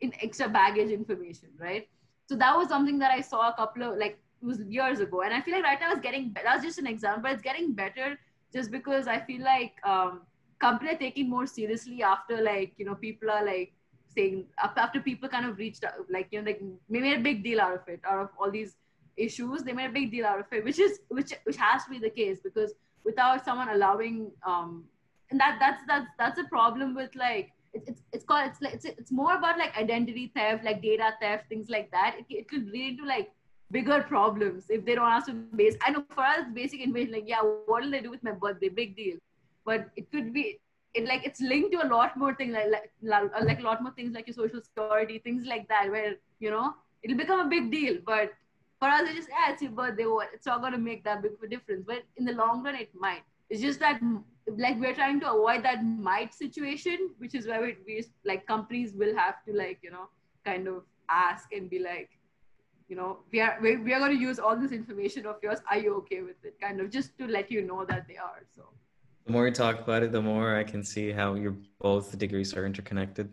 in 0.00 0.12
extra 0.20 0.48
baggage 0.48 0.90
information 0.90 1.48
right? 1.58 1.88
So 2.26 2.36
that 2.36 2.56
was 2.56 2.68
something 2.68 2.98
that 2.98 3.10
i 3.10 3.20
saw 3.20 3.48
a 3.50 3.54
couple 3.54 3.82
of 3.82 3.98
like 3.98 4.18
it 4.42 4.46
was 4.46 4.60
years 4.68 5.00
ago. 5.00 5.22
And 5.22 5.32
i 5.32 5.40
feel 5.40 5.54
like 5.54 5.64
right 5.64 5.80
now 5.80 5.92
it's 5.92 6.00
getting 6.00 6.34
that's 6.44 6.64
just 6.64 6.78
an 6.78 6.86
example. 6.86 7.30
It's 7.30 7.42
getting 7.42 7.72
better 7.72 8.18
just 8.52 8.70
because 8.70 9.06
i 9.08 9.18
feel 9.18 9.42
like 9.42 9.74
um 9.84 10.20
company 10.60 10.90
are 10.92 10.98
taking 10.98 11.28
more 11.28 11.46
seriously 11.46 12.02
after 12.02 12.40
like 12.42 12.72
you 12.76 12.84
know 12.84 12.94
people 12.94 13.30
are 13.30 13.44
like 13.44 13.72
saying 14.14 14.44
after 14.78 15.00
people 15.00 15.28
kind 15.28 15.46
of 15.46 15.58
reached 15.58 15.84
out 15.84 15.94
like 16.10 16.28
you 16.30 16.40
know 16.40 16.46
like 16.50 16.62
made 16.88 17.18
a 17.18 17.20
big 17.20 17.42
deal 17.42 17.60
out 17.60 17.74
of 17.74 17.88
it 17.88 18.00
out 18.08 18.20
of 18.20 18.28
all 18.38 18.50
these 18.50 18.76
issues 19.16 19.62
they 19.62 19.72
made 19.72 19.90
a 19.90 19.92
big 19.92 20.10
deal 20.10 20.26
out 20.26 20.40
of 20.40 20.46
it 20.52 20.64
which 20.64 20.78
is 20.78 21.00
which 21.08 21.32
which 21.44 21.56
has 21.56 21.84
to 21.84 21.90
be 21.90 21.98
the 21.98 22.10
case 22.10 22.38
because 22.42 22.72
without 23.04 23.44
someone 23.44 23.68
allowing 23.70 24.30
um 24.46 24.84
and 25.30 25.40
that 25.40 25.56
that's 25.58 25.82
that's 25.86 26.06
that's 26.18 26.38
a 26.38 26.44
problem 26.44 26.94
with 26.94 27.14
like 27.14 27.52
it's 27.74 27.88
it's, 27.88 28.02
it's 28.12 28.24
called 28.24 28.46
it's 28.48 28.60
like 28.60 28.74
it's, 28.74 28.84
it's 28.84 29.12
more 29.12 29.34
about 29.36 29.58
like 29.58 29.76
identity 29.76 30.30
theft 30.34 30.64
like 30.64 30.82
data 30.82 31.14
theft 31.20 31.48
things 31.48 31.68
like 31.70 31.90
that. 31.90 32.16
It, 32.18 32.26
it 32.28 32.48
could 32.48 32.68
lead 32.68 32.98
to 32.98 33.06
like 33.06 33.30
bigger 33.70 34.02
problems 34.02 34.66
if 34.68 34.84
they 34.84 34.94
don't 34.94 35.08
ask 35.08 35.26
to 35.26 35.32
base 35.32 35.76
i 35.86 35.90
know 35.90 36.04
for 36.10 36.22
us 36.22 36.44
basic 36.52 36.80
information 36.80 37.12
like 37.12 37.24
yeah 37.26 37.40
what 37.40 37.82
will 37.82 37.90
they 37.90 38.02
do 38.02 38.10
with 38.10 38.22
my 38.22 38.32
birthday? 38.32 38.68
Big 38.68 38.94
deal. 38.96 39.16
But 39.64 39.88
it 39.96 40.10
could 40.10 40.34
be 40.34 40.60
it 40.94 41.06
like 41.06 41.24
it's 41.24 41.40
linked 41.40 41.72
to 41.72 41.84
a 41.84 41.88
lot 41.88 42.16
more 42.16 42.34
things 42.34 42.52
like 42.52 42.68
like, 42.70 42.90
like 43.02 43.58
uh, 43.58 43.62
a 43.62 43.64
lot 43.64 43.82
more 43.82 43.92
things 43.92 44.14
like 44.14 44.26
your 44.26 44.34
social 44.34 44.60
security 44.60 45.18
things 45.18 45.46
like 45.46 45.66
that 45.68 45.90
where 45.90 46.14
you 46.38 46.50
know 46.50 46.74
it'll 47.02 47.16
become 47.16 47.40
a 47.40 47.48
big 47.48 47.70
deal. 47.70 47.98
But 48.04 48.32
for 48.78 48.88
us 48.88 49.02
it's 49.04 49.16
just 49.16 49.28
yeah 49.28 49.52
it's 49.52 49.62
your 49.62 49.72
birthday 49.72 50.06
it's 50.34 50.46
not 50.46 50.60
going 50.60 50.72
to 50.72 50.78
make 50.78 51.04
that 51.04 51.22
big 51.22 51.32
of 51.32 51.42
a 51.42 51.48
difference. 51.48 51.84
But 51.86 52.02
in 52.16 52.24
the 52.24 52.32
long 52.32 52.62
run 52.62 52.74
it 52.74 52.90
might. 52.94 53.22
It's 53.48 53.60
just 53.60 53.80
that 53.80 54.00
like 54.58 54.78
we're 54.80 54.94
trying 54.94 55.20
to 55.20 55.30
avoid 55.30 55.64
that 55.64 55.84
might 55.84 56.34
situation 56.34 57.10
which 57.18 57.34
is 57.34 57.46
why 57.46 57.60
we, 57.60 57.76
we 57.86 58.04
like 58.24 58.46
companies 58.46 58.92
will 58.94 59.14
have 59.16 59.44
to 59.46 59.52
like 59.52 59.78
you 59.82 59.90
know 59.90 60.08
kind 60.44 60.66
of 60.66 60.82
ask 61.08 61.52
and 61.52 61.70
be 61.70 61.78
like 61.78 62.10
you 62.88 62.96
know 62.96 63.18
we 63.30 63.40
are 63.40 63.58
we, 63.62 63.76
we 63.76 63.94
are 63.94 63.98
going 63.98 64.16
to 64.16 64.20
use 64.20 64.38
all 64.38 64.56
this 64.56 64.72
information 64.72 65.26
of 65.26 65.36
yours. 65.42 65.60
Are 65.70 65.78
you 65.78 65.94
okay 65.98 66.22
with 66.22 66.44
it? 66.44 66.60
Kind 66.60 66.80
of 66.80 66.90
just 66.90 67.16
to 67.18 67.26
let 67.26 67.50
you 67.50 67.62
know 67.62 67.84
that 67.86 68.06
they 68.08 68.16
are 68.16 68.42
so 68.54 68.68
the 69.24 69.32
more 69.32 69.46
you 69.46 69.52
talk 69.52 69.80
about 69.80 70.02
it 70.02 70.12
the 70.12 70.20
more 70.20 70.56
i 70.56 70.64
can 70.64 70.82
see 70.82 71.12
how 71.12 71.34
your 71.34 71.56
both 71.80 72.16
degrees 72.18 72.54
are 72.54 72.64
interconnected. 72.64 73.28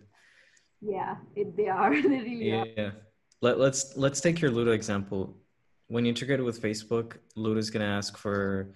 Yeah 0.81 1.15
it, 1.35 1.55
they 1.55 1.67
are. 1.67 1.93
They 2.01 2.07
really 2.07 2.49
yeah. 2.49 2.63
Are. 2.77 2.93
Let, 3.41 3.59
let's 3.59 3.95
let's 3.95 4.21
take 4.21 4.41
your 4.41 4.51
ludo 4.51 4.71
example. 4.71 5.37
When 5.87 6.05
you 6.05 6.09
integrate 6.09 6.43
with 6.43 6.61
facebook 6.61 7.17
ludo's 7.35 7.69
going 7.69 7.85
to 7.85 7.91
ask 7.91 8.17
for 8.17 8.73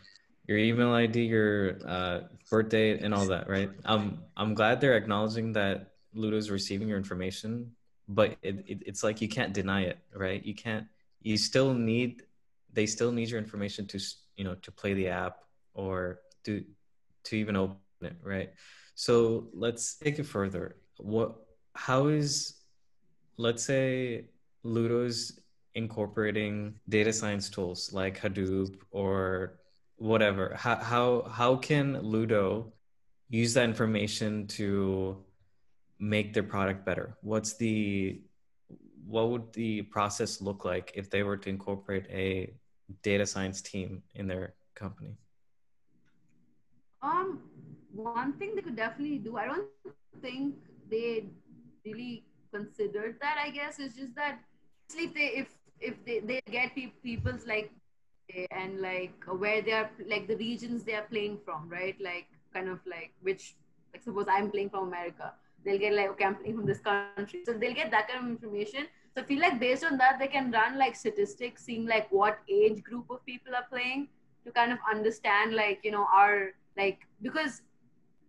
your 0.48 0.58
email 0.58 0.94
id 0.94 1.18
your 1.22 1.80
uh, 1.88 2.20
birth 2.50 2.70
date 2.70 3.02
and 3.02 3.14
all 3.14 3.26
that 3.28 3.50
right? 3.50 3.70
I'm 3.86 4.24
i'm 4.38 4.54
glad 4.54 4.82
they're 4.82 4.98
acknowledging 4.98 5.54
that 5.54 5.94
ludo's 6.14 6.50
receiving 6.50 6.88
your 6.88 6.98
information 6.98 7.72
but 8.10 8.36
it, 8.42 8.56
it, 8.68 8.84
it's 8.86 9.04
like 9.04 9.22
you 9.22 9.30
can't 9.30 9.54
deny 9.54 9.84
it 9.84 10.00
right? 10.14 10.44
You 10.46 10.56
can't 10.56 10.86
you 11.22 11.38
still 11.38 11.74
need 11.74 12.24
they 12.74 12.86
still 12.86 13.12
need 13.12 13.30
your 13.30 13.40
information 13.40 13.86
to 13.88 14.00
you 14.36 14.44
know 14.44 14.56
to 14.56 14.72
play 14.72 14.94
the 14.94 15.08
app 15.08 15.38
or 15.74 16.20
to 16.44 16.64
to 17.26 17.36
even 17.36 17.56
open 17.56 17.78
it 18.02 18.16
right? 18.22 18.50
So 18.96 19.48
let's 19.54 19.96
take 19.96 20.20
it 20.20 20.26
further. 20.26 20.78
What 20.98 21.36
how 21.76 22.08
is 22.08 22.62
let's 23.38 23.64
say 23.64 24.26
ludo's 24.64 25.40
incorporating 25.76 26.76
data 26.88 27.12
science 27.12 27.50
tools 27.50 27.92
like 27.92 28.20
hadoop 28.22 28.76
or 28.92 29.60
whatever 29.98 30.54
how 30.56 30.76
how, 30.76 31.22
how 31.24 31.56
can 31.56 32.00
ludo 32.02 32.72
use 33.30 33.56
that 33.56 33.64
information 33.64 34.46
to 34.46 35.18
make 36.00 36.34
their 36.34 36.44
product 36.44 36.86
better? 36.86 37.18
What's 37.22 37.56
the 37.56 38.22
what 39.06 39.30
would 39.30 39.52
the 39.54 39.82
process 39.84 40.42
look 40.42 40.64
like 40.66 40.92
if 40.96 41.10
they 41.10 41.24
were 41.24 41.38
to 41.38 41.50
incorporate 41.50 42.06
a 42.10 42.54
data 43.02 43.26
science 43.26 43.62
team 43.62 44.04
in 44.16 44.28
their 44.28 44.54
company 44.76 45.18
um 47.04 47.40
one 47.96 48.34
thing 48.34 48.56
they 48.56 48.62
could 48.62 48.78
definitely 48.78 49.20
do 49.20 49.38
i 49.38 49.46
don't 49.48 49.66
think 49.72 50.56
they 50.90 51.26
really 51.86 52.24
considered 52.54 53.18
that 53.22 53.38
i 53.44 53.50
guess. 53.50 53.80
Is 53.80 53.96
just 53.96 54.16
that 54.16 54.40
if 54.96 55.14
they 55.14 55.28
if 55.42 55.48
if 55.80 56.06
they, 56.06 56.20
they 56.20 56.42
get 56.52 56.76
pe- 56.76 56.94
people's 57.04 57.46
like 57.48 57.72
and 58.52 58.82
like 58.82 59.14
where 59.38 59.62
they're 59.62 59.90
like 60.08 60.28
the 60.28 60.38
regions 60.38 60.84
they 60.84 60.94
are 60.96 61.08
playing 61.10 61.38
from 61.46 61.70
right? 61.70 61.96
Like 62.02 62.28
kind 62.54 62.70
of 62.70 62.80
like 62.86 63.12
which 63.22 63.56
like 63.94 64.04
suppose 64.04 64.26
i'm 64.30 64.50
playing 64.52 64.70
from 64.70 64.88
america. 64.88 65.34
They'll 65.66 65.80
get 65.80 65.94
like 65.94 66.10
okay 66.12 66.26
i'm 66.26 66.36
playing 66.36 66.58
from 66.58 66.66
this 66.66 66.80
country. 66.82 67.40
So 67.44 67.54
they'll 67.54 67.74
get 67.76 67.92
that 67.92 68.08
kind 68.08 68.24
of 68.26 68.30
information. 68.32 68.88
So 69.14 69.22
I 69.22 69.26
feel 69.26 69.40
like 69.40 69.60
based 69.60 69.84
on 69.84 69.98
that 69.98 70.18
they 70.20 70.28
can 70.28 70.52
run 70.52 70.78
like 70.78 70.96
statistics 70.96 71.66
seeing 71.66 71.86
like 71.86 72.08
what 72.12 72.40
age 72.50 72.84
group 72.84 73.10
of 73.10 73.26
people 73.26 73.56
are 73.56 73.66
playing 73.70 74.08
to 74.46 74.52
kind 74.52 74.72
of 74.72 74.80
understand 74.90 75.54
like 75.56 75.80
you 75.84 75.92
know 75.92 76.08
our 76.14 76.52
like 76.78 77.00
because 77.22 77.62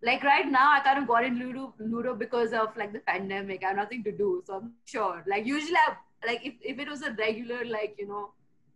like 0.02 0.22
right 0.22 0.46
now 0.46 0.72
I 0.72 0.80
kind 0.80 0.98
of 0.98 1.09
got 1.09 1.24
in 1.24 1.38
Ludo 1.38 1.74
Ludo 1.78 2.14
because 2.14 2.52
of 2.52 2.76
like 2.76 2.92
the 2.92 3.00
pandemic. 3.00 3.64
I 3.64 3.68
have 3.68 3.76
nothing 3.76 4.04
to 4.04 4.12
do. 4.12 4.42
So 4.46 4.54
I'm 4.57 4.72
sure. 4.85 5.24
Like 5.26 5.46
usually 5.46 5.76
I 5.76 5.94
like 6.26 6.44
if, 6.44 6.54
if 6.61 6.78
it 6.78 6.88
was 6.88 7.02
a 7.02 7.12
regular 7.12 7.64
like, 7.64 7.96
you 7.98 8.09
know, 8.09 8.30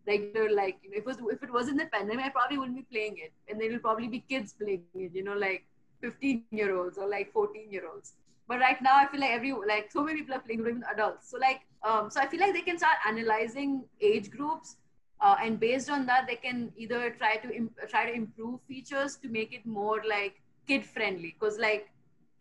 regular 0.07 0.51
like 0.51 0.79
you 0.83 0.91
know, 0.91 0.97
if 0.97 1.03
it 1.03 1.07
was 1.07 1.19
if 1.31 1.43
it 1.43 1.53
wasn't 1.53 1.79
the 1.79 1.87
pandemic, 1.87 2.27
I 2.27 2.29
probably 2.31 2.59
wouldn't 2.59 2.77
be 2.77 2.87
playing 2.91 3.19
it. 3.19 3.33
And 3.49 3.61
there 3.61 3.71
will 3.71 3.79
probably 3.79 4.09
be 4.09 4.21
kids 4.21 4.55
playing 4.55 4.85
it, 4.95 5.15
you 5.15 5.23
know, 5.23 5.35
like 5.35 5.67
15 6.01 6.45
year 6.51 6.77
olds 6.77 6.97
or 6.97 7.09
like 7.09 7.33
14 7.33 7.71
year 7.71 7.85
olds. 7.93 8.15
But 8.47 8.61
right 8.61 8.81
now 8.81 8.97
I 8.97 9.07
feel 9.07 9.21
like 9.21 9.33
every 9.33 9.53
like 9.53 9.93
so 9.93 10.03
many 10.03 10.21
people 10.21 10.37
are 10.37 10.41
playing, 10.41 10.61
even 10.61 10.83
adults. 10.91 11.31
So 11.31 11.37
like 11.39 11.61
um 11.83 12.11
so 12.11 12.21
I 12.21 12.27
feel 12.27 12.41
like 12.41 12.55
they 12.55 12.63
can 12.63 12.79
start 12.79 12.97
analyzing 13.07 13.85
age 14.01 14.31
groups 14.31 14.77
uh, 15.21 15.37
and 15.43 15.59
based 15.59 15.91
on 15.91 16.07
that 16.07 16.27
they 16.27 16.37
can 16.37 16.73
either 16.77 17.11
try 17.11 17.37
to 17.37 17.55
imp- 17.55 17.89
try 17.89 18.07
to 18.07 18.13
improve 18.13 18.61
features 18.69 19.17
to 19.17 19.29
make 19.29 19.53
it 19.53 19.67
more 19.67 20.03
like 20.09 20.41
kid 20.67 20.85
friendly 20.85 21.35
because 21.39 21.59
like 21.59 21.89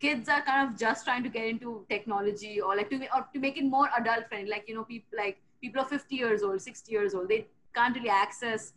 kids 0.00 0.28
are 0.28 0.42
kind 0.42 0.68
of 0.68 0.78
just 0.78 1.04
trying 1.04 1.22
to 1.22 1.28
get 1.28 1.46
into 1.46 1.84
technology 1.88 2.60
or 2.60 2.76
like 2.76 2.90
to 2.90 2.96
or 3.16 3.26
to 3.32 3.40
make 3.40 3.56
it 3.56 3.64
more 3.64 3.88
adult 3.98 4.28
friendly 4.28 4.50
like 4.50 4.64
you 4.68 4.74
know 4.74 4.84
people 4.84 5.18
like 5.18 5.38
people 5.60 5.80
are 5.82 5.88
50 5.88 6.14
years 6.14 6.42
old 6.42 6.60
60 6.60 6.92
years 6.92 7.14
old. 7.14 7.28
They 7.28 7.46
can't 7.74 7.94
really 7.96 8.08
access 8.08 8.72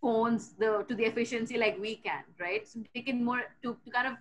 phones 0.00 0.52
the 0.52 0.84
to 0.88 0.94
the 0.94 1.04
efficiency 1.04 1.58
like 1.58 1.78
we 1.80 1.96
can 1.96 2.24
right? 2.40 2.66
So 2.66 2.80
make 2.94 3.08
it 3.08 3.16
more 3.16 3.42
to, 3.62 3.76
to 3.84 3.90
kind 3.90 4.08
of 4.08 4.14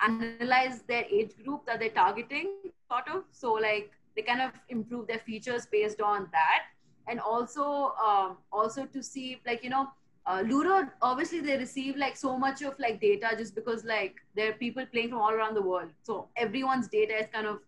analyze 0.00 0.82
their 0.82 1.04
age 1.04 1.36
group 1.44 1.66
that 1.66 1.78
they're 1.78 1.90
targeting 1.90 2.48
sort 2.90 3.08
of. 3.14 3.24
So 3.30 3.52
like 3.52 3.90
they 4.16 4.22
kind 4.22 4.40
of 4.40 4.52
improve 4.68 5.06
their 5.06 5.18
features 5.18 5.66
based 5.66 6.00
on 6.00 6.28
that 6.32 6.64
and 7.08 7.20
also 7.20 7.94
um, 8.04 8.36
also 8.52 8.86
to 8.86 9.02
see 9.02 9.40
like 9.46 9.62
you 9.64 9.70
know 9.70 9.88
uh, 10.26 10.42
Ludo 10.46 10.88
obviously 11.00 11.40
they 11.40 11.56
receive 11.56 11.96
like 11.96 12.16
so 12.16 12.38
much 12.38 12.62
of 12.62 12.78
like 12.78 13.00
data 13.00 13.30
just 13.36 13.54
because 13.54 13.84
like 13.84 14.16
there 14.36 14.50
are 14.50 14.52
people 14.52 14.84
playing 14.86 15.08
from 15.10 15.20
all 15.20 15.32
around 15.32 15.54
the 15.54 15.62
world. 15.62 15.90
So 16.02 16.28
everyone's 16.36 16.88
data 16.88 17.14
is 17.14 17.26
kind 17.32 17.46
of 17.46 17.58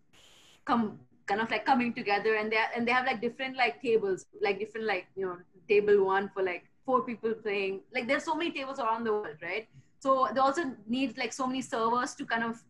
come 0.63 0.99
kind 1.25 1.41
of 1.41 1.49
like 1.49 1.65
coming 1.65 1.93
together 1.93 2.35
and 2.35 2.51
they 2.51 2.63
and 2.75 2.87
they 2.87 2.91
have 2.91 3.05
like 3.05 3.19
different 3.19 3.57
like 3.57 3.81
tables 3.81 4.25
like 4.41 4.59
different 4.59 4.87
like 4.87 5.07
you 5.15 5.25
know 5.25 5.37
table 5.67 6.05
one 6.05 6.29
for 6.33 6.43
like 6.43 6.63
four 6.85 7.01
people 7.01 7.33
playing. 7.33 7.81
Like 7.93 8.07
there's 8.07 8.23
so 8.23 8.35
many 8.35 8.51
tables 8.51 8.79
around 8.79 9.03
the 9.03 9.11
world 9.11 9.37
right? 9.41 9.67
So 9.99 10.27
they 10.33 10.39
also 10.39 10.71
need 10.87 11.17
like 11.17 11.33
so 11.33 11.47
many 11.47 11.61
servers 11.61 12.15
to 12.15 12.25
kind 12.25 12.43
of 12.43 12.63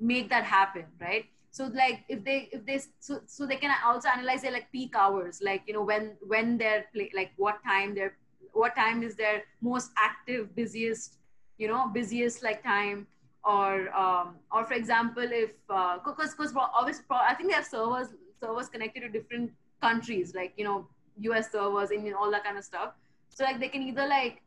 make 0.00 0.28
that 0.30 0.44
happen 0.44 0.84
right 1.00 1.26
so 1.50 1.66
like 1.74 2.04
if 2.08 2.24
they 2.24 2.48
if 2.52 2.64
they 2.64 2.80
so, 3.00 3.20
so 3.26 3.46
they 3.46 3.56
can 3.56 3.74
also 3.84 4.08
analyze 4.08 4.42
their 4.42 4.52
like 4.52 4.70
peak 4.72 4.94
hours 4.96 5.40
like 5.42 5.62
you 5.66 5.74
know 5.74 5.82
when 5.82 6.12
when 6.26 6.56
they're 6.56 6.84
play, 6.92 7.10
like 7.14 7.32
what 7.36 7.62
time 7.64 7.94
they're 7.94 8.16
what 8.52 8.74
time 8.76 9.02
is 9.02 9.16
their 9.16 9.42
most 9.60 9.90
active 9.98 10.54
busiest 10.54 11.16
you 11.58 11.68
know 11.68 11.88
busiest 11.92 12.42
like 12.42 12.62
time? 12.62 13.06
Or 13.42 13.88
um, 13.96 14.36
or 14.52 14.64
for 14.64 14.74
example 14.74 15.26
if 15.26 15.52
because 15.66 16.34
uh, 16.34 16.36
because 16.36 16.54
obviously 16.54 17.04
i 17.10 17.34
think 17.34 17.48
they 17.48 17.54
have 17.54 17.64
servers 17.64 18.08
servers 18.38 18.68
connected 18.68 19.00
to 19.00 19.08
different 19.08 19.50
countries 19.80 20.34
like 20.34 20.52
you 20.58 20.64
know 20.64 20.86
us 21.28 21.50
servers 21.52 21.90
and 21.90 22.14
all 22.14 22.30
that 22.30 22.44
kind 22.44 22.56
of 22.56 22.64
stuff. 22.64 22.92
So 23.28 23.44
like 23.44 23.60
they 23.60 23.68
can 23.68 23.82
either 23.82 24.06
like 24.06 24.42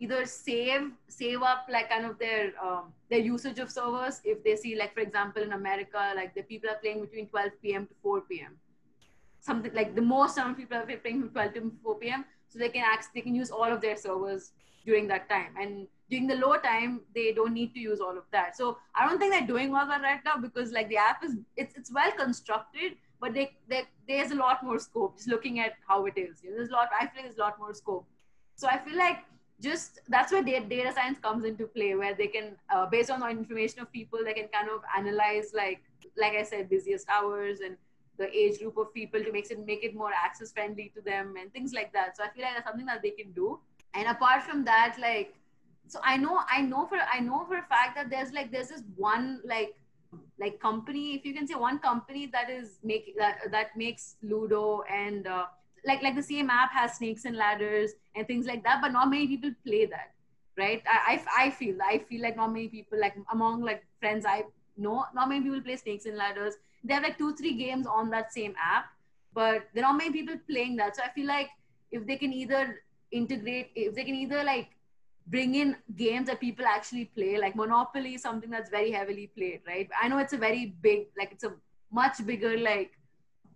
either 0.00 0.24
save 0.24 0.92
save 1.08 1.42
up 1.42 1.66
like 1.68 1.88
kind 1.90 2.04
of 2.04 2.18
their 2.18 2.52
um, 2.62 2.92
their 3.10 3.18
usage 3.18 3.58
of 3.58 3.70
servers 3.70 4.20
if 4.24 4.42
they 4.44 4.54
see 4.56 4.76
like 4.76 4.94
for 4.94 5.00
example 5.00 5.42
in 5.42 5.52
america 5.52 6.12
like 6.14 6.34
the 6.34 6.42
people 6.42 6.70
are 6.70 6.80
playing 6.82 7.00
between 7.00 7.26
12 7.28 7.50
p.m 7.62 7.86
to 7.86 7.94
4 8.02 8.20
p.m 8.22 8.56
something 9.40 9.72
like 9.74 9.94
the 9.94 10.02
most 10.02 10.36
amount 10.36 10.52
of 10.52 10.58
people 10.58 10.76
are 10.76 10.86
playing 10.86 11.20
from 11.20 11.30
12 11.30 11.54
to 11.54 11.72
4 11.82 11.94
p.m. 11.98 12.24
So 12.48 12.58
they 12.58 12.68
can 12.68 12.84
access, 12.84 13.10
they 13.14 13.20
can 13.20 13.34
use 13.34 13.50
all 13.50 13.70
of 13.76 13.80
their 13.80 13.96
servers 13.96 14.52
during 14.84 15.06
that 15.08 15.28
time. 15.28 15.54
And 15.60 15.86
during 16.10 16.26
the 16.26 16.36
low 16.36 16.56
time, 16.56 17.00
they 17.14 17.32
don't 17.32 17.52
need 17.52 17.74
to 17.74 17.80
use 17.80 18.00
all 18.00 18.16
of 18.16 18.24
that. 18.32 18.56
So 18.56 18.78
I 18.94 19.06
don't 19.06 19.18
think 19.18 19.32
they're 19.32 19.46
doing 19.46 19.74
all 19.74 19.86
that 19.86 20.02
right 20.02 20.20
now 20.24 20.36
because 20.38 20.72
like 20.72 20.88
the 20.88 20.96
app 20.96 21.22
is 21.24 21.36
it's 21.56 21.74
it's 21.76 21.92
well 21.92 22.12
constructed, 22.12 22.92
but 23.20 23.34
they, 23.34 23.50
they 23.68 23.82
there's 24.08 24.30
a 24.30 24.34
lot 24.34 24.64
more 24.64 24.78
scope. 24.78 25.16
Just 25.16 25.28
looking 25.28 25.60
at 25.60 25.74
how 25.86 26.06
it 26.06 26.16
is, 26.16 26.42
you 26.42 26.50
know, 26.50 26.56
there's 26.56 26.70
a 26.70 26.72
lot. 26.72 26.88
I 26.98 27.06
feel 27.08 27.22
there's 27.24 27.36
a 27.36 27.40
lot 27.40 27.58
more 27.58 27.74
scope. 27.74 28.06
So 28.56 28.66
I 28.68 28.78
feel 28.78 28.96
like 28.96 29.18
just 29.60 30.00
that's 30.08 30.32
where 30.32 30.42
data, 30.42 30.92
science 30.94 31.18
comes 31.20 31.44
into 31.44 31.66
play, 31.66 31.94
where 31.94 32.14
they 32.14 32.28
can 32.28 32.56
uh, 32.72 32.86
based 32.86 33.10
on 33.10 33.20
the 33.20 33.28
information 33.28 33.80
of 33.80 33.92
people, 33.92 34.20
they 34.24 34.34
can 34.34 34.48
kind 34.48 34.68
of 34.68 34.82
analyze 34.96 35.52
like 35.54 35.82
like 36.16 36.34
I 36.34 36.42
said, 36.42 36.68
busiest 36.68 37.08
hours 37.08 37.60
and 37.60 37.76
the 38.18 38.28
age 38.36 38.58
group 38.58 38.76
of 38.76 38.92
people 38.92 39.22
to 39.22 39.32
make 39.32 39.50
it 39.50 39.64
make 39.66 39.84
it 39.84 39.94
more 39.94 40.10
access 40.12 40.52
friendly 40.52 40.92
to 40.94 41.00
them 41.00 41.34
and 41.40 41.52
things 41.52 41.72
like 41.72 41.92
that. 41.92 42.16
So 42.16 42.24
I 42.24 42.28
feel 42.28 42.44
like 42.44 42.54
that's 42.54 42.66
something 42.66 42.86
that 42.86 43.02
they 43.02 43.10
can 43.10 43.32
do. 43.32 43.58
And 43.94 44.08
apart 44.08 44.42
from 44.42 44.64
that, 44.64 44.96
like 45.00 45.34
so 45.88 46.00
I 46.04 46.16
know 46.16 46.40
I 46.50 46.60
know 46.62 46.86
for 46.86 46.98
I 47.12 47.20
know 47.20 47.44
for 47.46 47.58
a 47.58 47.62
fact 47.62 47.96
that 47.96 48.10
there's 48.10 48.32
like 48.32 48.52
there's 48.52 48.68
this 48.68 48.82
one 48.96 49.40
like 49.44 49.74
like 50.38 50.58
company 50.60 51.14
if 51.14 51.24
you 51.24 51.34
can 51.34 51.46
say 51.46 51.54
one 51.54 51.78
company 51.78 52.26
that 52.26 52.48
is 52.48 52.78
making 52.82 53.14
that 53.18 53.50
that 53.50 53.76
makes 53.76 54.16
Ludo 54.22 54.82
and 54.82 55.26
uh, 55.26 55.46
like 55.88 56.02
like 56.02 56.16
the 56.16 56.22
same 56.28 56.50
app 56.50 56.72
has 56.72 56.96
snakes 56.98 57.24
and 57.24 57.36
ladders 57.36 57.92
and 58.14 58.26
things 58.26 58.46
like 58.46 58.62
that, 58.64 58.80
but 58.82 58.92
not 58.92 59.10
many 59.10 59.26
people 59.26 59.52
play 59.66 59.86
that, 59.86 60.12
right? 60.58 60.82
I 60.86 61.00
I, 61.14 61.46
I 61.46 61.50
feel 61.50 61.76
I 61.94 61.98
feel 62.10 62.22
like 62.22 62.36
not 62.36 62.52
many 62.52 62.68
people 62.68 63.00
like 63.00 63.16
among 63.32 63.62
like 63.62 63.84
friends 64.00 64.26
I 64.26 64.44
know 64.76 65.04
not 65.14 65.28
many 65.28 65.42
people 65.42 65.60
play 65.70 65.76
snakes 65.76 66.06
and 66.06 66.16
ladders. 66.16 66.54
They 66.84 66.94
have 66.94 67.02
like 67.02 67.18
two 67.18 67.34
three 67.34 67.54
games 67.64 67.86
on 67.86 68.10
that 68.10 68.32
same 68.32 68.54
app 68.72 68.86
but 69.34 69.68
there 69.74 69.84
are 69.84 69.92
not 69.92 69.98
many 69.98 70.12
people 70.12 70.36
playing 70.50 70.76
that. 70.76 70.96
So 70.96 71.02
i 71.04 71.08
feel 71.10 71.26
like 71.26 71.48
if 71.90 72.06
they 72.06 72.16
can 72.16 72.32
either 72.32 72.82
integrate 73.12 73.70
if 73.74 73.94
they 73.94 74.04
can 74.04 74.14
either 74.14 74.42
like 74.44 74.68
bring 75.26 75.54
in 75.54 75.76
games 75.96 76.26
that 76.28 76.40
people 76.40 76.66
actually 76.66 77.04
play 77.16 77.38
like 77.38 77.54
monopoly 77.56 78.14
is 78.14 78.22
something 78.22 78.50
that's 78.50 78.70
very 78.70 78.90
heavily 78.90 79.30
played 79.36 79.60
right? 79.66 79.88
I 80.02 80.08
know 80.08 80.18
it's 80.18 80.32
a 80.32 80.38
very 80.38 80.74
big 80.82 81.08
like 81.16 81.32
it's 81.32 81.44
a 81.44 81.52
much 81.92 82.24
bigger 82.26 82.58
like 82.58 82.97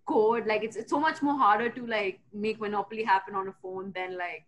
code. 0.06 0.46
Like 0.46 0.62
it's, 0.62 0.76
it's 0.76 0.90
so 0.90 1.00
much 1.00 1.22
more 1.22 1.36
harder 1.36 1.68
to 1.70 1.86
like 1.86 2.20
make 2.32 2.60
monopoly 2.60 3.02
happen 3.02 3.34
on 3.34 3.48
a 3.48 3.54
phone 3.62 3.92
than 3.94 4.16
like 4.16 4.44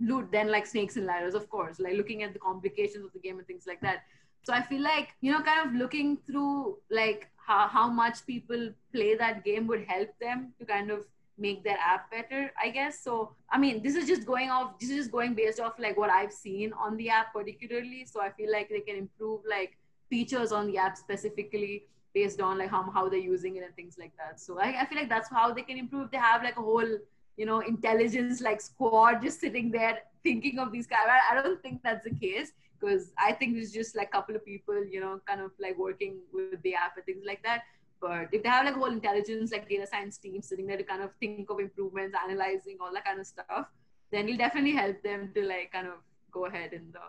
loot 0.00 0.30
than 0.30 0.50
like 0.50 0.66
snakes 0.66 0.96
and 0.96 1.06
ladders 1.06 1.34
of 1.34 1.48
course. 1.48 1.78
Like 1.80 1.94
looking 1.94 2.22
at 2.22 2.32
the 2.32 2.38
complications 2.38 3.04
of 3.04 3.12
the 3.12 3.18
game 3.18 3.38
and 3.38 3.46
things 3.46 3.64
like 3.66 3.80
that. 3.80 4.04
So 4.42 4.52
i 4.52 4.62
feel 4.62 4.82
like 4.82 5.08
you 5.20 5.32
know 5.32 5.42
kind 5.42 5.68
of 5.68 5.74
looking 5.74 6.18
through 6.26 6.78
like 6.88 7.28
how, 7.34 7.66
how 7.66 7.88
much 7.88 8.24
people 8.26 8.70
play 8.92 9.16
that 9.16 9.44
game 9.44 9.66
would 9.66 9.84
help 9.84 10.08
them 10.20 10.52
to 10.60 10.64
kind 10.64 10.90
of 10.90 11.04
make 11.38 11.64
their 11.64 11.76
app 11.78 12.10
better 12.10 12.52
i 12.62 12.68
guess. 12.70 13.00
So 13.00 13.32
i 13.50 13.58
mean 13.58 13.82
this 13.82 13.96
is 13.96 14.06
just 14.06 14.24
going 14.24 14.50
off 14.50 14.78
this 14.78 14.90
is 14.90 14.96
just 14.96 15.10
going 15.10 15.34
based 15.34 15.58
off 15.58 15.80
like 15.80 15.96
what 15.96 16.10
i've 16.10 16.32
seen 16.32 16.72
on 16.74 16.96
the 16.96 17.10
app 17.10 17.32
particularly. 17.32 18.06
So 18.06 18.20
i 18.20 18.30
feel 18.30 18.52
like 18.52 18.68
they 18.68 18.80
can 18.80 18.96
improve 18.96 19.40
like 19.50 19.76
features 20.08 20.52
on 20.52 20.68
the 20.68 20.78
app 20.78 20.96
specifically 20.96 21.84
based 22.16 22.40
on 22.40 22.58
like 22.58 22.70
how, 22.70 22.82
how 22.96 23.08
they're 23.08 23.28
using 23.34 23.56
it 23.56 23.64
and 23.66 23.74
things 23.76 23.96
like 24.02 24.12
that 24.16 24.40
so 24.40 24.58
I, 24.66 24.68
I 24.82 24.86
feel 24.86 24.98
like 24.98 25.08
that's 25.14 25.30
how 25.38 25.46
they 25.52 25.62
can 25.70 25.78
improve 25.84 26.10
they 26.10 26.22
have 26.30 26.42
like 26.48 26.56
a 26.56 26.66
whole 26.70 26.92
you 27.36 27.46
know 27.48 27.60
intelligence 27.72 28.40
like 28.40 28.60
squad 28.60 29.22
just 29.22 29.40
sitting 29.40 29.70
there 29.70 29.98
thinking 30.22 30.58
of 30.58 30.72
these 30.72 30.86
guys 30.86 31.06
I, 31.30 31.40
don't 31.40 31.62
think 31.62 31.82
that's 31.82 32.04
the 32.04 32.14
case 32.26 32.52
because 32.78 33.12
I 33.18 33.32
think 33.32 33.56
it's 33.56 33.72
just 33.72 33.96
like 33.96 34.08
a 34.08 34.16
couple 34.16 34.36
of 34.36 34.44
people, 34.44 34.84
you 34.84 35.00
know, 35.00 35.20
kind 35.26 35.40
of 35.40 35.52
like 35.60 35.78
working 35.78 36.18
with 36.32 36.62
the 36.62 36.74
app 36.74 36.96
and 36.96 37.04
things 37.04 37.24
like 37.26 37.42
that. 37.42 37.62
But 38.00 38.28
if 38.32 38.42
they 38.42 38.48
have 38.48 38.64
like 38.64 38.76
a 38.76 38.78
whole 38.78 38.92
intelligence, 38.92 39.52
like 39.52 39.68
data 39.68 39.86
science 39.86 40.18
team 40.18 40.42
sitting 40.42 40.66
there 40.66 40.76
to 40.76 40.82
kind 40.82 41.02
of 41.02 41.10
think 41.18 41.48
of 41.50 41.60
improvements, 41.60 42.16
analyzing 42.22 42.76
all 42.80 42.92
that 42.92 43.04
kind 43.04 43.20
of 43.20 43.26
stuff, 43.26 43.66
then 44.12 44.26
it'll 44.26 44.36
definitely 44.36 44.72
help 44.72 45.02
them 45.02 45.30
to 45.34 45.46
like 45.46 45.72
kind 45.72 45.86
of 45.86 45.94
go 46.30 46.46
ahead 46.46 46.72
in 46.72 46.92
the 46.92 47.06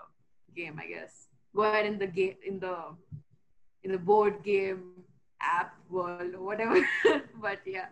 game, 0.55 0.79
I 0.81 0.87
guess. 0.87 1.27
Go 1.55 1.63
ahead 1.63 1.85
in 1.85 1.99
the 1.99 2.07
game 2.07 2.35
in 2.45 2.59
the 2.59 2.77
in 3.83 3.91
the 3.91 3.97
board 3.97 4.43
game 4.43 5.03
app 5.41 5.75
world 5.89 6.33
or 6.33 6.43
whatever. 6.43 6.79
but 7.41 7.59
yeah. 7.65 7.87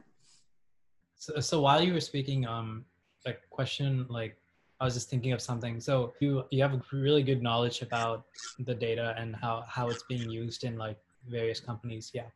So, 1.15 1.39
so 1.39 1.61
while 1.61 1.81
you 1.81 1.93
were 1.93 2.01
speaking, 2.01 2.45
um, 2.45 2.85
like 3.25 3.41
question 3.49 4.05
like 4.09 4.37
I 4.79 4.85
was 4.85 4.93
just 4.93 5.09
thinking 5.09 5.31
of 5.31 5.41
something. 5.41 5.79
So 5.79 6.13
you 6.19 6.43
you 6.51 6.61
have 6.61 6.81
really 6.91 7.23
good 7.23 7.41
knowledge 7.41 7.81
about 7.81 8.25
the 8.59 8.75
data 8.75 9.15
and 9.17 9.35
how 9.35 9.63
how 9.67 9.89
it's 9.89 10.03
being 10.03 10.29
used 10.29 10.63
in 10.63 10.77
like 10.77 10.97
various 11.27 11.59
companies. 11.59 12.11
Yeah, 12.13 12.27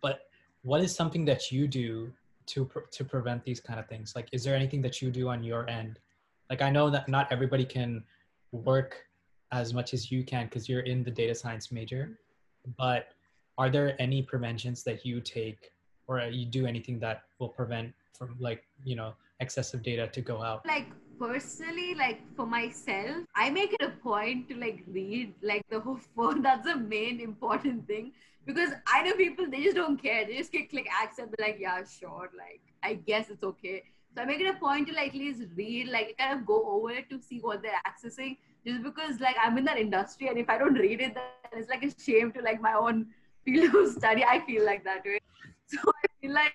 but 0.00 0.20
what 0.62 0.80
is 0.80 0.94
something 0.94 1.24
that 1.26 1.50
you 1.50 1.66
do 1.66 2.12
to 2.46 2.70
to 2.90 3.04
prevent 3.04 3.44
these 3.44 3.60
kind 3.60 3.80
of 3.80 3.88
things? 3.88 4.14
Like, 4.14 4.28
is 4.32 4.44
there 4.44 4.54
anything 4.54 4.82
that 4.82 5.02
you 5.02 5.10
do 5.10 5.28
on 5.28 5.42
your 5.42 5.68
end? 5.68 5.98
Like, 6.50 6.62
I 6.62 6.70
know 6.70 6.88
that 6.90 7.08
not 7.08 7.30
everybody 7.30 7.64
can 7.64 8.04
work 8.52 9.04
as 9.52 9.74
much 9.74 9.92
as 9.92 10.10
you 10.10 10.24
can 10.24 10.46
because 10.46 10.68
you're 10.68 10.80
in 10.80 11.02
the 11.02 11.10
data 11.10 11.34
science 11.34 11.72
major, 11.72 12.18
but 12.76 13.08
are 13.56 13.68
there 13.68 14.00
any 14.00 14.22
preventions 14.22 14.82
that 14.84 15.04
you 15.04 15.20
take 15.20 15.72
or 16.06 16.20
uh, 16.20 16.26
you 16.26 16.46
do 16.46 16.66
anything 16.66 16.98
that 17.00 17.22
will 17.38 17.48
prevent 17.48 17.92
from 18.12 18.36
like 18.38 18.64
you 18.84 18.96
know 18.96 19.14
excessive 19.40 19.82
data 19.82 20.06
to 20.08 20.20
go 20.20 20.42
out? 20.42 20.64
Like 20.66 20.88
personally 21.18 21.94
like 21.96 22.20
for 22.36 22.46
myself 22.46 23.24
i 23.34 23.50
make 23.50 23.72
it 23.72 23.82
a 23.82 23.90
point 24.02 24.48
to 24.48 24.54
like 24.56 24.84
read 24.86 25.34
like 25.42 25.62
the 25.68 25.80
whole 25.80 25.98
phone. 26.16 26.42
That's 26.42 26.64
the 26.64 26.76
main 26.76 27.20
important 27.20 27.86
thing 27.86 28.12
because 28.46 28.70
i 28.86 29.02
know 29.02 29.14
people 29.14 29.50
they 29.50 29.62
just 29.64 29.76
don't 29.76 30.00
care. 30.00 30.24
They 30.26 30.36
just 30.36 30.52
click 30.52 30.70
click 30.70 30.88
accept 31.02 31.34
they're 31.36 31.48
like 31.48 31.58
yeah 31.60 31.82
sure 31.84 32.30
like 32.36 32.60
i 32.82 32.94
guess 32.94 33.30
it's 33.30 33.42
okay. 33.42 33.82
So 34.14 34.22
i 34.22 34.24
make 34.24 34.40
it 34.40 34.54
a 34.54 34.58
point 34.58 34.88
to 34.88 34.94
like 34.94 35.08
at 35.08 35.14
least 35.14 35.42
read 35.56 35.88
like 35.88 36.16
kind 36.18 36.38
of 36.38 36.46
go 36.46 36.64
over 36.70 37.02
to 37.02 37.20
see 37.20 37.40
what 37.40 37.62
they're 37.62 37.82
accessing 37.86 38.36
just 38.68 38.82
because 38.82 39.20
like 39.26 39.36
i'm 39.44 39.58
in 39.58 39.64
that 39.70 39.82
industry 39.86 40.28
and 40.28 40.38
if 40.44 40.50
i 40.54 40.58
don't 40.62 40.84
read 40.84 41.00
it 41.00 41.14
then 41.14 41.60
it's 41.60 41.70
like 41.74 41.84
a 41.88 41.90
shame 42.06 42.32
to 42.32 42.42
like 42.48 42.60
my 42.68 42.74
own 42.84 43.06
field 43.44 43.74
of 43.74 43.92
study 43.98 44.24
i 44.24 44.38
feel 44.46 44.64
like 44.70 44.84
that 44.84 45.04
way 45.04 45.20
so 45.74 45.78
i 46.04 46.08
feel 46.20 46.34
like 46.40 46.54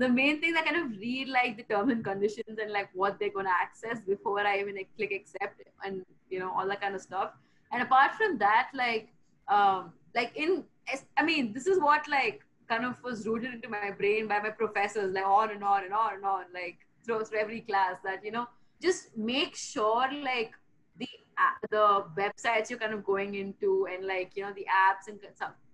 the 0.00 0.08
main 0.08 0.40
thing 0.40 0.56
I 0.56 0.62
kind 0.62 0.78
of 0.82 0.98
read 0.98 1.28
like 1.28 1.56
the 1.58 1.62
terms 1.62 1.92
and 1.92 2.02
conditions 2.02 2.58
and 2.58 2.72
like 2.72 2.88
what 2.94 3.18
they're 3.18 3.36
gonna 3.36 3.50
access 3.62 4.00
before 4.00 4.40
I 4.40 4.58
even 4.58 4.74
like, 4.76 4.88
click 4.96 5.12
accept 5.12 5.62
and 5.84 6.02
you 6.30 6.38
know 6.38 6.50
all 6.56 6.66
that 6.68 6.80
kind 6.80 6.94
of 6.94 7.02
stuff. 7.02 7.32
And 7.70 7.82
apart 7.82 8.12
from 8.14 8.38
that, 8.38 8.70
like 8.74 9.12
um 9.48 9.92
like 10.14 10.32
in 10.36 10.64
I 11.18 11.22
mean 11.22 11.52
this 11.52 11.66
is 11.66 11.78
what 11.78 12.08
like 12.08 12.40
kind 12.66 12.84
of 12.84 12.94
was 13.02 13.26
rooted 13.26 13.52
into 13.52 13.68
my 13.68 13.90
brain 13.90 14.26
by 14.26 14.40
my 14.40 14.50
professors 14.50 15.12
like 15.12 15.26
on 15.26 15.50
and 15.50 15.62
on 15.62 15.84
and 15.84 15.92
on 15.92 16.14
and 16.14 16.24
on 16.24 16.44
like 16.54 16.78
through, 17.04 17.24
through 17.24 17.40
every 17.40 17.60
class 17.60 17.96
that 18.02 18.24
you 18.24 18.30
know 18.30 18.46
just 18.80 19.16
make 19.16 19.54
sure 19.54 20.06
like 20.24 20.52
the 21.70 22.04
websites 22.16 22.70
you're 22.70 22.78
kind 22.78 22.92
of 22.92 23.04
going 23.04 23.34
into 23.34 23.86
and 23.92 24.06
like 24.06 24.32
you 24.34 24.42
know 24.42 24.52
the 24.54 24.66
apps 24.66 25.08
and 25.08 25.18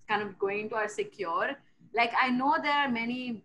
kind 0.08 0.22
of 0.22 0.38
going 0.38 0.60
into 0.60 0.74
are 0.74 0.88
secure. 0.88 1.50
Like 1.94 2.12
i 2.20 2.28
know 2.28 2.56
there 2.62 2.72
are 2.72 2.90
many 2.90 3.42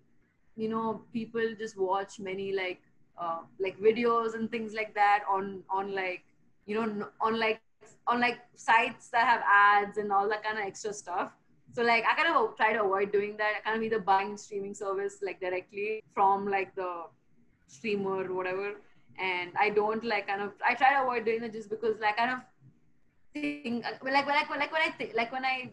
you 0.55 0.69
know 0.69 1.01
people 1.13 1.41
just 1.57 1.77
watch 1.77 2.19
many 2.19 2.51
like 2.53 2.81
uh, 3.17 3.39
like 3.59 3.79
videos 3.79 4.35
and 4.35 4.49
things 4.51 4.73
like 4.73 4.93
that 4.93 5.23
on 5.29 5.63
on 5.69 5.93
like 5.93 6.23
you 6.65 6.75
know 6.75 7.07
on 7.21 7.39
like 7.39 7.61
on 8.07 8.19
like 8.19 8.39
sites 8.55 9.09
that 9.09 9.25
have 9.27 9.43
ads 9.47 9.97
and 9.97 10.11
all 10.11 10.27
that 10.27 10.43
kind 10.43 10.57
of 10.57 10.65
extra 10.65 10.93
stuff. 10.93 11.31
So 11.73 11.83
like 11.83 12.03
i 12.05 12.15
kind 12.15 12.35
of 12.35 12.57
try 12.57 12.73
to 12.73 12.83
avoid 12.83 13.11
doing 13.11 13.37
that. 13.37 13.53
I 13.57 13.59
kind 13.61 13.77
of 13.77 13.83
either 13.83 13.99
buying 13.99 14.37
streaming 14.37 14.73
service 14.73 15.19
like 15.21 15.39
directly 15.39 16.03
from 16.13 16.47
like 16.49 16.75
the 16.75 17.03
streamer 17.67 18.29
or 18.29 18.33
whatever 18.33 18.73
and 19.19 19.51
i 19.59 19.69
don't 19.69 20.03
like 20.03 20.27
kind 20.27 20.41
of 20.41 20.51
i 20.67 20.73
try 20.73 20.93
to 20.93 21.01
avoid 21.01 21.25
doing 21.25 21.43
it 21.43 21.51
just 21.51 21.69
because 21.69 21.99
like 21.99 22.17
kind 22.17 22.31
of 22.31 22.39
think 23.33 23.83
like 24.03 24.03
like 24.03 24.27
like, 24.27 24.49
like 24.49 24.71
when 24.71 24.81
i 24.81 24.91
think 24.91 25.13
like 25.15 25.31
when 25.31 25.45
i 25.45 25.71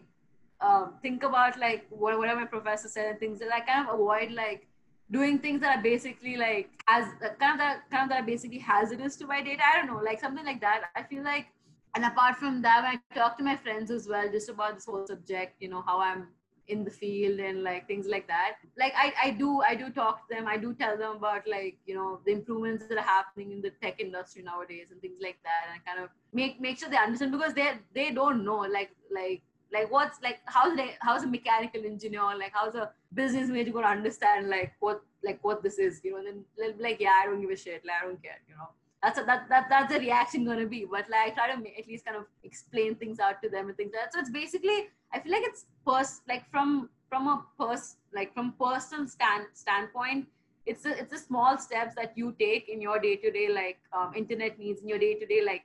um, 0.61 0.95
think 1.01 1.23
about 1.23 1.57
like 1.59 1.85
what, 1.89 2.17
whatever 2.17 2.41
my 2.41 2.45
professor 2.45 2.87
said 2.87 3.07
and 3.07 3.19
things 3.19 3.39
that 3.39 3.53
I 3.53 3.61
kind 3.61 3.87
of 3.87 3.93
avoid 3.93 4.31
like 4.31 4.67
doing 5.11 5.39
things 5.39 5.61
that 5.61 5.77
are 5.77 5.81
basically 5.81 6.37
like 6.37 6.69
as 6.87 7.05
kind 7.39 7.53
of 7.53 7.57
that 7.59 7.89
kind 7.89 8.03
of 8.03 8.09
that 8.09 8.23
are 8.23 8.25
basically 8.25 8.59
hazardous 8.59 9.15
to 9.17 9.27
my 9.27 9.41
data. 9.41 9.61
I 9.65 9.77
don't 9.77 9.87
know, 9.87 10.01
like 10.03 10.19
something 10.19 10.45
like 10.45 10.61
that. 10.61 10.89
I 10.95 11.03
feel 11.03 11.23
like, 11.23 11.47
and 11.95 12.05
apart 12.05 12.37
from 12.37 12.61
that, 12.61 12.83
when 12.83 12.99
I 12.99 13.19
talk 13.19 13.37
to 13.37 13.43
my 13.43 13.55
friends 13.55 13.89
as 13.89 14.07
well, 14.07 14.29
just 14.29 14.49
about 14.49 14.75
this 14.75 14.85
whole 14.85 15.05
subject, 15.07 15.55
you 15.59 15.69
know, 15.69 15.83
how 15.85 15.99
I'm 15.99 16.27
in 16.69 16.83
the 16.83 16.91
field 16.91 17.39
and 17.39 17.63
like 17.63 17.87
things 17.87 18.07
like 18.07 18.27
that. 18.27 18.57
Like 18.77 18.93
I, 18.95 19.13
I 19.23 19.31
do 19.31 19.61
I 19.61 19.75
do 19.75 19.89
talk 19.89 20.27
to 20.27 20.35
them. 20.35 20.47
I 20.47 20.57
do 20.57 20.73
tell 20.73 20.97
them 20.97 21.17
about 21.17 21.47
like 21.47 21.77
you 21.85 21.95
know 21.95 22.19
the 22.25 22.31
improvements 22.31 22.87
that 22.87 22.97
are 22.97 23.09
happening 23.17 23.51
in 23.51 23.61
the 23.61 23.71
tech 23.81 23.99
industry 23.99 24.43
nowadays 24.43 24.87
and 24.91 25.01
things 25.01 25.19
like 25.21 25.37
that, 25.43 25.67
and 25.67 25.79
I 25.79 25.91
kind 25.91 26.03
of 26.03 26.09
make 26.33 26.61
make 26.61 26.79
sure 26.79 26.89
they 26.89 26.97
understand 26.97 27.31
because 27.31 27.53
they 27.53 27.73
they 27.93 28.11
don't 28.11 28.45
know 28.45 28.59
like 28.59 28.91
like 29.11 29.41
like 29.71 29.91
what's 29.91 30.21
like 30.21 30.39
how's 30.45 30.75
they 30.75 30.95
how's 30.99 31.23
a 31.23 31.27
mechanical 31.27 31.83
engineer 31.85 32.21
like 32.37 32.51
how's 32.53 32.75
a 32.75 32.89
business 33.13 33.49
major 33.49 33.71
going 33.71 33.83
to 33.83 33.89
understand 33.89 34.49
like 34.49 34.73
what 34.79 35.01
like 35.23 35.39
what 35.43 35.61
this 35.61 35.77
is 35.77 36.01
you 36.03 36.11
know 36.11 36.17
and 36.17 36.27
then 36.27 36.43
they'll 36.57 36.73
be 36.73 36.83
like 36.83 36.99
yeah 36.99 37.13
i 37.21 37.25
don't 37.25 37.41
give 37.41 37.49
a 37.49 37.55
shit 37.55 37.83
like 37.85 37.95
i 38.01 38.05
don't 38.05 38.21
care 38.23 38.39
you 38.47 38.55
know 38.55 38.69
that's 39.01 39.17
a, 39.17 39.23
that, 39.23 39.47
that 39.49 39.67
that's 39.69 39.93
the 39.93 39.99
reaction 39.99 40.43
going 40.43 40.59
to 40.59 40.67
be 40.67 40.85
but 40.89 41.05
like 41.09 41.31
i 41.31 41.35
try 41.35 41.47
to 41.47 41.79
at 41.79 41.87
least 41.87 42.05
kind 42.05 42.17
of 42.17 42.25
explain 42.43 42.95
things 42.95 43.19
out 43.19 43.41
to 43.41 43.49
them 43.49 43.67
and 43.67 43.77
things 43.77 43.91
like 43.93 44.03
that. 44.03 44.13
So 44.13 44.19
it's 44.19 44.29
basically 44.29 44.87
i 45.13 45.19
feel 45.19 45.31
like 45.31 45.43
it's 45.43 45.65
pers 45.87 46.21
like 46.27 46.49
from 46.51 46.89
from 47.09 47.27
a 47.27 47.45
pers 47.59 47.97
like 48.13 48.33
from 48.33 48.53
personal 48.59 49.07
stand 49.07 49.45
standpoint 49.53 50.27
it's 50.65 50.85
a, 50.85 50.91
it's 50.99 51.11
the 51.11 51.17
small 51.17 51.57
steps 51.57 51.95
that 51.95 52.13
you 52.15 52.35
take 52.39 52.69
in 52.69 52.81
your 52.81 52.99
day 52.99 53.15
to 53.15 53.31
day 53.31 53.47
like 53.49 53.79
um, 53.93 54.13
internet 54.15 54.59
needs 54.59 54.81
in 54.81 54.87
your 54.87 54.99
day 54.99 55.13
to 55.15 55.25
day 55.25 55.41
like 55.45 55.63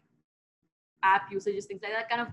app 1.02 1.30
usages 1.30 1.66
things 1.66 1.82
like 1.82 1.92
that 1.92 2.08
kind 2.08 2.22
of 2.22 2.28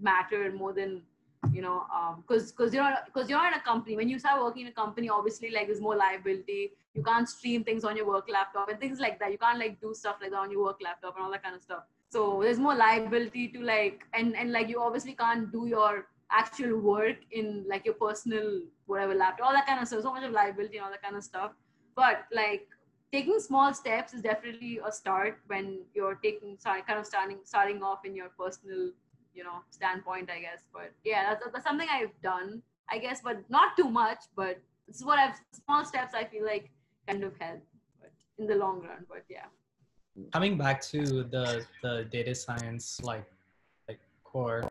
matter 0.00 0.52
more 0.52 0.72
than 0.72 1.02
you 1.50 1.60
know 1.60 1.84
because 2.26 2.50
um, 2.50 2.54
because 2.56 2.74
you're 2.74 2.94
because 3.06 3.28
you're 3.28 3.46
in 3.46 3.54
a 3.54 3.60
company 3.60 3.96
when 3.96 4.08
you 4.08 4.18
start 4.18 4.42
working 4.42 4.62
in 4.62 4.68
a 4.68 4.72
company 4.72 5.08
obviously 5.08 5.50
like 5.50 5.66
there's 5.66 5.80
more 5.80 5.96
liability. 5.96 6.72
You 6.94 7.02
can't 7.02 7.28
stream 7.28 7.64
things 7.64 7.84
on 7.84 7.96
your 7.96 8.06
work 8.06 8.28
laptop 8.30 8.68
and 8.68 8.78
things 8.78 9.00
like 9.00 9.18
that. 9.18 9.32
You 9.32 9.38
can't 9.38 9.58
like 9.58 9.80
do 9.80 9.94
stuff 9.94 10.16
like 10.20 10.30
that 10.30 10.36
on 10.36 10.50
your 10.50 10.62
work 10.62 10.80
laptop 10.82 11.16
and 11.16 11.24
all 11.24 11.30
that 11.30 11.42
kind 11.42 11.54
of 11.54 11.62
stuff. 11.62 11.84
So 12.10 12.40
there's 12.42 12.58
more 12.58 12.74
liability 12.74 13.48
to 13.48 13.62
like 13.62 14.04
and 14.12 14.36
and 14.36 14.52
like 14.52 14.68
you 14.68 14.80
obviously 14.80 15.14
can't 15.14 15.50
do 15.50 15.66
your 15.66 16.06
actual 16.30 16.78
work 16.78 17.16
in 17.30 17.64
like 17.68 17.84
your 17.84 17.94
personal 17.94 18.60
whatever 18.86 19.14
laptop 19.14 19.46
all 19.46 19.52
that 19.52 19.66
kind 19.66 19.80
of 19.80 19.88
stuff. 19.88 20.02
So 20.02 20.12
much 20.12 20.24
of 20.24 20.32
liability 20.32 20.76
and 20.76 20.84
all 20.84 20.90
that 20.90 21.02
kind 21.02 21.16
of 21.16 21.24
stuff. 21.24 21.52
But 21.96 22.26
like 22.32 22.68
taking 23.12 23.38
small 23.40 23.74
steps 23.74 24.14
is 24.14 24.22
definitely 24.22 24.80
a 24.86 24.90
start 24.90 25.38
when 25.46 25.80
you're 25.94 26.18
taking 26.22 26.56
sorry 26.58 26.82
kind 26.82 26.98
of 26.98 27.06
starting 27.06 27.38
starting 27.44 27.82
off 27.82 28.04
in 28.04 28.14
your 28.14 28.30
personal 28.38 28.90
you 29.34 29.44
know 29.44 29.58
standpoint 29.70 30.30
i 30.30 30.40
guess. 30.40 30.62
But 30.72 30.92
yeah 31.04 31.22
that's, 31.30 31.44
that's 31.52 31.64
something 31.64 31.88
i've 31.90 32.16
done 32.22 32.62
i 32.90 32.98
guess 32.98 33.20
but 33.22 33.38
not 33.48 33.76
too 33.76 33.90
much 33.90 34.24
but 34.36 34.58
is 34.88 35.04
what 35.04 35.18
i've 35.18 35.36
small 35.64 35.84
steps 35.84 36.14
i 36.14 36.24
feel 36.24 36.44
like 36.44 36.70
kind 37.06 37.24
of 37.24 37.32
help 37.38 37.60
but 38.00 38.12
in 38.38 38.46
the 38.46 38.54
long 38.54 38.82
run 38.82 39.04
but 39.08 39.24
yeah. 39.28 39.46
Coming 40.30 40.58
back 40.58 40.82
to 40.92 41.24
the 41.24 41.64
the 41.82 42.04
data 42.10 42.34
science 42.34 43.00
like 43.02 43.24
like 43.88 43.98
core 44.24 44.62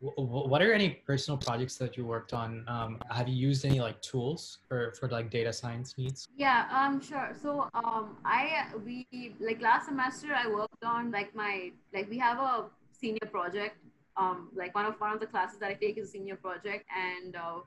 what 0.00 0.62
are 0.62 0.72
any 0.72 0.90
personal 1.06 1.36
projects 1.36 1.76
that 1.76 1.96
you 1.96 2.06
worked 2.06 2.32
on? 2.32 2.64
Um, 2.68 2.98
have 3.10 3.28
you 3.28 3.34
used 3.34 3.66
any 3.66 3.80
like 3.80 4.00
tools 4.00 4.58
for 4.66 4.92
for 4.98 5.08
like 5.08 5.30
data 5.30 5.52
science 5.52 5.94
needs? 5.98 6.28
Yeah 6.36 6.66
um 6.72 7.00
sure. 7.00 7.32
So 7.42 7.68
um 7.74 8.16
i 8.24 8.66
we 8.84 9.06
like 9.38 9.60
last 9.60 9.86
semester 9.86 10.28
i 10.34 10.46
worked 10.48 10.84
on 10.84 11.10
like 11.10 11.34
my 11.34 11.70
like 11.94 12.08
we 12.08 12.18
have 12.18 12.38
a 12.38 12.64
senior 12.92 13.26
project 13.30 13.76
um 14.20 14.48
like 14.62 14.74
one 14.78 14.86
of 14.90 14.94
one 15.04 15.12
of 15.16 15.20
the 15.24 15.30
classes 15.34 15.58
that 15.60 15.70
i 15.74 15.76
take 15.82 15.98
is 16.02 16.08
a 16.08 16.12
senior 16.12 16.36
project 16.46 16.84
and 17.04 17.36
uh, 17.36 17.58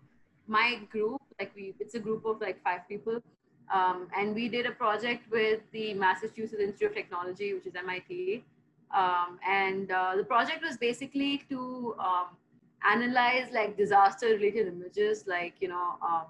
my 0.47 0.67
group 0.95 1.21
like 1.39 1.51
we 1.55 1.73
it's 1.79 1.95
a 2.01 2.03
group 2.07 2.25
of 2.25 2.41
like 2.47 2.61
five 2.63 2.87
people 2.87 3.19
um, 3.73 4.07
and 4.17 4.35
we 4.35 4.49
did 4.55 4.65
a 4.65 4.71
project 4.71 5.29
with 5.31 5.61
the 5.71 5.93
massachusetts 5.93 6.61
institute 6.61 6.89
of 6.91 6.95
technology 7.01 7.53
which 7.53 7.65
is 7.65 7.73
mit 7.89 8.43
um, 8.93 9.39
and 9.47 9.91
uh, 9.91 10.15
the 10.15 10.23
project 10.23 10.63
was 10.63 10.77
basically 10.77 11.43
to 11.49 11.95
um, 11.99 12.27
analyze 12.85 13.47
like 13.53 13.77
disaster 13.77 14.27
related 14.27 14.67
images, 14.67 15.25
like, 15.27 15.55
you 15.59 15.67
know, 15.67 15.95
um, 16.05 16.25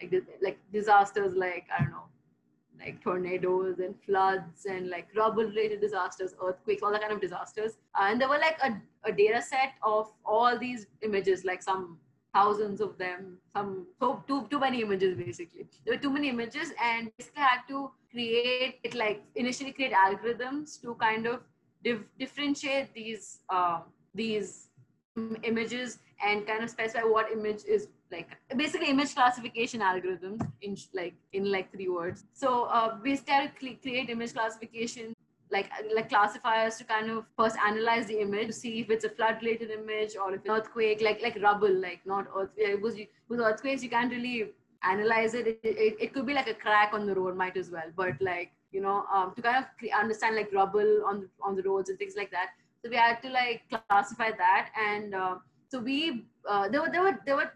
like, 0.00 0.12
like 0.42 0.58
disasters 0.72 1.34
like, 1.34 1.66
I 1.76 1.82
don't 1.82 1.92
know, 1.92 2.08
like 2.84 3.02
tornadoes 3.02 3.78
and 3.78 3.94
floods 4.04 4.66
and 4.66 4.90
like 4.90 5.08
rubble 5.16 5.44
related 5.44 5.80
disasters, 5.80 6.34
earthquakes, 6.42 6.82
all 6.82 6.92
that 6.92 7.00
kind 7.00 7.12
of 7.12 7.20
disasters. 7.20 7.78
And 7.98 8.20
there 8.20 8.28
were 8.28 8.38
like 8.38 8.58
a, 8.62 8.80
a 9.08 9.12
data 9.12 9.40
set 9.42 9.74
of 9.82 10.12
all 10.24 10.58
these 10.58 10.86
images, 11.02 11.44
like 11.44 11.62
some 11.62 11.98
thousands 12.34 12.80
of 12.80 12.98
them, 12.98 13.38
some 13.56 13.86
so 14.00 14.22
too 14.26 14.46
too 14.50 14.58
many 14.58 14.82
images 14.82 15.16
basically. 15.16 15.66
There 15.84 15.94
were 15.94 16.00
too 16.00 16.10
many 16.10 16.28
images, 16.28 16.72
and 16.82 17.10
basically 17.16 17.42
had 17.42 17.60
to 17.68 17.90
create 18.10 18.80
it 18.82 18.94
like 18.94 19.22
initially 19.34 19.72
create 19.72 19.92
algorithms 19.92 20.80
to 20.82 20.94
kind 20.94 21.26
of 21.26 21.40
dif- 21.82 22.08
differentiate 22.18 22.94
these 22.94 23.40
uh, 23.48 23.80
these 24.14 24.68
images 25.42 25.98
and 26.24 26.46
kind 26.46 26.62
of 26.64 26.70
specify 26.70 27.04
what 27.04 27.30
image 27.30 27.64
is 27.66 27.88
like 28.12 28.36
basically 28.56 28.90
image 28.90 29.14
classification 29.14 29.80
algorithms 29.80 30.40
in 30.62 30.76
like 30.94 31.14
in 31.32 31.50
like 31.50 31.70
three 31.72 31.88
words 31.88 32.24
so 32.32 32.64
uh, 32.64 32.98
we 33.02 33.16
cl- 33.16 33.50
create 33.82 34.10
image 34.10 34.32
classification 34.32 35.14
like 35.50 35.70
like 35.94 36.08
classifiers 36.08 36.76
to 36.76 36.84
kind 36.84 37.10
of 37.10 37.24
first 37.36 37.56
analyze 37.66 38.06
the 38.06 38.20
image 38.20 38.46
to 38.48 38.52
see 38.52 38.80
if 38.80 38.90
it's 38.90 39.04
a 39.04 39.10
flood 39.10 39.36
related 39.42 39.70
image 39.70 40.16
or 40.16 40.32
if 40.32 40.40
it's 40.40 40.48
an 40.48 40.54
earthquake 40.56 41.00
like 41.02 41.22
like 41.22 41.38
rubble 41.42 41.74
like 41.86 42.00
not 42.06 42.26
earthquake 42.36 42.76
because 42.76 42.98
with 43.28 43.40
earthquakes 43.40 43.82
you 43.82 43.90
can't 43.90 44.12
really 44.12 44.52
analyze 44.82 45.32
it. 45.34 45.46
It, 45.46 45.60
it 45.62 45.96
it 46.00 46.12
could 46.12 46.26
be 46.26 46.34
like 46.34 46.48
a 46.48 46.54
crack 46.54 46.92
on 46.92 47.06
the 47.06 47.14
road 47.14 47.36
might 47.36 47.56
as 47.56 47.70
well 47.70 47.90
but 47.96 48.20
like 48.20 48.52
you 48.74 48.80
know, 48.80 49.06
um, 49.14 49.32
to 49.36 49.40
kind 49.40 49.56
of 49.64 49.66
understand 49.96 50.34
like 50.34 50.52
rubble 50.52 51.04
on 51.06 51.20
the, 51.20 51.28
on 51.40 51.54
the 51.54 51.62
roads 51.62 51.88
and 51.88 51.98
things 51.98 52.14
like 52.16 52.30
that. 52.32 52.48
So 52.82 52.90
we 52.90 52.96
had 52.96 53.22
to 53.22 53.30
like 53.30 53.62
classify 53.70 54.30
that, 54.36 54.70
and 54.78 55.14
uh, 55.14 55.36
so 55.68 55.78
we 55.78 56.24
uh, 56.46 56.68
there 56.68 56.82
were 56.82 56.90
there 56.90 57.02
were 57.02 57.18
there 57.24 57.36
were 57.36 57.52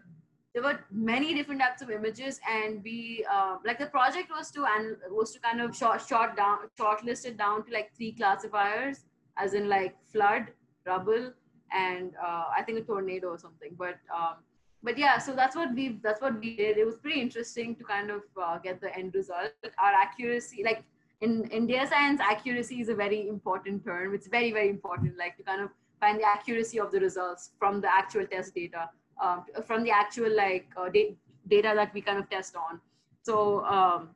there 0.53 0.63
were 0.63 0.79
many 0.91 1.33
different 1.33 1.61
types 1.61 1.81
of 1.81 1.89
images, 1.89 2.39
and 2.49 2.83
we 2.83 3.25
uh, 3.31 3.57
like 3.65 3.79
the 3.79 3.85
project 3.85 4.29
was 4.31 4.51
to 4.51 4.65
and 4.65 4.97
was 5.09 5.31
to 5.33 5.39
kind 5.39 5.61
of 5.61 5.75
short 5.75 6.05
short 6.07 6.35
down 6.35 6.57
shortlist 6.79 7.25
it 7.25 7.37
down 7.37 7.65
to 7.65 7.71
like 7.71 7.91
three 7.95 8.11
classifiers, 8.11 9.05
as 9.37 9.53
in 9.53 9.69
like 9.69 9.95
flood, 10.11 10.47
rubble, 10.85 11.31
and 11.71 12.13
uh, 12.21 12.45
I 12.57 12.63
think 12.65 12.79
a 12.79 12.81
tornado 12.81 13.27
or 13.27 13.37
something. 13.37 13.75
But 13.77 13.99
um, 14.15 14.37
but 14.81 14.97
yeah, 14.97 15.17
so 15.17 15.35
that's 15.35 15.55
what 15.55 15.73
we 15.73 15.99
that's 16.01 16.21
what 16.21 16.39
we 16.39 16.55
did. 16.55 16.77
It 16.77 16.85
was 16.85 16.97
pretty 16.97 17.21
interesting 17.21 17.75
to 17.75 17.83
kind 17.83 18.09
of 18.09 18.23
uh, 18.41 18.57
get 18.57 18.81
the 18.81 18.95
end 18.95 19.13
result. 19.13 19.51
Our 19.77 19.93
accuracy, 19.93 20.63
like 20.63 20.83
in, 21.21 21.45
in 21.51 21.67
data 21.67 21.87
science, 21.87 22.21
accuracy 22.21 22.79
is 22.79 22.89
a 22.89 22.95
very 22.95 23.27
important 23.27 23.83
term. 23.83 24.13
It's 24.13 24.27
very, 24.27 24.51
very 24.51 24.69
important, 24.69 25.17
like 25.17 25.35
to 25.37 25.43
kind 25.43 25.61
of 25.61 25.69
find 25.99 26.17
the 26.19 26.27
accuracy 26.27 26.79
of 26.79 26.91
the 26.91 26.99
results 26.99 27.51
from 27.59 27.81
the 27.81 27.93
actual 27.93 28.25
test 28.25 28.55
data, 28.55 28.89
um, 29.19 29.45
from 29.65 29.83
the 29.83 29.91
actual 29.91 30.35
like 30.35 30.67
uh, 30.77 30.89
da- 30.89 31.15
data 31.47 31.73
that 31.75 31.93
we 31.93 32.01
kind 32.01 32.19
of 32.19 32.29
test 32.29 32.55
on. 32.55 32.79
So 33.23 33.63
um, 33.65 34.09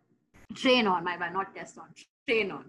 train 0.56 0.88
on, 0.88 1.04
my 1.04 1.18
bad, 1.18 1.34
not 1.34 1.56
test 1.56 1.78
on, 1.78 1.88
train 2.28 2.52
on. 2.52 2.66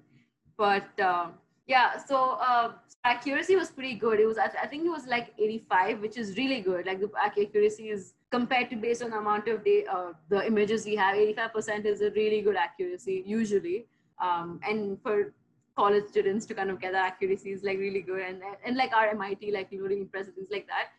But 0.56 0.98
uh, 1.00 1.28
yeah, 1.66 1.98
so 1.98 2.38
uh, 2.40 2.72
accuracy 3.04 3.56
was 3.56 3.70
pretty 3.70 3.94
good. 3.94 4.20
It 4.20 4.26
was, 4.26 4.38
I 4.38 4.66
think 4.66 4.84
it 4.84 4.90
was 4.90 5.06
like 5.06 5.32
85, 5.38 6.00
which 6.00 6.16
is 6.18 6.36
really 6.36 6.60
good. 6.60 6.86
Like 6.86 7.00
the 7.00 7.10
accuracy 7.20 7.88
is 7.88 8.14
compared 8.30 8.70
to 8.70 8.76
based 8.76 9.02
on 9.02 9.10
the 9.10 9.18
amount 9.18 9.48
of 9.48 9.60
uh, 9.60 10.12
the 10.28 10.46
images 10.46 10.84
we 10.84 10.96
have, 10.96 11.16
85% 11.16 11.84
is 11.84 12.00
a 12.00 12.10
really 12.10 12.40
good 12.40 12.56
accuracy 12.56 13.22
usually 13.24 13.86
um, 14.20 14.60
and 14.66 15.00
for 15.02 15.32
college 15.76 16.06
students 16.08 16.46
to 16.46 16.54
kind 16.54 16.70
of 16.70 16.80
get 16.80 16.92
that 16.92 17.06
accuracy 17.06 17.50
is 17.50 17.62
like 17.62 17.78
really 17.78 18.00
good 18.00 18.20
and 18.20 18.42
and 18.64 18.76
like 18.76 18.92
our 18.92 19.08
MIT 19.08 19.50
like 19.52 19.68
really 19.72 20.00
impressive 20.00 20.34
things 20.34 20.48
like 20.50 20.66
that 20.68 20.90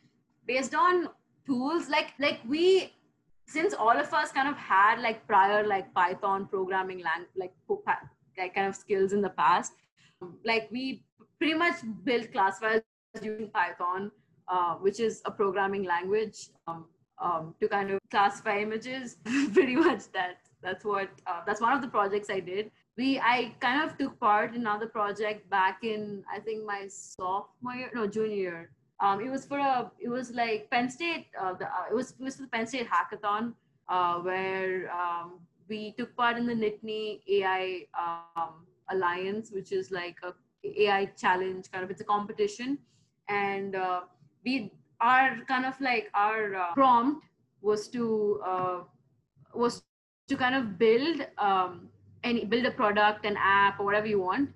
based 0.46 0.76
on 0.76 1.08
tools 1.46 1.90
like 1.90 2.14
like 2.20 2.40
we 2.48 2.94
since 3.48 3.74
all 3.74 3.98
of 4.04 4.14
us 4.14 4.32
kind 4.32 4.48
of 4.48 4.58
had 4.58 5.00
like 5.00 5.26
prior 5.28 5.66
like 5.66 5.94
Python 5.94 6.48
programming 6.48 7.00
lang 7.00 7.26
like 7.36 7.54
like 8.38 8.56
kind 8.56 8.68
of 8.68 8.76
skills 8.76 9.14
in 9.14 9.22
the 9.22 9.30
past 9.30 9.74
like 10.44 10.68
we 10.72 11.04
pretty 11.38 11.54
much 11.54 11.76
built 12.04 12.32
classifiers 12.32 12.82
using 13.22 13.50
Python 13.50 14.12
uh, 14.48 14.76
which 14.76 15.00
is 15.00 15.22
a 15.26 15.32
programming 15.32 15.84
language 15.84 16.50
um, 16.68 16.86
um, 17.22 17.56
to 17.60 17.68
kind 17.68 17.92
of 17.92 18.00
classify 18.12 18.60
images 18.60 19.18
pretty 19.54 19.76
much 19.76 20.12
that 20.12 20.38
that's 20.62 20.84
what 20.84 21.10
uh, 21.28 21.42
that's 21.46 21.62
one 21.62 21.74
of 21.74 21.82
the 21.82 21.88
projects 21.88 22.30
I 22.30 22.40
did 22.40 22.72
we 22.98 23.20
I 23.20 23.54
kind 23.60 23.84
of 23.84 23.98
took 23.98 24.20
part 24.20 24.56
in 24.56 24.62
another 24.62 24.88
project 24.88 25.50
back 25.50 25.84
in 25.84 26.24
I 26.32 26.40
think 26.40 26.66
my 26.66 26.88
sophomore 26.88 27.76
year, 27.76 27.92
no 27.94 28.08
junior 28.08 28.36
year. 28.36 28.70
Um, 29.00 29.20
it 29.20 29.30
was 29.30 29.46
for 29.46 29.60
a 29.60 29.92
it 30.00 30.10
was 30.10 30.32
like 30.32 30.70
Penn 30.72 30.90
State. 30.90 31.28
Uh, 31.40 31.54
the, 31.54 31.66
uh, 31.66 31.86
it 31.92 31.96
was 31.96 32.12
it 32.12 32.24
was 32.24 32.36
for 32.36 32.44
the 32.44 32.48
Penn 32.48 32.66
State 32.66 32.88
hackathon 32.88 33.54
uh, 33.90 34.20
where 34.20 34.92
um, 34.92 35.40
we 35.68 35.94
took 35.98 36.16
part 36.16 36.38
in 36.38 36.46
the 36.46 36.54
Nittany 36.54 37.22
AI 37.30 37.88
um, 38.00 38.66
Alliance, 38.90 39.52
which 39.52 39.72
is 39.72 39.92
like 39.92 40.18
a 40.24 40.34
AI 40.82 41.06
challenge 41.18 41.72
kind 41.72 41.84
of. 41.84 41.92
It's 41.92 42.02
a 42.02 42.06
competition, 42.06 42.78
and 43.30 43.76
uh, 43.76 44.02
we 44.46 44.72
our 45.02 45.40
kind 45.48 45.66
of 45.66 45.80
like 45.82 46.10
our 46.14 46.56
uh, 46.56 46.74
prompt 46.74 47.26
was 47.62 47.88
to 47.90 48.42
uh, 48.46 48.80
was 49.54 49.84
to 50.30 50.38
kind 50.38 50.56
of 50.56 50.80
build 50.80 51.28
um, 51.38 51.90
any 52.24 52.46
build 52.46 52.66
a 52.66 52.72
product, 52.72 53.26
an 53.26 53.36
app, 53.38 53.80
or 53.80 53.86
whatever 53.86 54.08
you 54.08 54.22
want 54.22 54.50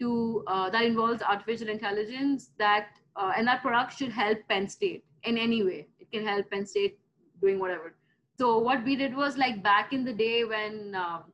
to 0.00 0.42
that 0.48 0.82
involves 0.82 1.22
artificial 1.22 1.68
intelligence 1.68 2.50
that 2.58 2.88
uh, 3.16 3.32
and 3.36 3.46
that 3.46 3.62
product 3.62 3.96
should 3.96 4.12
help 4.12 4.38
Penn 4.48 4.68
State 4.68 5.04
in 5.24 5.38
any 5.38 5.62
way. 5.62 5.86
It 6.00 6.10
can 6.12 6.26
help 6.26 6.50
Penn 6.50 6.66
State 6.66 6.98
doing 7.40 7.58
whatever. 7.58 7.94
So 8.38 8.58
what 8.58 8.84
we 8.84 8.96
did 8.96 9.14
was 9.14 9.36
like 9.36 9.62
back 9.62 9.92
in 9.92 10.04
the 10.04 10.12
day 10.12 10.44
when 10.44 10.94
um, 10.94 11.24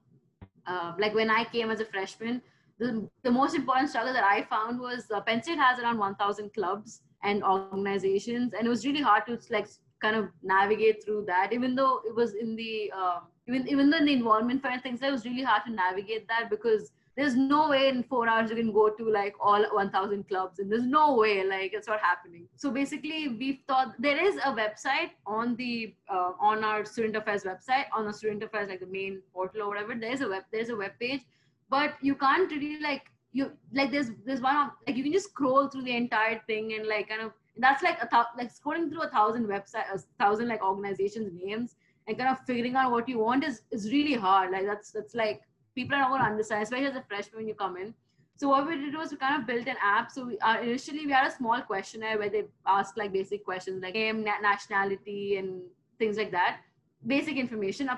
uh, 0.67 0.93
like 0.99 1.15
when 1.15 1.31
I 1.31 1.45
came 1.45 1.71
as 1.71 1.81
a 1.81 1.85
freshman, 1.85 2.43
the, 2.79 3.09
the 3.23 3.31
most 3.31 3.55
important 3.55 3.91
struggle 3.91 4.13
that 4.13 4.25
I 4.25 4.43
found 4.45 4.81
was 4.81 5.11
uh, 5.15 5.21
Penn 5.21 5.43
State 5.43 5.59
has 5.59 5.79
around 5.79 5.99
1,000 5.99 6.53
clubs 6.53 7.01
and 7.23 7.43
organizations, 7.43 8.55
and 8.55 8.67
it 8.67 8.71
was 8.71 8.85
really 8.87 9.03
hard 9.03 9.27
to 9.27 9.39
like 9.51 9.69
kind 10.01 10.17
of 10.17 10.29
navigate 10.43 11.05
through 11.05 11.25
that, 11.27 11.53
even 11.53 11.75
though 11.75 12.01
it 12.07 12.15
was 12.15 12.35
in 12.35 12.57
the 12.57 12.91
uh, 12.97 13.21
even 13.49 13.69
even 13.69 13.91
though 13.91 13.99
in 13.99 14.07
the 14.07 14.13
environment 14.13 14.63
for 14.63 14.71
things, 14.83 15.03
it 15.03 15.11
was 15.11 15.25
really 15.25 15.43
hard 15.43 15.63
to 15.67 15.73
navigate 15.73 16.27
that 16.29 16.49
because 16.51 16.93
there's 17.21 17.37
no 17.37 17.69
way 17.69 17.89
in 17.89 18.03
four 18.03 18.27
hours 18.27 18.49
you 18.51 18.57
can 18.57 18.73
go 18.73 18.89
to 18.89 19.11
like 19.11 19.35
all 19.41 19.63
1000 19.63 20.27
clubs 20.29 20.59
and 20.59 20.73
there's 20.73 20.87
no 20.87 21.17
way 21.17 21.45
like 21.47 21.75
it's 21.75 21.87
not 21.87 22.01
happening. 22.01 22.47
So 22.57 22.71
basically 22.71 23.29
we've 23.29 23.59
thought 23.69 23.93
there 23.99 24.23
is 24.25 24.37
a 24.37 24.55
website 24.61 25.11
on 25.27 25.55
the 25.57 25.95
uh, 26.09 26.33
on 26.41 26.65
our 26.65 26.85
student 26.87 27.17
affairs 27.17 27.45
website 27.45 27.85
on 27.95 28.07
the 28.07 28.13
student 28.13 28.43
affairs 28.43 28.71
like 28.71 28.81
the 28.81 28.87
main 28.87 29.21
portal 29.35 29.63
or 29.63 29.69
whatever 29.69 29.95
there's 29.95 30.23
a 30.23 30.29
web 30.29 30.45
there's 30.51 30.71
a 30.71 30.77
web 30.77 30.93
page 30.99 31.21
but 31.69 31.95
you 32.01 32.15
can't 32.15 32.51
really 32.51 32.81
like 32.81 33.13
you 33.33 33.51
like 33.75 33.91
there's 33.91 34.11
there's 34.25 34.41
one 34.41 34.57
of 34.57 34.71
like 34.87 34.97
you 34.97 35.03
can 35.03 35.13
just 35.13 35.29
scroll 35.29 35.69
through 35.69 35.83
the 35.83 35.95
entire 35.95 36.41
thing 36.47 36.73
and 36.73 36.87
like 36.87 37.11
kind 37.11 37.21
of 37.21 37.33
that's 37.59 37.83
like 37.83 37.99
a 38.03 38.09
th- 38.09 38.33
like 38.39 38.51
scrolling 38.55 38.91
through 38.91 39.03
a 39.03 39.11
thousand 39.11 39.47
website 39.47 39.85
a 39.93 39.99
thousand 40.19 40.49
like 40.49 40.65
organizations 40.65 41.31
names 41.45 41.77
and 42.07 42.19
kind 42.19 42.31
of 42.31 42.45
figuring 42.47 42.75
out 42.75 42.91
what 42.91 43.09
you 43.09 43.19
want 43.19 43.45
is 43.45 43.63
is 43.71 43.91
really 43.93 44.15
hard. 44.15 44.51
Like 44.51 44.67
that's 44.67 44.91
that's 44.91 45.15
like 45.15 45.43
people 45.75 45.97
are 45.97 46.01
not 46.01 46.11
going 46.11 46.23
to 46.23 46.29
understand, 46.29 46.63
especially 46.63 46.87
as 46.87 46.97
a 46.97 47.03
freshman 47.03 47.41
when 47.41 47.49
you 47.49 47.55
come 47.55 47.77
in. 47.77 47.95
So 48.37 48.49
what 48.49 48.67
we 48.67 48.77
did 48.77 48.95
was 48.95 49.11
we 49.11 49.19
kind 49.19 49.39
of 49.41 49.47
built 49.47 49.67
an 49.67 49.77
app. 49.83 50.11
So 50.11 50.25
we, 50.25 50.39
uh, 50.39 50.61
initially 50.63 51.05
we 51.05 51.13
had 51.13 51.27
a 51.27 51.31
small 51.31 51.61
questionnaire 51.61 52.19
where 52.19 52.31
they 52.31 52.45
asked 52.67 52.97
like 52.97 53.13
basic 53.13 53.45
questions 53.45 53.83
like 53.83 53.95
name, 53.95 54.25
nationality, 54.25 55.37
and 55.37 55.61
things 55.99 56.17
like 56.17 56.31
that, 56.33 56.61
basic 57.07 57.37
information. 57.37 57.91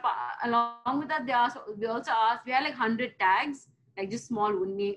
Along 0.44 0.98
with 0.98 1.08
that, 1.08 1.26
they 1.26 1.32
asked. 1.32 1.58
We 1.78 1.86
also 1.86 2.10
asked. 2.10 2.44
We 2.44 2.52
had 2.52 2.64
like 2.64 2.74
hundred 2.74 3.14
tags, 3.20 3.68
like 3.96 4.10
just 4.10 4.26
small 4.26 4.52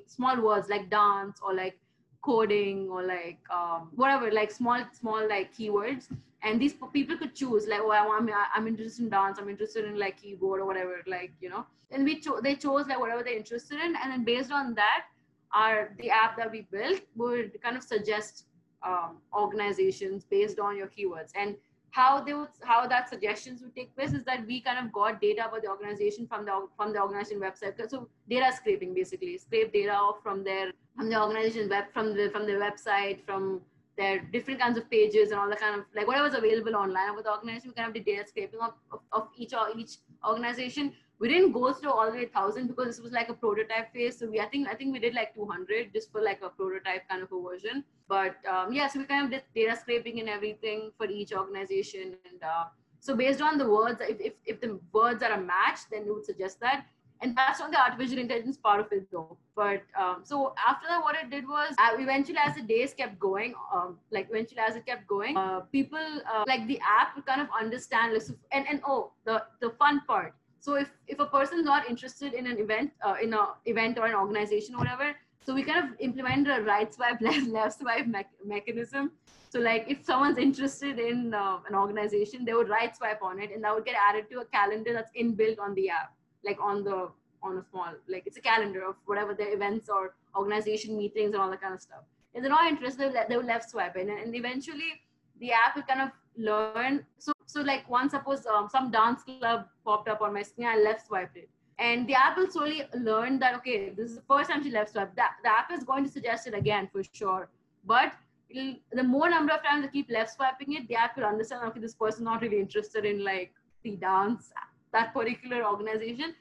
small 0.07 0.41
words 0.41 0.67
like 0.67 0.89
dance 0.89 1.39
or 1.45 1.53
like 1.53 1.77
coding 2.23 2.89
or 2.89 3.03
like 3.03 3.37
um, 3.53 3.91
whatever, 3.95 4.31
like 4.31 4.51
small 4.51 4.83
small 4.99 5.29
like 5.29 5.53
keywords 5.53 6.07
and 6.45 6.61
these 6.61 6.75
people 6.93 7.17
could 7.17 7.35
choose 7.35 7.67
like 7.67 7.81
oh 7.83 7.91
I'm, 7.91 8.29
I'm 8.55 8.67
interested 8.67 9.03
in 9.03 9.09
dance 9.09 9.39
i'm 9.39 9.49
interested 9.49 9.85
in 9.85 9.99
like 9.99 10.21
keyboard 10.21 10.61
or 10.61 10.65
whatever 10.65 11.01
like 11.07 11.31
you 11.41 11.49
know. 11.49 11.65
And 11.91 12.03
we 12.03 12.19
cho- 12.19 12.41
they 12.41 12.55
chose 12.55 12.87
like 12.87 12.99
whatever 12.99 13.23
they're 13.23 13.37
interested 13.37 13.79
in. 13.79 13.95
And 14.01 14.11
then 14.11 14.23
based 14.23 14.51
on 14.51 14.73
that 14.75 15.05
our 15.53 15.93
the 15.99 16.09
app 16.09 16.37
that 16.37 16.51
we 16.51 16.67
built 16.71 17.01
would 17.15 17.61
kind 17.61 17.77
of 17.77 17.83
suggest 17.83 18.45
um, 18.83 19.17
organizations 19.33 20.25
based 20.25 20.59
on 20.59 20.75
your 20.75 20.87
keywords. 20.87 21.31
And 21.35 21.55
how 21.91 22.21
they 22.21 22.33
would 22.33 22.49
how 22.63 22.85
that 22.87 23.07
suggestions 23.07 23.61
would 23.61 23.75
take 23.75 23.95
place 23.95 24.13
is 24.13 24.25
that 24.25 24.45
we 24.45 24.59
kind 24.59 24.85
of 24.85 24.91
got 24.91 25.21
data 25.21 25.47
about 25.47 25.61
the 25.61 25.69
organization 25.69 26.27
from 26.27 26.45
the 26.45 26.67
from 26.75 26.91
the 26.91 27.01
organization 27.01 27.39
website. 27.39 27.89
So 27.89 28.09
data 28.29 28.51
scraping 28.55 28.93
basically. 28.93 29.37
Scrape 29.37 29.71
data 29.71 29.93
off 29.93 30.21
from 30.21 30.43
their 30.43 30.71
from 30.95 31.09
the 31.09 31.21
organization 31.21 31.69
web 31.69 31.85
from 31.93 32.15
the 32.15 32.29
from 32.31 32.45
the 32.45 32.53
website 32.53 33.23
from 33.25 33.61
there 33.97 34.15
are 34.15 34.19
different 34.19 34.59
kinds 34.59 34.77
of 34.77 34.89
pages 34.89 35.31
and 35.31 35.39
all 35.39 35.49
the 35.49 35.55
kind 35.55 35.79
of 35.79 35.85
like 35.95 36.07
whatever's 36.07 36.33
available 36.33 36.75
online 36.75 37.15
the 37.15 37.31
organization. 37.31 37.69
We 37.69 37.75
kind 37.75 37.87
of 37.87 37.93
did 37.93 38.05
data 38.05 38.27
scraping 38.27 38.59
of, 38.59 38.73
of, 38.91 38.99
of 39.11 39.27
each 39.37 39.53
or 39.53 39.69
each 39.75 39.97
organization. 40.27 40.93
We 41.19 41.29
didn't 41.29 41.53
go 41.53 41.71
through 41.71 41.91
all 41.91 42.11
the 42.11 42.17
way 42.17 42.25
thousand 42.25 42.67
because 42.67 42.87
this 42.87 42.99
was 42.99 43.13
like 43.13 43.29
a 43.29 43.33
prototype 43.33 43.93
phase. 43.93 44.19
So 44.19 44.29
we 44.29 44.39
I 44.41 44.45
think 44.45 44.67
I 44.67 44.75
think 44.75 44.91
we 44.91 44.99
did 44.99 45.13
like 45.13 45.33
200 45.33 45.93
just 45.93 46.11
for 46.11 46.21
like 46.21 46.41
a 46.41 46.49
prototype 46.49 47.07
kind 47.09 47.23
of 47.23 47.31
a 47.31 47.41
version. 47.41 47.83
But 48.07 48.35
um, 48.49 48.73
yeah, 48.73 48.87
so 48.87 48.99
we 48.99 49.05
kind 49.05 49.25
of 49.25 49.31
did 49.31 49.43
data 49.55 49.77
scraping 49.79 50.19
and 50.19 50.27
everything 50.29 50.91
for 50.97 51.07
each 51.07 51.31
organization. 51.31 52.15
And 52.29 52.43
uh, 52.43 52.65
so 52.99 53.15
based 53.15 53.41
on 53.41 53.57
the 53.57 53.69
words, 53.69 54.01
if, 54.01 54.19
if, 54.19 54.33
if 54.45 54.59
the 54.59 54.79
words 54.91 55.23
are 55.23 55.31
a 55.31 55.41
match, 55.41 55.79
then 55.89 56.05
we 56.05 56.11
would 56.11 56.25
suggest 56.25 56.59
that 56.59 56.85
and 57.21 57.35
that's 57.35 57.59
not 57.59 57.71
the 57.71 57.79
artificial 57.79 58.19
intelligence 58.19 58.57
part 58.57 58.79
of 58.79 58.91
it 58.91 59.07
though. 59.11 59.37
But 59.55 59.83
um, 59.99 60.21
so 60.23 60.53
after 60.67 60.87
that 60.87 61.01
what 61.03 61.15
it 61.15 61.29
did 61.29 61.47
was 61.47 61.73
uh, 61.77 61.91
eventually 61.97 62.37
as 62.37 62.55
the 62.55 62.61
days 62.61 62.93
kept 62.93 63.19
going 63.19 63.53
um, 63.73 63.97
like 64.11 64.27
eventually 64.29 64.59
as 64.59 64.75
it 64.75 64.85
kept 64.85 65.07
going 65.07 65.37
uh, 65.37 65.61
people 65.71 66.21
uh, 66.31 66.43
like 66.47 66.67
the 66.67 66.79
app 66.79 67.25
kind 67.25 67.41
of 67.41 67.47
understand 67.59 68.19
and, 68.51 68.65
and 68.67 68.81
oh 68.85 69.11
the 69.25 69.43
the 69.61 69.69
fun 69.71 70.01
part. 70.07 70.33
So 70.59 70.75
if 70.75 70.89
if 71.07 71.19
a 71.19 71.25
person 71.25 71.59
is 71.59 71.65
not 71.65 71.89
interested 71.89 72.33
in 72.33 72.47
an 72.47 72.59
event 72.59 72.91
uh, 73.05 73.15
in 73.21 73.33
a 73.33 73.47
event 73.65 73.97
or 73.97 74.07
an 74.07 74.15
organization 74.15 74.75
or 74.75 74.79
whatever 74.79 75.15
so 75.45 75.53
we 75.53 75.61
kind 75.61 75.85
of 75.85 75.91
implemented 75.99 76.57
a 76.57 76.61
right 76.63 76.91
swipe 76.91 77.21
left, 77.21 77.47
left 77.47 77.79
swipe 77.79 78.07
me- 78.07 78.25
mechanism. 78.43 79.11
So 79.49 79.59
like 79.59 79.85
if 79.87 80.03
someone's 80.03 80.37
interested 80.37 80.99
in 80.99 81.33
uh, 81.33 81.59
an 81.69 81.75
organization 81.75 82.43
they 82.43 82.53
would 82.53 82.67
right 82.67 82.95
swipe 82.95 83.21
on 83.21 83.39
it 83.39 83.51
and 83.53 83.63
that 83.63 83.73
would 83.73 83.85
get 83.85 83.95
added 83.95 84.29
to 84.31 84.39
a 84.39 84.45
calendar 84.45 84.91
that's 84.91 85.11
inbuilt 85.17 85.59
on 85.59 85.75
the 85.75 85.89
app 85.89 86.13
like 86.45 86.59
on 86.61 86.83
the 86.83 87.09
on 87.43 87.57
a 87.57 87.63
small 87.69 87.93
like 88.07 88.23
it's 88.25 88.37
a 88.37 88.41
calendar 88.41 88.83
of 88.83 88.95
whatever 89.05 89.33
the 89.33 89.47
events 89.57 89.89
or 89.89 90.15
organization 90.35 90.97
meetings 90.97 91.33
and 91.33 91.41
all 91.41 91.49
that 91.49 91.61
kind 91.61 91.73
of 91.73 91.81
stuff. 91.81 92.03
If 92.33 92.41
they're 92.41 92.49
not 92.49 92.69
interested, 92.69 93.13
they 93.29 93.37
will 93.37 93.45
left 93.45 93.69
swipe 93.69 93.95
in, 93.95 94.09
and 94.09 94.35
eventually 94.35 95.01
the 95.39 95.51
app 95.51 95.75
will 95.75 95.83
kind 95.83 96.01
of 96.01 96.09
learn. 96.37 97.05
So 97.17 97.31
so 97.45 97.61
like 97.61 97.89
once 97.89 98.11
suppose 98.11 98.45
um, 98.45 98.67
some 98.69 98.91
dance 98.91 99.23
club 99.23 99.67
popped 99.85 100.09
up 100.09 100.21
on 100.21 100.33
my 100.33 100.43
screen, 100.43 100.67
I 100.67 100.77
left 100.77 101.07
swiped 101.07 101.37
it. 101.37 101.49
And 101.77 102.07
the 102.07 102.13
app 102.13 102.37
will 102.37 102.49
slowly 102.49 102.83
learn 102.93 103.39
that 103.39 103.55
okay, 103.55 103.89
this 103.89 104.11
is 104.11 104.15
the 104.17 104.23
first 104.27 104.49
time 104.49 104.63
she 104.63 104.71
left 104.71 104.91
swipe. 104.91 105.15
That 105.15 105.35
the 105.43 105.49
app 105.49 105.71
is 105.71 105.83
going 105.83 106.03
to 106.05 106.11
suggest 106.11 106.47
it 106.47 106.53
again 106.53 106.89
for 106.91 107.03
sure. 107.13 107.49
But 107.85 108.13
the 108.49 109.03
more 109.03 109.29
number 109.29 109.53
of 109.53 109.63
times 109.63 109.85
they 109.85 109.91
keep 109.91 110.09
left 110.09 110.35
swiping 110.35 110.73
it, 110.73 110.87
the 110.87 110.95
app 110.95 111.17
will 111.17 111.25
understand 111.25 111.63
okay, 111.67 111.79
this 111.79 111.95
person 111.95 112.23
not 112.23 112.41
really 112.41 112.59
interested 112.59 113.05
in 113.05 113.23
like 113.23 113.53
the 113.83 113.95
dance 113.95 114.51
that 114.95 115.13
particular 115.13 115.63
organization. 115.65 116.33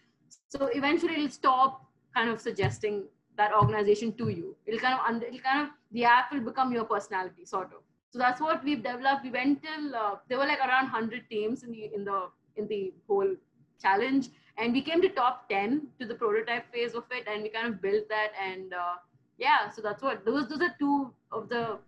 So 0.48 0.70
eventually 0.80 1.14
it'll 1.14 1.36
stop 1.42 1.84
kind 2.14 2.30
of 2.30 2.40
suggesting 2.40 3.04
that 3.36 3.52
organization 3.52 4.12
to 4.20 4.28
you. 4.28 4.56
It'll 4.66 4.80
kind 4.80 4.94
of, 4.98 5.22
it'll 5.22 5.40
kind 5.40 5.62
of, 5.62 5.68
the 5.92 6.04
app 6.04 6.32
will 6.32 6.40
become 6.40 6.72
your 6.72 6.84
personality 6.84 7.44
sort 7.44 7.72
of. 7.76 7.82
So 8.10 8.18
that's 8.18 8.40
what 8.40 8.62
we've 8.62 8.82
developed. 8.82 9.24
We 9.24 9.30
went 9.30 9.62
till, 9.62 9.94
uh, 9.94 10.16
there 10.28 10.38
were 10.38 10.46
like 10.46 10.60
around 10.60 10.84
100 10.84 11.28
teams 11.28 11.64
in 11.64 11.72
the, 11.72 11.90
in 11.92 12.04
the, 12.04 12.28
in 12.56 12.68
the 12.68 12.92
whole 13.08 13.34
challenge. 13.82 14.28
And 14.56 14.72
we 14.72 14.82
came 14.82 15.02
to 15.02 15.08
top 15.08 15.48
10 15.48 15.88
to 15.98 16.06
the 16.06 16.14
prototype 16.14 16.72
phase 16.72 16.94
of 16.94 17.04
it. 17.10 17.26
And 17.26 17.42
we 17.42 17.48
kind 17.48 17.66
of 17.66 17.82
built 17.82 18.08
that. 18.08 18.28
And 18.40 18.72
uh, 18.72 18.94
yeah, 19.36 19.68
so 19.68 19.82
that's 19.82 20.00
what, 20.00 20.24
those, 20.24 20.48
those 20.48 20.60
are 20.60 20.74
two 20.78 21.12
of 21.32 21.48
the 21.48 21.78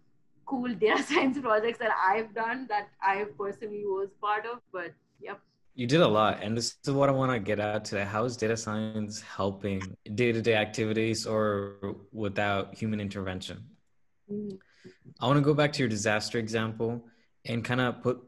cool 0.47 0.75
data 0.81 1.01
science 1.03 1.39
projects 1.39 1.79
that 1.79 1.93
I've 1.97 2.35
done 2.35 2.67
that 2.69 2.89
I 3.01 3.27
personally 3.39 3.85
was 3.85 4.09
part 4.21 4.47
of. 4.47 4.59
But 4.73 4.93
yep. 5.21 5.41
You 5.79 5.87
did 5.87 6.01
a 6.01 6.09
lot, 6.09 6.43
and 6.43 6.57
this 6.57 6.75
is 6.87 6.95
what 6.95 7.11
I 7.11 7.13
want 7.13 7.33
to 7.33 7.39
get 7.39 7.61
at 7.61 7.85
today. 7.85 8.05
How 8.05 8.25
is 8.25 8.35
data 8.39 8.57
science 8.57 9.21
helping 9.21 9.95
day-to-day 10.15 10.55
activities 10.55 11.27
or 11.27 11.97
without 12.13 12.75
human 12.75 12.99
intervention? 12.99 13.63
Mm-hmm. 14.33 14.57
I 15.21 15.27
want 15.27 15.37
to 15.37 15.43
go 15.43 15.53
back 15.53 15.75
to 15.75 15.81
your 15.81 15.91
disaster 15.91 16.39
example 16.39 17.05
and 17.45 17.63
kind 17.63 17.83
of 17.83 18.01
put 18.01 18.25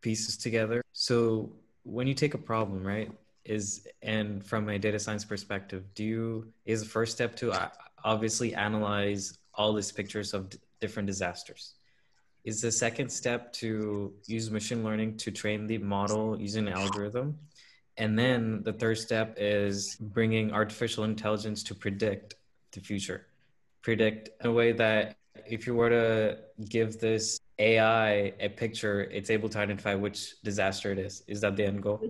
pieces 0.00 0.36
together. 0.36 0.82
So 0.92 1.52
when 1.84 2.08
you 2.08 2.14
take 2.14 2.34
a 2.34 2.38
problem, 2.52 2.84
right, 2.84 3.12
is 3.44 3.86
and 4.02 4.44
from 4.44 4.68
a 4.68 4.76
data 4.76 4.98
science 4.98 5.24
perspective, 5.24 5.84
do 5.94 6.02
you 6.02 6.52
is 6.64 6.82
the 6.82 6.88
first 6.88 7.12
step 7.12 7.36
to 7.36 7.52
uh, 7.52 7.68
obviously 8.02 8.56
analyze 8.56 9.38
all 9.54 9.72
these 9.72 9.92
pictures 9.92 10.34
of 10.34 10.50
d- 10.50 10.58
different 10.80 11.06
disasters 11.06 11.74
is 12.48 12.62
the 12.62 12.72
second 12.72 13.10
step 13.10 13.52
to 13.52 14.10
use 14.26 14.50
machine 14.50 14.82
learning 14.82 15.18
to 15.18 15.30
train 15.30 15.66
the 15.66 15.76
model 15.76 16.40
using 16.40 16.66
an 16.66 16.72
algorithm. 16.72 17.38
And 17.98 18.18
then 18.18 18.62
the 18.62 18.72
third 18.72 18.96
step 18.96 19.34
is 19.36 19.96
bringing 20.00 20.46
artificial 20.60 21.04
intelligence 21.04 21.62
to 21.64 21.74
predict 21.74 22.36
the 22.72 22.80
future. 22.80 23.26
Predict 23.82 24.30
in 24.40 24.46
a 24.48 24.52
way 24.60 24.72
that 24.72 25.16
if 25.44 25.66
you 25.66 25.74
were 25.74 25.90
to 25.90 26.38
give 26.76 26.98
this 26.98 27.38
AI 27.58 28.32
a 28.40 28.48
picture, 28.48 29.02
it's 29.02 29.28
able 29.28 29.50
to 29.50 29.58
identify 29.58 29.94
which 29.94 30.40
disaster 30.42 30.90
it 30.90 30.98
is. 30.98 31.22
Is 31.26 31.42
that 31.42 31.54
the 31.54 31.66
end 31.66 31.82
goal? 31.82 32.00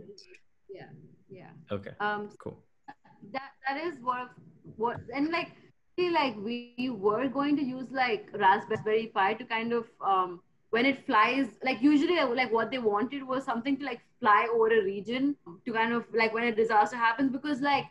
Yeah, 0.70 0.91
yeah. 1.28 1.51
Okay. 1.72 1.95
Um, 1.99 2.30
cool. 2.39 2.62
That 3.32 3.51
that 3.66 3.76
is 3.86 3.95
what 4.01 4.30
what 4.76 5.01
and 5.12 5.30
like 5.30 5.51
like 6.07 6.34
we 6.36 6.68
were 6.78 7.07
going 7.09 7.34
to 7.34 7.42
use 7.42 7.66
like 7.72 8.07
Raspberry 8.14 8.92
Pi 8.94 9.16
to 9.18 9.32
kind 9.32 9.59
of 9.59 9.72
um, 9.94 10.40
when 10.70 10.84
it 10.84 11.05
flies 11.07 11.46
like 11.62 11.80
usually 11.82 12.16
like 12.16 12.53
what 12.53 12.70
they 12.70 12.78
wanted 12.78 13.26
was 13.26 13.44
something 13.44 13.76
to 13.78 13.84
like 13.84 14.01
fly 14.20 14.49
over 14.53 14.68
a 14.68 14.82
region 14.84 15.34
to 15.64 15.72
kind 15.72 15.92
of 15.92 16.05
like 16.14 16.32
when 16.32 16.44
a 16.44 16.55
disaster 16.55 16.96
happens 16.96 17.30
because 17.32 17.61
like 17.61 17.84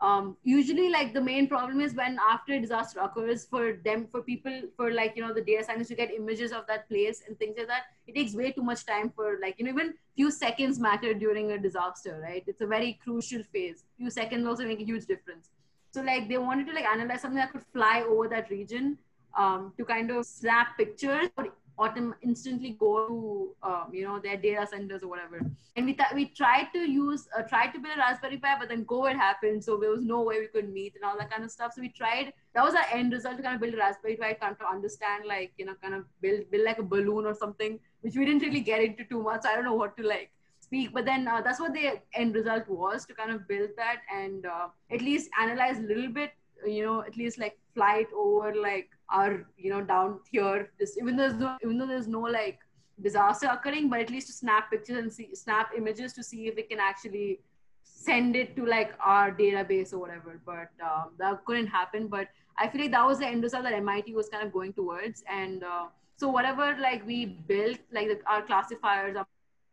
um, 0.00 0.36
usually 0.42 0.88
like 0.90 1.14
the 1.14 1.20
main 1.20 1.46
problem 1.46 1.80
is 1.80 1.94
when 1.94 2.18
after 2.28 2.54
a 2.54 2.60
disaster 2.60 2.98
occurs 3.00 3.44
for 3.44 3.74
them 3.84 4.08
for 4.10 4.22
people 4.22 4.62
for 4.76 4.92
like 4.92 5.12
you 5.16 5.22
know 5.22 5.32
the 5.32 5.40
data 5.42 5.62
scientists 5.64 5.88
to 5.88 5.94
get 5.94 6.10
images 6.10 6.52
of 6.52 6.66
that 6.66 6.88
place 6.88 7.22
and 7.26 7.38
things 7.38 7.54
like 7.56 7.68
that 7.68 7.82
it 8.06 8.14
takes 8.14 8.34
way 8.34 8.50
too 8.50 8.62
much 8.62 8.84
time 8.84 9.10
for 9.14 9.38
like 9.40 9.54
you 9.58 9.64
know 9.64 9.70
even 9.70 9.94
few 10.16 10.30
seconds 10.30 10.80
matter 10.80 11.14
during 11.14 11.52
a 11.52 11.58
disaster 11.58 12.20
right? 12.22 12.44
It's 12.46 12.60
a 12.60 12.66
very 12.66 12.98
crucial 13.02 13.42
phase. 13.52 13.84
Few 13.96 14.10
seconds 14.10 14.46
also 14.46 14.66
make 14.66 14.80
a 14.80 14.84
huge 14.84 15.06
difference 15.06 15.50
so 15.92 16.02
like 16.02 16.28
they 16.28 16.38
wanted 16.38 16.66
to 16.66 16.72
like 16.72 16.84
analyze 16.84 17.20
something 17.22 17.38
that 17.38 17.52
could 17.52 17.64
fly 17.72 18.04
over 18.08 18.28
that 18.28 18.50
region 18.50 18.98
um, 19.36 19.72
to 19.76 19.84
kind 19.84 20.10
of 20.10 20.24
snap 20.26 20.76
pictures 20.78 21.28
or 21.36 21.48
autom- 21.78 22.14
instantly 22.22 22.76
go 22.78 23.08
to 23.08 23.68
um, 23.68 23.88
you 23.92 24.04
know 24.06 24.18
their 24.18 24.36
data 24.36 24.66
centers 24.66 25.02
or 25.02 25.08
whatever. 25.08 25.40
And 25.76 25.86
we 25.86 25.94
th- 25.94 26.14
we 26.14 26.26
tried 26.26 26.68
to 26.74 26.80
use 26.80 27.28
uh, 27.36 27.42
tried 27.42 27.72
to 27.72 27.78
build 27.78 27.96
a 27.96 27.98
Raspberry 27.98 28.38
Pi, 28.38 28.56
but 28.58 28.68
then 28.68 28.84
COVID 28.84 29.14
happened, 29.14 29.64
so 29.64 29.76
there 29.76 29.90
was 29.90 30.02
no 30.02 30.22
way 30.22 30.40
we 30.40 30.48
could 30.48 30.72
meet 30.72 30.94
and 30.94 31.04
all 31.04 31.16
that 31.18 31.30
kind 31.30 31.44
of 31.44 31.50
stuff. 31.50 31.72
So 31.74 31.80
we 31.80 31.88
tried. 31.88 32.32
That 32.54 32.64
was 32.64 32.74
our 32.74 32.84
end 32.92 33.12
result 33.12 33.36
to 33.38 33.42
kind 33.42 33.54
of 33.54 33.60
build 33.60 33.74
a 33.74 33.78
Raspberry 33.78 34.16
Pi, 34.16 34.34
kind 34.34 34.56
of 34.58 34.66
understand 34.70 35.24
like 35.26 35.52
you 35.56 35.66
know 35.66 35.74
kind 35.82 35.94
of 35.94 36.04
build 36.20 36.50
build 36.50 36.64
like 36.64 36.78
a 36.78 36.82
balloon 36.82 37.26
or 37.26 37.34
something, 37.34 37.78
which 38.02 38.14
we 38.16 38.24
didn't 38.26 38.42
really 38.42 38.60
get 38.60 38.82
into 38.82 39.04
too 39.04 39.22
much. 39.22 39.44
I 39.46 39.54
don't 39.54 39.64
know 39.64 39.74
what 39.74 39.96
to 39.96 40.06
like 40.06 40.30
speak 40.72 40.92
but 40.92 41.04
then 41.04 41.28
uh, 41.28 41.40
that's 41.40 41.60
what 41.60 41.74
the 41.74 42.00
end 42.14 42.34
result 42.34 42.68
was 42.68 43.04
to 43.04 43.14
kind 43.14 43.30
of 43.30 43.46
build 43.48 43.70
that 43.76 44.00
and 44.20 44.46
uh, 44.46 44.68
at 44.90 45.02
least 45.02 45.28
analyze 45.38 45.78
a 45.78 45.82
little 45.82 46.08
bit 46.08 46.32
you 46.66 46.84
know, 46.84 47.02
at 47.02 47.16
least 47.16 47.38
like 47.38 47.58
flight 47.74 48.06
over 48.16 48.54
like 48.54 48.90
our, 49.08 49.46
you 49.56 49.70
know, 49.70 49.82
down 49.82 50.20
here. 50.30 50.70
Just 50.78 50.98
even 50.98 51.16
though 51.16 51.28
there's 51.28 51.40
no, 51.40 51.56
even 51.62 51.78
though 51.78 51.86
there's 51.86 52.08
no 52.08 52.20
like 52.20 52.58
disaster 53.02 53.48
occurring, 53.50 53.88
but 53.88 54.00
at 54.00 54.10
least 54.10 54.28
to 54.28 54.32
snap 54.32 54.70
pictures 54.70 54.98
and 54.98 55.12
see, 55.12 55.34
snap 55.34 55.70
images 55.76 56.12
to 56.14 56.22
see 56.22 56.48
if 56.48 56.56
we 56.56 56.62
can 56.62 56.78
actually 56.80 57.40
send 57.82 58.36
it 58.36 58.56
to 58.56 58.66
like 58.66 58.92
our 59.04 59.32
database 59.32 59.92
or 59.92 59.98
whatever. 59.98 60.40
But 60.44 60.70
um, 60.84 61.12
that 61.18 61.44
couldn't 61.44 61.68
happen. 61.68 62.08
But 62.08 62.28
I 62.58 62.68
feel 62.68 62.82
like 62.82 62.92
that 62.92 63.06
was 63.06 63.18
the 63.18 63.26
end 63.26 63.42
result 63.42 63.64
that 63.64 63.72
MIT 63.72 64.14
was 64.14 64.28
kind 64.28 64.46
of 64.46 64.52
going 64.52 64.72
towards. 64.72 65.24
And 65.28 65.64
uh, 65.64 65.86
so 66.16 66.28
whatever 66.28 66.76
like 66.80 67.06
we 67.06 67.26
built, 67.26 67.78
like 67.92 68.08
the, 68.08 68.20
our 68.26 68.42
classifiers, 68.42 69.16
our 69.16 69.26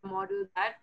model 0.03 0.45
that 0.55 0.75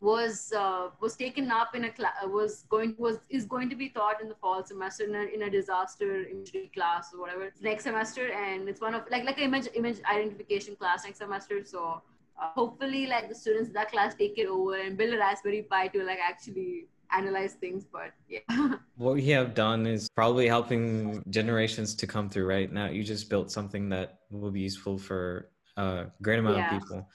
was 0.00 0.52
uh, 0.56 0.88
was 1.00 1.14
taken 1.14 1.50
up 1.50 1.74
in 1.74 1.84
a 1.84 1.90
class 1.90 2.14
was 2.24 2.64
going 2.70 2.94
was 2.98 3.18
is 3.28 3.44
going 3.44 3.68
to 3.68 3.76
be 3.76 3.88
taught 3.90 4.20
in 4.22 4.28
the 4.28 4.34
fall 4.34 4.64
semester 4.64 5.04
in 5.04 5.14
a, 5.14 5.24
in 5.34 5.42
a 5.42 5.50
disaster 5.50 6.24
imagery 6.26 6.70
class 6.74 7.12
or 7.12 7.20
whatever. 7.20 7.52
Next 7.60 7.84
semester 7.84 8.32
and 8.32 8.68
it's 8.68 8.80
one 8.80 8.94
of 8.94 9.02
like 9.10 9.24
like 9.24 9.38
an 9.38 9.44
image 9.44 9.68
image 9.74 9.98
identification 10.10 10.74
class 10.76 11.04
next 11.04 11.18
semester 11.18 11.62
so 11.64 12.02
uh, 12.40 12.48
hopefully 12.54 13.06
like 13.06 13.28
the 13.28 13.34
students 13.34 13.68
in 13.68 13.74
that 13.74 13.90
class 13.92 14.14
take 14.14 14.38
it 14.38 14.46
over 14.46 14.80
and 14.80 14.96
build 14.96 15.12
a 15.12 15.18
raspberry 15.18 15.62
pi 15.62 15.88
to 15.88 16.02
like 16.02 16.18
actually 16.26 16.86
analyze 17.12 17.54
things 17.54 17.84
but 17.84 18.12
yeah. 18.28 18.40
What 18.96 19.14
we 19.14 19.26
have 19.30 19.54
done 19.54 19.86
is 19.86 20.08
probably 20.14 20.46
helping 20.46 21.22
generations 21.28 21.94
to 21.96 22.06
come 22.06 22.30
through 22.30 22.46
right? 22.46 22.72
Now 22.72 22.86
you 22.86 23.04
just 23.04 23.28
built 23.28 23.50
something 23.50 23.90
that 23.90 24.20
will 24.30 24.50
be 24.50 24.60
useful 24.60 24.96
for 24.96 25.50
a 25.76 26.06
great 26.22 26.38
amount 26.38 26.56
Yeah. 26.56 26.74
of 26.74 26.80
people 26.80 27.08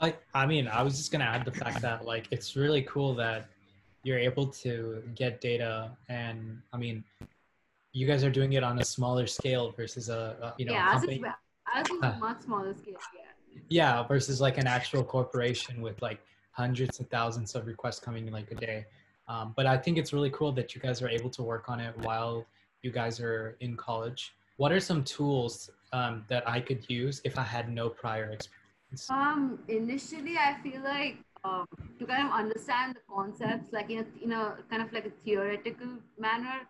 I, 0.00 0.14
I 0.34 0.46
mean, 0.46 0.68
I 0.68 0.82
was 0.82 0.96
just 0.96 1.10
gonna 1.10 1.24
add 1.24 1.44
the 1.44 1.52
fact 1.52 1.80
that 1.82 2.04
like 2.04 2.26
it's 2.30 2.54
really 2.56 2.82
cool 2.82 3.14
that 3.14 3.48
you're 4.02 4.18
able 4.18 4.46
to 4.48 5.02
get 5.14 5.40
data, 5.40 5.90
and 6.08 6.60
I 6.72 6.76
mean, 6.76 7.02
you 7.92 8.06
guys 8.06 8.22
are 8.22 8.30
doing 8.30 8.52
it 8.52 8.62
on 8.62 8.78
a 8.78 8.84
smaller 8.84 9.26
scale 9.26 9.72
versus 9.72 10.08
a, 10.08 10.36
a 10.42 10.54
you 10.58 10.66
know 10.66 10.72
yeah 10.72 10.88
as 10.94 11.00
company. 11.00 11.22
it's 11.76 11.90
Uh. 12.02 12.14
much 12.20 12.42
smaller 12.42 12.74
scale 12.74 12.98
yeah 13.14 13.22
Yeah, 13.68 14.02
versus 14.06 14.40
like 14.40 14.58
an 14.58 14.66
actual 14.66 15.02
corporation 15.02 15.80
with 15.80 16.00
like 16.02 16.20
hundreds 16.52 17.00
of 17.00 17.08
thousands 17.08 17.54
of 17.54 17.66
requests 17.66 18.00
coming 18.00 18.26
in 18.26 18.32
like 18.32 18.50
a 18.50 18.54
day. 18.54 18.86
Um, 19.28 19.54
but 19.56 19.66
I 19.66 19.76
think 19.76 19.98
it's 19.98 20.12
really 20.12 20.30
cool 20.30 20.52
that 20.52 20.74
you 20.74 20.80
guys 20.80 21.02
are 21.02 21.08
able 21.08 21.30
to 21.30 21.42
work 21.42 21.68
on 21.68 21.80
it 21.80 21.94
while 21.98 22.46
you 22.82 22.90
guys 22.92 23.18
are 23.18 23.56
in 23.60 23.76
college. 23.76 24.34
What 24.56 24.72
are 24.72 24.80
some 24.80 25.02
tools 25.02 25.70
um, 25.92 26.24
that 26.28 26.48
I 26.48 26.60
could 26.60 26.88
use 26.88 27.20
if 27.24 27.38
I 27.38 27.42
had 27.42 27.68
no 27.70 27.88
prior 27.88 28.30
experience? 28.30 28.48
Um, 29.10 29.58
initially, 29.68 30.36
I 30.38 30.56
feel 30.62 30.82
like 30.82 31.18
um, 31.44 31.66
to 31.98 32.06
kind 32.06 32.26
of 32.26 32.32
understand 32.32 32.96
the 32.96 33.00
concepts, 33.12 33.72
like 33.72 33.90
in 33.90 33.98
a, 33.98 34.24
in 34.24 34.32
a 34.32 34.56
kind 34.70 34.82
of 34.82 34.92
like 34.92 35.06
a 35.06 35.10
theoretical 35.24 35.88
manner, 36.18 36.60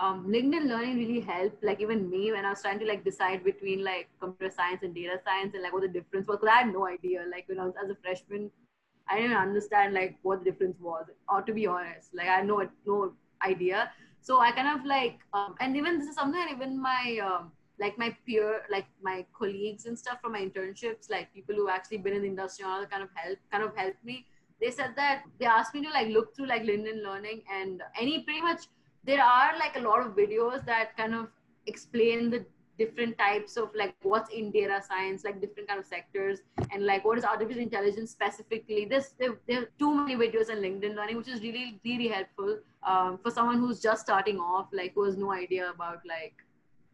um, 0.00 0.26
LinkedIn 0.26 0.66
Learning 0.66 0.96
really 0.96 1.20
helped. 1.20 1.62
Like 1.62 1.80
even 1.80 2.08
me 2.10 2.32
when 2.32 2.44
I 2.44 2.50
was 2.50 2.62
trying 2.62 2.78
to 2.80 2.86
like 2.86 3.04
decide 3.04 3.44
between 3.44 3.84
like 3.84 4.08
computer 4.20 4.52
science 4.54 4.82
and 4.82 4.94
data 4.94 5.20
science 5.24 5.54
and 5.54 5.62
like 5.62 5.72
what 5.72 5.82
the 5.82 5.88
difference 5.88 6.26
was, 6.26 6.38
because 6.40 6.52
I 6.52 6.62
had 6.62 6.72
no 6.72 6.86
idea. 6.86 7.24
Like 7.30 7.48
when 7.48 7.60
I 7.60 7.66
was 7.66 7.74
as 7.82 7.90
a 7.90 7.96
freshman, 7.96 8.50
I 9.08 9.20
didn't 9.20 9.36
understand 9.36 9.94
like 9.94 10.16
what 10.22 10.42
the 10.42 10.50
difference 10.50 10.80
was. 10.80 11.06
Or 11.28 11.42
to 11.42 11.52
be 11.52 11.66
honest, 11.66 12.14
like 12.14 12.28
I 12.28 12.36
had 12.36 12.46
no 12.46 12.66
no 12.86 13.12
idea. 13.42 13.92
So 14.20 14.40
I 14.40 14.52
kind 14.52 14.78
of 14.78 14.86
like, 14.86 15.18
um, 15.34 15.54
and 15.60 15.76
even 15.76 15.98
this 15.98 16.08
is 16.08 16.14
something 16.14 16.40
that 16.40 16.50
even 16.50 16.80
my 16.80 17.18
um, 17.22 17.52
like 17.80 17.98
my 17.98 18.16
peer, 18.26 18.62
like 18.70 18.86
my 19.02 19.26
colleagues 19.36 19.86
and 19.86 19.98
stuff 19.98 20.20
from 20.20 20.32
my 20.32 20.40
internships, 20.40 21.10
like 21.10 21.32
people 21.34 21.54
who 21.54 21.68
actually 21.68 21.98
been 21.98 22.14
in 22.14 22.22
the 22.22 22.28
industry 22.28 22.64
and 22.64 22.72
all 22.72 22.86
kind 22.86 23.02
of 23.02 23.08
help, 23.14 23.38
kind 23.50 23.64
of 23.64 23.76
helped 23.76 24.04
me. 24.04 24.26
They 24.60 24.70
said 24.70 24.94
that 24.96 25.24
they 25.38 25.46
asked 25.46 25.74
me 25.74 25.82
to 25.82 25.90
like 25.90 26.08
look 26.08 26.34
through 26.34 26.46
like 26.46 26.62
LinkedIn 26.62 27.02
Learning 27.02 27.42
and 27.52 27.82
any 28.00 28.20
pretty 28.20 28.40
much 28.40 28.66
there 29.04 29.22
are 29.22 29.58
like 29.58 29.76
a 29.76 29.80
lot 29.80 30.00
of 30.00 30.14
videos 30.14 30.64
that 30.66 30.96
kind 30.96 31.14
of 31.14 31.28
explain 31.66 32.30
the 32.30 32.44
different 32.78 33.16
types 33.18 33.56
of 33.56 33.70
like 33.74 33.94
what's 34.02 34.30
in 34.30 34.50
data 34.50 34.80
science, 34.86 35.24
like 35.24 35.40
different 35.40 35.68
kind 35.68 35.78
of 35.78 35.86
sectors, 35.86 36.40
and 36.72 36.84
like 36.84 37.04
what 37.04 37.18
is 37.18 37.24
artificial 37.24 37.62
intelligence 37.62 38.10
specifically. 38.10 38.84
This 38.84 39.14
there, 39.18 39.38
there 39.46 39.62
are 39.62 39.68
too 39.78 39.94
many 39.94 40.16
videos 40.16 40.50
on 40.50 40.56
LinkedIn 40.56 40.94
Learning, 40.96 41.16
which 41.16 41.28
is 41.28 41.40
really 41.40 41.80
really 41.84 42.08
helpful 42.08 42.58
um, 42.82 43.18
for 43.22 43.30
someone 43.30 43.58
who's 43.58 43.80
just 43.80 44.02
starting 44.02 44.38
off, 44.38 44.68
like 44.72 44.94
who 44.94 45.04
has 45.04 45.16
no 45.16 45.32
idea 45.32 45.70
about 45.70 45.98
like 46.06 46.34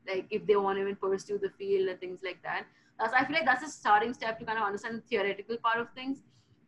like 0.09 0.26
if 0.30 0.46
they 0.46 0.57
want 0.57 0.78
to 0.78 0.82
even 0.82 0.96
pursue 0.96 1.38
the 1.38 1.51
field 1.51 1.88
and 1.88 2.01
things 2.01 2.20
like 2.22 2.42
that. 2.42 2.64
That's, 2.98 3.14
I 3.14 3.24
feel 3.24 3.34
like 3.34 3.46
that's 3.46 3.64
a 3.64 3.68
starting 3.68 4.12
step 4.12 4.38
to 4.38 4.44
kind 4.44 4.59
of 4.59 4.64
understand 4.64 4.98
the 4.98 5.03
theoretical 5.03 5.57
part 5.57 5.78
of 5.78 5.88
things. 5.94 6.18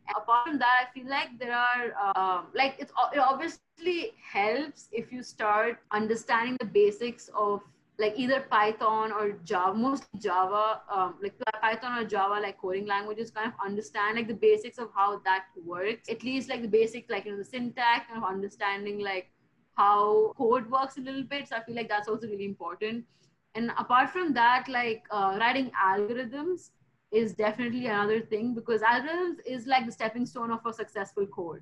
And 0.07 0.17
apart 0.17 0.47
from 0.47 0.59
that, 0.59 0.87
I 0.87 0.93
feel 0.93 1.09
like 1.09 1.39
there 1.39 1.55
are 1.55 1.93
um, 2.15 2.47
like 2.53 2.75
it's 2.79 2.91
it 3.13 3.19
obviously 3.19 4.13
helps 4.21 4.89
if 4.91 5.11
you 5.11 5.23
start 5.23 5.79
understanding 5.91 6.57
the 6.59 6.65
basics 6.65 7.29
of 7.35 7.61
like 7.99 8.13
either 8.17 8.41
Python 8.49 9.11
or 9.11 9.33
Java, 9.45 9.77
mostly 9.77 10.19
Java, 10.19 10.81
um, 10.91 11.15
like 11.21 11.33
Python 11.61 12.03
or 12.03 12.05
Java, 12.05 12.39
like 12.41 12.57
coding 12.57 12.87
languages, 12.87 13.29
kind 13.31 13.47
of 13.47 13.53
understand 13.63 14.17
like 14.17 14.27
the 14.27 14.33
basics 14.33 14.77
of 14.77 14.89
how 14.95 15.21
that 15.23 15.45
works. 15.63 16.09
At 16.09 16.23
least 16.23 16.49
like 16.49 16.61
the 16.61 16.67
basic, 16.67 17.09
like 17.09 17.25
you 17.25 17.31
know, 17.31 17.37
the 17.37 17.45
syntax, 17.45 18.07
kind 18.07 18.21
of 18.21 18.27
understanding 18.27 18.99
like 18.99 19.29
how 19.75 20.33
code 20.37 20.69
works 20.69 20.97
a 20.97 21.01
little 21.01 21.23
bit. 21.23 21.47
So 21.47 21.55
I 21.55 21.63
feel 21.63 21.75
like 21.75 21.89
that's 21.89 22.07
also 22.07 22.27
really 22.27 22.45
important. 22.45 23.05
And 23.55 23.71
apart 23.77 24.09
from 24.09 24.33
that, 24.33 24.67
like 24.67 25.03
uh, 25.11 25.37
writing 25.39 25.71
algorithms 25.83 26.69
is 27.11 27.33
definitely 27.33 27.85
another 27.85 28.21
thing 28.21 28.55
because 28.55 28.81
algorithms 28.81 29.37
is 29.45 29.67
like 29.67 29.85
the 29.85 29.91
stepping 29.91 30.25
stone 30.25 30.51
of 30.51 30.65
a 30.65 30.73
successful 30.73 31.25
code. 31.27 31.61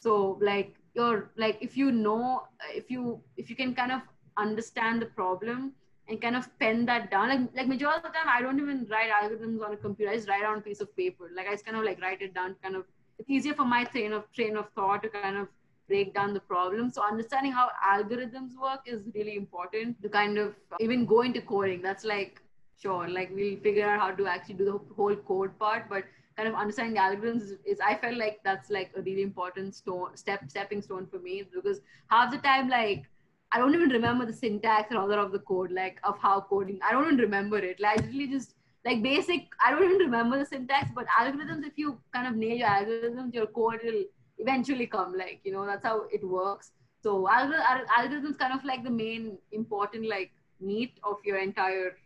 So 0.00 0.38
like 0.40 0.74
you're 0.94 1.30
like 1.36 1.58
if 1.60 1.76
you 1.76 1.92
know 1.92 2.44
if 2.74 2.90
you 2.90 3.20
if 3.36 3.50
you 3.50 3.56
can 3.56 3.74
kind 3.74 3.92
of 3.92 4.02
understand 4.36 5.02
the 5.02 5.06
problem 5.06 5.72
and 6.08 6.20
kind 6.20 6.36
of 6.36 6.48
pen 6.58 6.86
that 6.86 7.10
down. 7.10 7.28
Like 7.28 7.40
like 7.54 7.68
majority 7.68 7.98
of 7.98 8.12
the 8.12 8.18
time 8.18 8.28
I 8.28 8.40
don't 8.40 8.58
even 8.58 8.86
write 8.90 9.10
algorithms 9.10 9.64
on 9.64 9.72
a 9.72 9.76
computer. 9.76 10.10
I 10.10 10.16
just 10.16 10.28
write 10.28 10.44
on 10.44 10.58
a 10.58 10.60
piece 10.60 10.80
of 10.80 10.96
paper. 10.96 11.30
Like 11.34 11.46
I 11.46 11.52
just 11.52 11.64
kind 11.64 11.76
of 11.76 11.84
like 11.84 12.00
write 12.00 12.22
it 12.22 12.34
down, 12.34 12.56
kind 12.62 12.76
of 12.76 12.84
it's 13.18 13.30
easier 13.30 13.54
for 13.54 13.64
my 13.64 13.84
train 13.84 14.12
of 14.12 14.30
train 14.32 14.56
of 14.56 14.70
thought 14.74 15.02
to 15.02 15.08
kind 15.08 15.36
of 15.36 15.48
break 15.88 16.14
down 16.14 16.34
the 16.34 16.40
problem. 16.40 16.90
So 16.90 17.02
understanding 17.02 17.52
how 17.52 17.70
algorithms 17.84 18.56
work 18.60 18.80
is 18.86 19.02
really 19.14 19.36
important 19.36 20.00
to 20.02 20.08
kind 20.08 20.38
of 20.38 20.54
even 20.80 21.06
go 21.06 21.22
into 21.22 21.40
coding. 21.40 21.82
That's 21.82 22.04
like 22.04 22.42
sure, 22.80 23.08
like 23.08 23.30
we'll 23.34 23.58
figure 23.58 23.86
out 23.86 24.00
how 24.00 24.10
to 24.12 24.26
actually 24.26 24.54
do 24.54 24.64
the 24.64 24.94
whole 24.94 25.16
code 25.16 25.58
part, 25.58 25.88
but 25.88 26.04
kind 26.36 26.48
of 26.48 26.54
understanding 26.54 26.94
the 26.94 27.00
algorithms 27.00 27.42
is, 27.42 27.52
is 27.64 27.80
I 27.84 27.96
felt 27.96 28.16
like 28.16 28.40
that's 28.44 28.70
like 28.70 28.92
a 28.96 29.02
really 29.02 29.22
important 29.22 29.74
stone 29.74 30.16
step 30.16 30.44
stepping 30.48 30.82
stone 30.82 31.06
for 31.10 31.18
me 31.18 31.42
because 31.52 31.80
half 32.08 32.30
the 32.30 32.38
time 32.38 32.68
like 32.68 33.06
I 33.50 33.58
don't 33.58 33.74
even 33.74 33.88
remember 33.88 34.26
the 34.26 34.32
syntax 34.32 34.90
and 34.90 34.98
all 34.98 35.08
that 35.08 35.18
of 35.18 35.32
the 35.32 35.38
code, 35.38 35.72
like 35.72 35.98
of 36.04 36.18
how 36.18 36.40
coding. 36.40 36.78
I 36.86 36.92
don't 36.92 37.06
even 37.06 37.16
remember 37.16 37.58
it. 37.58 37.80
Like 37.80 37.98
I 37.98 38.02
literally 38.02 38.28
just 38.28 38.54
like 38.84 39.02
basic. 39.02 39.48
I 39.64 39.70
don't 39.70 39.82
even 39.84 39.98
remember 39.98 40.38
the 40.38 40.44
syntax, 40.44 40.90
but 40.94 41.06
algorithms. 41.06 41.66
If 41.66 41.78
you 41.78 41.98
kind 42.12 42.26
of 42.26 42.36
nail 42.36 42.56
your 42.56 42.68
algorithms, 42.68 43.32
your 43.32 43.46
code 43.46 43.80
will 43.82 44.04
eventually 44.38 44.86
come. 44.86 45.16
Like 45.16 45.40
you 45.44 45.52
know, 45.52 45.66
that's 45.66 45.84
how 45.84 46.04
it 46.10 46.26
works. 46.26 46.72
So 47.02 47.28
algor- 47.30 47.86
algorithms 47.98 48.38
kind 48.38 48.52
of 48.52 48.64
like 48.64 48.84
the 48.84 48.90
main 48.90 49.38
important 49.52 50.08
like 50.08 50.32
meat 50.60 50.98
of 51.04 51.16
your 51.24 51.38
entire 51.38 51.96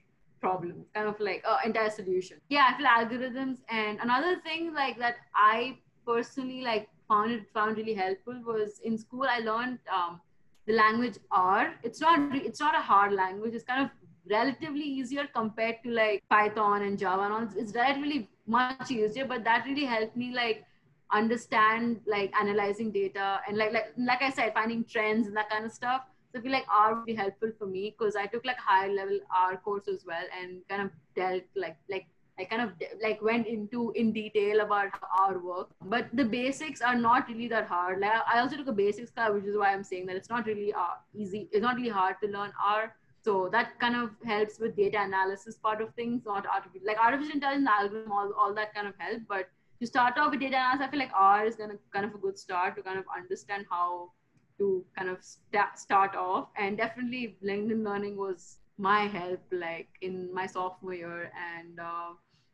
problem, 0.41 0.85
kind 0.95 1.09
of 1.09 1.19
like 1.21 1.43
uh, 1.49 1.59
entire 1.65 1.91
solution. 1.91 2.39
Yeah, 2.49 2.67
I 2.69 2.77
feel 2.77 2.87
algorithms 2.87 3.59
and 3.69 3.99
another 4.01 4.41
thing 4.41 4.75
like 4.75 4.99
that 4.99 5.17
I 5.35 5.79
personally 6.07 6.63
like 6.63 6.89
found 7.09 7.33
it 7.33 7.47
found 7.55 7.77
really 7.77 7.95
helpful 7.95 8.41
was 8.45 8.81
in 8.85 8.99
school 8.99 9.27
I 9.29 9.39
learned. 9.39 9.79
Um, 9.95 10.21
the 10.67 10.75
language 10.75 11.19
R. 11.31 11.75
It's 11.83 12.01
not 12.01 12.35
it's 12.37 12.61
not 12.61 12.75
a 12.77 12.81
hard 12.81 13.13
language. 13.13 13.55
It's 13.55 13.65
kind 13.65 13.85
of 13.85 13.91
relatively 14.31 14.83
easier 14.83 15.27
compared 15.35 15.83
to 15.85 15.91
like 15.91 16.23
Python 16.31 16.83
and 16.83 16.99
Java 16.99 17.23
and 17.23 17.33
all. 17.33 17.49
It's 17.57 17.75
relatively 17.75 18.29
much 18.47 18.91
easier, 18.91 19.27
but 19.27 19.45
that 19.45 19.65
really 19.67 19.85
helped 19.85 20.17
me 20.17 20.33
like 20.35 20.65
understand 21.13 22.01
like 22.07 22.33
analyzing 22.41 22.91
data 22.91 23.41
and 23.47 23.57
like 23.57 23.73
like 23.73 23.93
like 23.97 24.23
I 24.23 24.31
said, 24.31 24.55
finding 24.55 24.85
trends 24.85 25.27
and 25.27 25.37
that 25.37 25.51
kind 25.51 25.65
of 25.65 25.73
stuff. 25.73 26.03
So 26.33 26.39
I 26.39 26.43
feel 26.43 26.53
like 26.53 26.65
R 26.69 26.95
would 26.95 27.05
be 27.05 27.15
helpful 27.15 27.53
for 27.59 27.67
me 27.67 27.95
because 27.97 28.17
I 28.17 28.27
took 28.27 28.45
like 28.47 28.59
higher 28.59 28.93
level 28.93 29.19
R 29.35 29.57
course 29.59 29.89
as 29.89 30.05
well 30.07 30.25
and 30.41 30.67
kind 30.69 30.83
of 30.83 30.91
dealt 31.15 31.43
like 31.55 31.77
like 31.91 32.07
I 32.39 32.45
kind 32.45 32.63
of 32.63 32.71
like 33.03 33.21
went 33.21 33.47
into 33.47 33.93
in 33.95 34.13
detail 34.13 34.61
about 34.61 34.89
R 35.19 35.39
works, 35.39 35.75
but 35.85 36.09
the 36.15 36.25
basics 36.25 36.81
are 36.81 36.97
not 36.97 37.29
really 37.29 37.47
that 37.49 37.67
hard. 37.67 38.01
Like 38.01 38.23
I 38.27 38.41
also 38.41 38.57
took 38.57 38.69
a 38.69 38.73
basics 38.73 39.11
class, 39.11 39.33
which 39.33 39.45
is 39.45 39.57
why 39.57 39.73
I'm 39.73 39.85
saying 39.85 40.07
that 40.07 40.17
it's 40.17 40.31
not 40.31 40.47
really 40.47 40.73
uh, 40.73 40.97
easy. 41.15 41.49
It's 41.53 41.63
not 41.63 41.77
really 41.77 41.91
hard 41.91 42.17
to 42.23 42.29
learn 42.29 42.53
R. 42.65 42.95
So 43.21 43.49
that 43.53 43.79
kind 43.79 43.95
of 43.95 44.11
helps 44.25 44.59
with 44.59 44.77
data 44.77 45.01
analysis 45.01 45.57
part 45.57 45.83
of 45.83 45.95
things, 45.95 46.23
not 46.25 46.47
artificial 46.47 46.87
like 46.87 46.99
artificial 46.99 47.35
intelligence 47.35 47.69
algorithm, 47.69 48.11
all, 48.11 48.33
all 48.33 48.55
that 48.55 48.75
kind 48.75 48.89
of 48.89 48.95
help. 48.99 49.21
But 49.29 49.51
to 49.83 49.87
start 49.87 50.17
off 50.17 50.31
with 50.31 50.41
data 50.41 50.57
analysis, 50.57 50.87
I 50.87 50.91
feel 50.91 51.01
like 51.01 51.13
R 51.15 51.45
is 51.45 51.57
gonna 51.57 51.75
kind 51.93 52.07
of 52.07 52.15
a 52.15 52.19
good 52.19 52.39
start 52.39 52.77
to 52.77 52.83
kind 52.83 52.99
of 52.99 53.05
understand 53.17 53.67
how 53.71 54.13
to 54.59 54.85
kind 54.97 55.11
of 55.11 55.19
st- 55.23 55.77
start 55.77 56.15
off. 56.15 56.49
And 56.57 56.77
definitely 56.77 57.37
LinkedIn 57.45 57.85
Learning 57.85 58.17
was 58.17 58.59
my 58.79 59.07
help 59.07 59.41
like 59.53 59.89
in 60.01 60.33
my 60.33 60.47
sophomore 60.47 60.95
year 60.95 61.31
and 61.37 61.79
uh, 61.79 62.11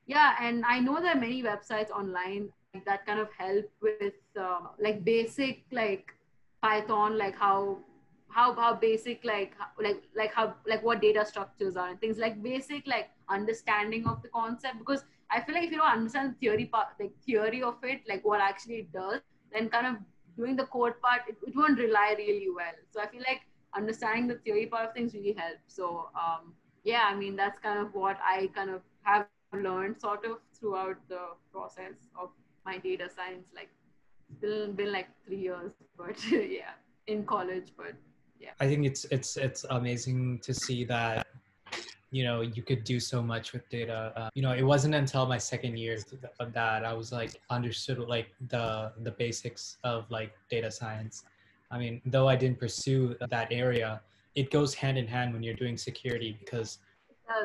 yeah 0.06 0.34
and 0.40 0.64
i 0.66 0.78
know 0.78 1.00
there 1.00 1.12
are 1.12 1.20
many 1.20 1.42
websites 1.42 1.90
online 1.90 2.48
that 2.86 3.06
kind 3.06 3.20
of 3.20 3.28
help 3.38 3.64
with 3.80 4.12
uh, 4.38 4.60
like 4.80 5.04
basic 5.04 5.62
like 5.72 6.12
python 6.60 7.16
like 7.16 7.36
how 7.36 7.78
how 8.28 8.52
how 8.54 8.74
basic 8.74 9.24
like 9.24 9.54
like 9.80 10.02
like 10.14 10.32
how 10.34 10.54
like 10.66 10.82
what 10.82 11.00
data 11.00 11.24
structures 11.24 11.76
are 11.76 11.88
and 11.90 12.00
things 12.00 12.18
like 12.18 12.42
basic 12.42 12.86
like 12.86 13.10
understanding 13.28 14.06
of 14.06 14.20
the 14.22 14.28
concept 14.28 14.78
because 14.78 15.04
I 15.30 15.40
feel 15.40 15.54
like 15.54 15.64
if 15.64 15.70
you 15.70 15.78
don't 15.78 15.98
understand 15.98 16.34
the 16.34 16.38
theory 16.38 16.66
part 16.66 16.88
like 17.00 17.12
theory 17.24 17.62
of 17.62 17.76
it 17.82 18.00
like 18.08 18.24
what 18.24 18.40
actually 18.40 18.76
it 18.76 18.92
does 18.92 19.20
then 19.52 19.68
kind 19.68 19.86
of 19.86 19.96
doing 20.36 20.56
the 20.56 20.64
code 20.66 20.94
part 21.02 21.22
it, 21.28 21.36
it 21.46 21.54
won't 21.56 21.78
rely 21.78 22.14
really 22.16 22.48
well. 22.54 22.78
So 22.90 23.00
I 23.00 23.06
feel 23.06 23.20
like 23.20 23.42
understanding 23.76 24.28
the 24.28 24.36
theory 24.36 24.66
part 24.66 24.88
of 24.88 24.94
things 24.94 25.14
really 25.14 25.32
helps. 25.32 25.62
So 25.66 26.08
um 26.14 26.54
yeah 26.84 27.04
I 27.10 27.14
mean 27.14 27.36
that's 27.36 27.58
kind 27.60 27.78
of 27.78 27.94
what 27.94 28.18
I 28.24 28.50
kind 28.54 28.70
of 28.70 28.82
have 29.02 29.26
learned 29.52 30.00
sort 30.00 30.24
of 30.24 30.38
throughout 30.58 30.96
the 31.08 31.20
process 31.52 31.94
of 32.20 32.30
my 32.64 32.78
data 32.78 33.08
science 33.14 33.46
like 33.54 33.70
been 34.40 34.72
been 34.72 34.92
like 34.92 35.08
three 35.24 35.40
years 35.40 35.72
but 35.98 36.16
yeah 36.30 36.74
in 37.06 37.24
college 37.24 37.72
but 37.76 37.94
yeah. 38.40 38.50
I 38.60 38.66
think 38.68 38.86
it's 38.86 39.04
it's 39.06 39.36
it's 39.36 39.64
amazing 39.70 40.38
to 40.40 40.54
see 40.54 40.84
that 40.84 41.26
you 42.10 42.24
know 42.24 42.40
you 42.40 42.62
could 42.62 42.84
do 42.84 42.98
so 42.98 43.22
much 43.22 43.52
with 43.52 43.68
data. 43.68 44.12
Uh, 44.16 44.30
you 44.34 44.42
know 44.42 44.52
it 44.52 44.62
wasn't 44.62 44.94
until 44.94 45.26
my 45.26 45.38
second 45.38 45.76
year 45.76 45.98
of 46.40 46.52
that 46.52 46.84
i 46.84 46.92
was 46.92 47.12
like 47.12 47.40
understood 47.50 47.98
like 47.98 48.28
the 48.48 48.92
the 49.02 49.10
basics 49.10 49.76
of 49.84 50.10
like 50.10 50.32
data 50.50 50.70
science. 50.70 51.24
I 51.70 51.78
mean 51.78 52.00
though 52.06 52.28
i 52.28 52.36
didn't 52.36 52.58
pursue 52.58 53.14
that 53.20 53.48
area 53.50 54.00
it 54.34 54.50
goes 54.50 54.72
hand 54.74 54.96
in 54.96 55.06
hand 55.06 55.34
when 55.34 55.42
you're 55.42 55.60
doing 55.64 55.76
security 55.76 56.36
because 56.40 56.78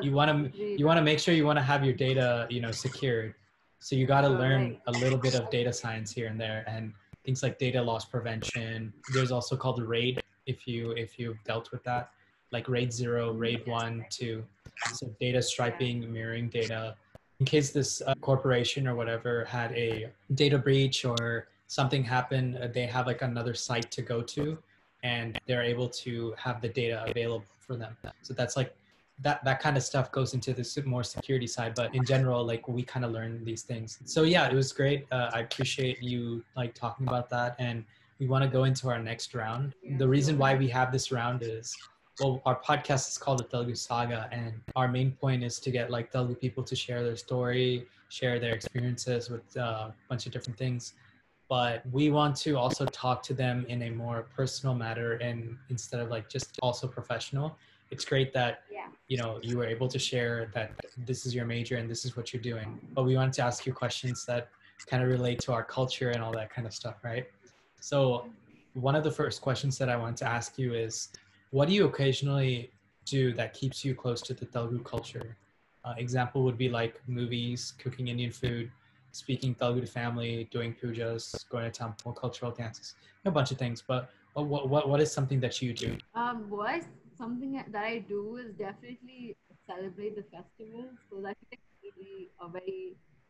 you 0.00 0.12
want 0.12 0.30
to 0.30 0.62
you 0.80 0.86
want 0.86 0.96
to 0.96 1.02
make 1.02 1.18
sure 1.18 1.34
you 1.34 1.44
want 1.44 1.58
to 1.58 1.62
have 1.72 1.84
your 1.84 1.94
data 1.94 2.46
you 2.48 2.60
know 2.60 2.70
secured 2.70 3.34
so 3.80 3.94
you 3.94 4.06
got 4.06 4.22
to 4.22 4.30
learn 4.30 4.78
a 4.86 4.92
little 4.92 5.18
bit 5.18 5.34
of 5.34 5.50
data 5.50 5.70
science 5.70 6.10
here 6.10 6.28
and 6.28 6.40
there 6.40 6.64
and 6.66 6.94
things 7.24 7.42
like 7.42 7.58
data 7.58 7.82
loss 7.82 8.04
prevention. 8.04 8.94
There's 9.12 9.30
also 9.30 9.56
called 9.56 9.82
raid 9.82 10.22
if 10.46 10.66
you 10.66 10.92
if 10.92 11.18
you've 11.18 11.42
dealt 11.44 11.70
with 11.72 11.82
that 11.84 12.10
like 12.52 12.68
raid 12.68 12.92
zero 12.92 13.32
raid 13.32 13.66
one 13.66 14.04
two 14.10 14.44
so 14.92 15.06
data 15.20 15.42
striping 15.42 16.12
mirroring 16.12 16.48
data. 16.48 16.96
In 17.40 17.46
case 17.46 17.70
this 17.70 18.00
uh, 18.06 18.14
corporation 18.20 18.86
or 18.86 18.94
whatever 18.94 19.44
had 19.44 19.72
a 19.72 20.08
data 20.34 20.58
breach 20.58 21.04
or 21.04 21.48
something 21.66 22.04
happened 22.04 22.56
uh, 22.58 22.68
they 22.68 22.86
have 22.86 23.06
like 23.06 23.22
another 23.22 23.54
site 23.54 23.90
to 23.90 24.02
go 24.02 24.22
to 24.22 24.56
and 25.02 25.38
they're 25.46 25.62
able 25.62 25.88
to 25.88 26.34
have 26.38 26.60
the 26.60 26.68
data 26.68 27.04
available 27.06 27.44
for 27.58 27.76
them. 27.76 27.96
So 28.22 28.34
that's 28.34 28.56
like 28.56 28.74
that 29.20 29.44
that 29.44 29.60
kind 29.60 29.76
of 29.76 29.82
stuff 29.82 30.10
goes 30.10 30.34
into 30.34 30.52
the 30.52 30.82
more 30.84 31.04
security 31.04 31.46
side 31.46 31.74
but 31.76 31.94
in 31.94 32.04
general 32.04 32.44
like 32.44 32.66
we 32.68 32.82
kind 32.82 33.04
of 33.04 33.12
learn 33.12 33.44
these 33.44 33.62
things. 33.62 33.98
So 34.04 34.22
yeah 34.22 34.48
it 34.48 34.54
was 34.54 34.72
great. 34.72 35.06
Uh, 35.10 35.30
i 35.32 35.40
appreciate 35.40 36.02
you 36.02 36.44
like 36.56 36.74
talking 36.74 37.06
about 37.06 37.30
that 37.30 37.56
and 37.58 37.84
we 38.20 38.26
want 38.26 38.44
to 38.44 38.50
go 38.50 38.64
into 38.64 38.88
our 38.88 38.98
next 38.98 39.34
round. 39.34 39.74
The 39.98 40.08
reason 40.08 40.38
why 40.38 40.54
we 40.54 40.68
have 40.68 40.92
this 40.92 41.10
round 41.10 41.42
is 41.42 41.76
well 42.20 42.40
our 42.46 42.58
podcast 42.60 43.08
is 43.08 43.18
called 43.18 43.38
the 43.40 43.44
telugu 43.44 43.74
saga 43.74 44.28
and 44.32 44.52
our 44.76 44.88
main 44.88 45.10
point 45.22 45.42
is 45.42 45.58
to 45.64 45.70
get 45.70 45.90
like 45.90 46.10
telugu 46.10 46.34
people 46.34 46.62
to 46.62 46.76
share 46.76 47.02
their 47.02 47.16
story 47.16 47.86
share 48.14 48.38
their 48.38 48.54
experiences 48.54 49.28
with 49.28 49.44
uh, 49.56 49.90
a 49.90 49.94
bunch 50.08 50.26
of 50.26 50.32
different 50.32 50.58
things. 50.58 50.94
But 51.48 51.82
we 51.92 52.10
want 52.10 52.36
to 52.36 52.56
also 52.56 52.86
talk 52.86 53.22
to 53.24 53.34
them 53.34 53.66
in 53.68 53.82
a 53.82 53.90
more 53.90 54.26
personal 54.34 54.74
matter 54.74 55.14
and 55.14 55.56
instead 55.68 56.00
of 56.00 56.08
like 56.10 56.28
just 56.28 56.58
also 56.62 56.86
professional. 56.86 57.56
It's 57.90 58.04
great 58.04 58.32
that 58.32 58.62
yeah. 58.72 58.86
you 59.08 59.18
know 59.18 59.38
you 59.42 59.58
were 59.58 59.66
able 59.66 59.88
to 59.88 59.98
share 59.98 60.50
that 60.54 60.70
this 61.08 61.26
is 61.26 61.34
your 61.34 61.44
major 61.44 61.76
and 61.76 61.88
this 61.90 62.04
is 62.04 62.16
what 62.16 62.32
you're 62.32 62.46
doing. 62.52 62.68
But 62.94 63.04
we 63.04 63.14
wanted 63.16 63.34
to 63.34 63.42
ask 63.42 63.66
you 63.66 63.72
questions 63.72 64.24
that 64.26 64.48
kind 64.86 65.02
of 65.02 65.08
relate 65.08 65.38
to 65.40 65.52
our 65.52 65.64
culture 65.64 66.10
and 66.10 66.22
all 66.22 66.32
that 66.32 66.50
kind 66.50 66.66
of 66.66 66.72
stuff 66.72 66.96
right? 67.04 67.26
So 67.80 68.26
one 68.74 68.96
of 68.96 69.04
the 69.04 69.10
first 69.10 69.40
questions 69.40 69.78
that 69.78 69.88
i 69.88 69.96
want 69.96 70.16
to 70.16 70.26
ask 70.26 70.58
you 70.58 70.74
is 70.74 71.10
what 71.54 71.68
do 71.68 71.74
you 71.74 71.84
occasionally 71.86 72.72
do 73.04 73.32
that 73.32 73.54
keeps 73.54 73.84
you 73.84 73.94
close 73.94 74.20
to 74.20 74.34
the 74.34 74.44
telugu 74.44 74.82
culture? 74.92 75.28
Uh, 75.84 75.94
example 76.04 76.42
would 76.46 76.58
be 76.64 76.68
like 76.80 76.94
movies 77.18 77.60
cooking 77.82 78.06
indian 78.12 78.32
food 78.40 78.66
speaking 79.22 79.52
telugu 79.60 79.80
to 79.86 79.90
family 80.00 80.32
doing 80.54 80.70
pujas 80.80 81.22
going 81.52 81.64
to 81.68 81.74
temple 81.82 82.12
cultural 82.22 82.50
dances 82.60 82.88
a 83.30 83.34
bunch 83.38 83.50
of 83.54 83.58
things. 83.64 83.78
But 83.90 84.02
what, 84.52 84.64
what, 84.72 84.82
what 84.90 85.00
is 85.04 85.10
something 85.18 85.40
that 85.44 85.54
you 85.62 85.70
do? 85.84 85.90
Um 86.22 86.36
what 86.56 86.82
something 87.22 87.52
that 87.74 87.84
I 87.92 87.96
do 88.14 88.20
is 88.42 88.48
definitely 88.66 89.22
celebrate 89.70 90.14
the 90.20 90.26
festivals 90.34 90.94
think 91.38 91.50
it's 91.56 91.70
really 91.86 92.16
a 92.44 92.46
very 92.58 92.84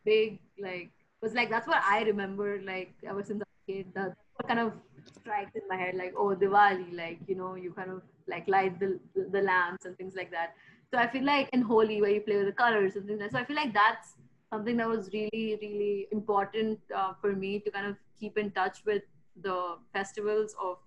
big 0.09 0.29
like 0.67 0.87
was 1.21 1.33
like 1.39 1.49
that's 1.53 1.67
what 1.71 1.81
I 1.95 1.97
remember 2.11 2.47
like 2.73 2.91
ever 3.11 3.23
since 3.27 3.39
I 3.45 3.47
was 3.51 3.59
a 3.61 3.65
kid. 3.71 3.85
That's 3.97 4.15
what 4.35 4.45
kind 4.51 4.61
of 4.65 4.69
strikes 5.13 5.55
in 5.55 5.61
my 5.67 5.75
head 5.75 5.95
like 5.95 6.13
oh 6.17 6.35
Diwali 6.35 6.93
like 6.95 7.19
you 7.27 7.35
know 7.35 7.55
you 7.55 7.71
kind 7.71 7.91
of 7.91 8.01
like 8.27 8.47
light 8.47 8.79
the 8.79 8.99
the 9.31 9.41
lamps 9.41 9.85
and 9.85 9.97
things 9.97 10.15
like 10.15 10.31
that. 10.31 10.55
So 10.91 10.99
I 10.99 11.07
feel 11.07 11.23
like 11.23 11.49
in 11.51 11.61
Holi 11.61 12.01
where 12.01 12.11
you 12.11 12.21
play 12.21 12.37
with 12.37 12.45
the 12.47 12.53
colors 12.53 12.95
and 12.95 13.05
things 13.05 13.19
like 13.19 13.31
that. 13.31 13.37
so 13.37 13.41
I 13.41 13.45
feel 13.45 13.55
like 13.55 13.73
that's 13.73 14.15
something 14.51 14.77
that 14.77 14.87
was 14.87 15.09
really 15.13 15.57
really 15.61 16.07
important 16.11 16.79
uh, 16.95 17.13
for 17.21 17.33
me 17.33 17.59
to 17.59 17.71
kind 17.71 17.87
of 17.87 17.97
keep 18.19 18.37
in 18.37 18.51
touch 18.51 18.79
with 18.85 19.03
the 19.41 19.77
festivals 19.93 20.55
of 20.61 20.77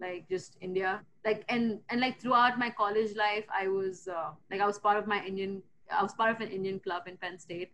like 0.00 0.28
just 0.28 0.56
India. 0.60 1.00
Like 1.24 1.44
and 1.48 1.80
and 1.90 2.00
like 2.00 2.20
throughout 2.20 2.58
my 2.58 2.70
college 2.70 3.16
life, 3.16 3.44
I 3.52 3.68
was 3.68 4.08
uh, 4.08 4.30
like 4.50 4.60
I 4.60 4.66
was 4.66 4.78
part 4.78 4.96
of 4.96 5.06
my 5.06 5.24
Indian. 5.24 5.62
I 5.90 6.02
was 6.02 6.14
part 6.14 6.34
of 6.34 6.40
an 6.40 6.48
Indian 6.48 6.78
club 6.80 7.02
in 7.06 7.16
Penn 7.16 7.38
State. 7.38 7.72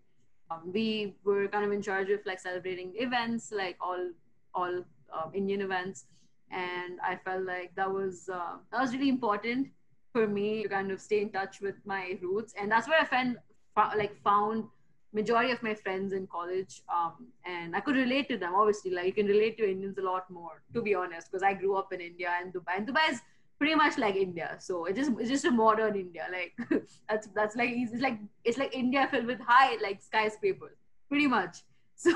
Um, 0.51 0.70
we 0.72 1.16
were 1.24 1.49
kind 1.49 1.64
of 1.64 1.72
in 1.72 1.82
charge 1.82 2.11
of 2.11 2.20
like 2.24 2.41
celebrating 2.41 2.93
events, 2.97 3.53
like 3.53 3.76
all 3.80 4.11
all 4.55 4.85
um, 5.12 5.30
Indian 5.34 5.61
events, 5.62 6.07
and 6.50 6.98
I 7.02 7.16
felt 7.16 7.44
like 7.44 7.74
that 7.76 7.90
was 7.90 8.28
uh, 8.32 8.57
that 8.72 8.80
was 8.80 8.92
really 8.92 9.09
important 9.09 9.68
for 10.12 10.26
me 10.26 10.62
to 10.62 10.68
kind 10.68 10.90
of 10.90 11.00
stay 11.00 11.20
in 11.22 11.30
touch 11.30 11.61
with 11.61 11.74
my 11.84 12.18
roots, 12.22 12.55
and 12.59 12.70
that's 12.70 12.88
where 12.88 13.00
I 13.00 13.05
found 13.05 13.38
like 13.96 14.16
found 14.22 14.64
majority 15.12 15.52
of 15.52 15.62
my 15.62 15.74
friends 15.74 16.12
in 16.12 16.26
college 16.26 16.82
um, 16.92 17.28
and 17.46 17.76
i 17.76 17.80
could 17.80 17.96
relate 17.96 18.28
to 18.28 18.36
them 18.36 18.55
obviously. 18.55 18.90
Like 18.90 19.07
you 19.07 19.12
can 19.12 19.26
relate 19.26 19.57
to 19.59 19.70
indians 19.70 19.98
a 19.98 20.02
lot 20.02 20.28
more 20.30 20.62
to 20.74 20.82
be 20.82 20.94
honest 20.94 21.30
because 21.30 21.42
i 21.42 21.55
grew 21.55 21.76
up 21.76 21.92
in 21.92 22.00
india 22.00 22.30
and 22.40 22.52
dubai. 22.52 22.76
And 22.76 22.86
dubai 22.86 23.11
is 23.11 23.20
pretty 23.59 23.74
much 23.74 23.96
like 23.96 24.16
india. 24.16 24.57
So 24.59 24.86
it 24.86 24.96
just 24.96 25.12
it's 25.20 25.30
just 25.30 25.44
a 25.44 25.50
modern 25.50 25.94
india. 25.96 26.26
Like 26.30 26.52
that's 27.09 27.28
that's 27.28 27.57
like 27.57 27.70
it's 27.72 28.02
like 28.02 28.18
it's 28.44 28.59
like 28.59 28.74
india 28.74 29.07
filled 29.11 29.26
with 29.26 29.40
high 29.40 29.76
like 29.82 30.02
skyscrapers 30.02 30.78
pretty 31.09 31.28
much 31.28 31.62
so 32.05 32.14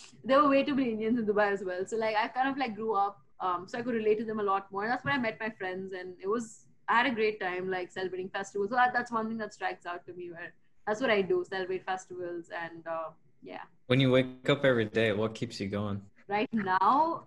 there 0.24 0.42
were 0.42 0.50
way 0.54 0.62
too 0.68 0.76
many 0.80 0.92
indians 0.96 1.18
in 1.20 1.26
dubai 1.30 1.48
as 1.56 1.62
well 1.70 1.84
so 1.92 1.96
like 2.04 2.16
i 2.22 2.26
kind 2.38 2.48
of 2.52 2.56
like 2.62 2.74
grew 2.80 2.94
up 3.04 3.20
um, 3.46 3.66
so 3.66 3.78
i 3.78 3.82
could 3.82 3.98
relate 4.00 4.18
to 4.22 4.26
them 4.30 4.40
a 4.40 4.48
lot 4.52 4.70
more 4.72 4.82
and 4.84 4.92
that's 4.92 5.04
where 5.04 5.14
i 5.18 5.22
met 5.26 5.38
my 5.44 5.50
friends 5.60 5.92
and 6.00 6.14
it 6.24 6.28
was 6.34 6.48
i 6.88 6.96
had 6.98 7.06
a 7.12 7.14
great 7.20 7.38
time 7.40 7.70
like 7.76 7.90
celebrating 7.98 8.28
festivals 8.38 8.70
so 8.70 8.76
that, 8.76 8.92
that's 8.96 9.12
one 9.18 9.28
thing 9.28 9.38
that 9.44 9.54
strikes 9.58 9.86
out 9.86 10.04
to 10.06 10.12
me 10.12 10.30
where 10.30 10.52
that's 10.86 11.00
what 11.00 11.10
I 11.10 11.22
do, 11.22 11.44
celebrate 11.48 11.84
festivals 11.84 12.50
and 12.64 12.86
uh, 12.86 13.10
yeah. 13.42 13.62
When 13.86 14.00
you 14.00 14.10
wake 14.10 14.48
up 14.48 14.64
every 14.64 14.86
day, 14.86 15.12
what 15.12 15.34
keeps 15.34 15.60
you 15.60 15.68
going? 15.68 16.02
Right 16.28 16.52
now, 16.52 17.26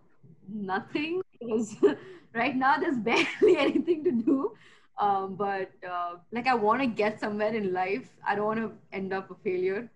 nothing 0.49 1.22
because 1.39 1.76
right 2.36 2.56
now 2.56 2.78
there's 2.78 2.97
barely 3.10 3.58
anything 3.58 4.04
to 4.04 4.12
do. 4.12 4.51
Um, 4.97 5.36
but 5.36 5.72
uh, 5.89 6.16
like 6.32 6.47
I 6.47 6.56
want 6.56 6.82
to 6.82 6.88
get 6.88 7.20
somewhere 7.20 7.54
in 7.54 7.74
life. 7.74 8.10
I 8.28 8.36
don't 8.36 8.45
want 8.45 8.60
to 8.60 8.72
end 8.91 9.14
up 9.14 9.32
a 9.32 9.36
failure. 9.43 9.89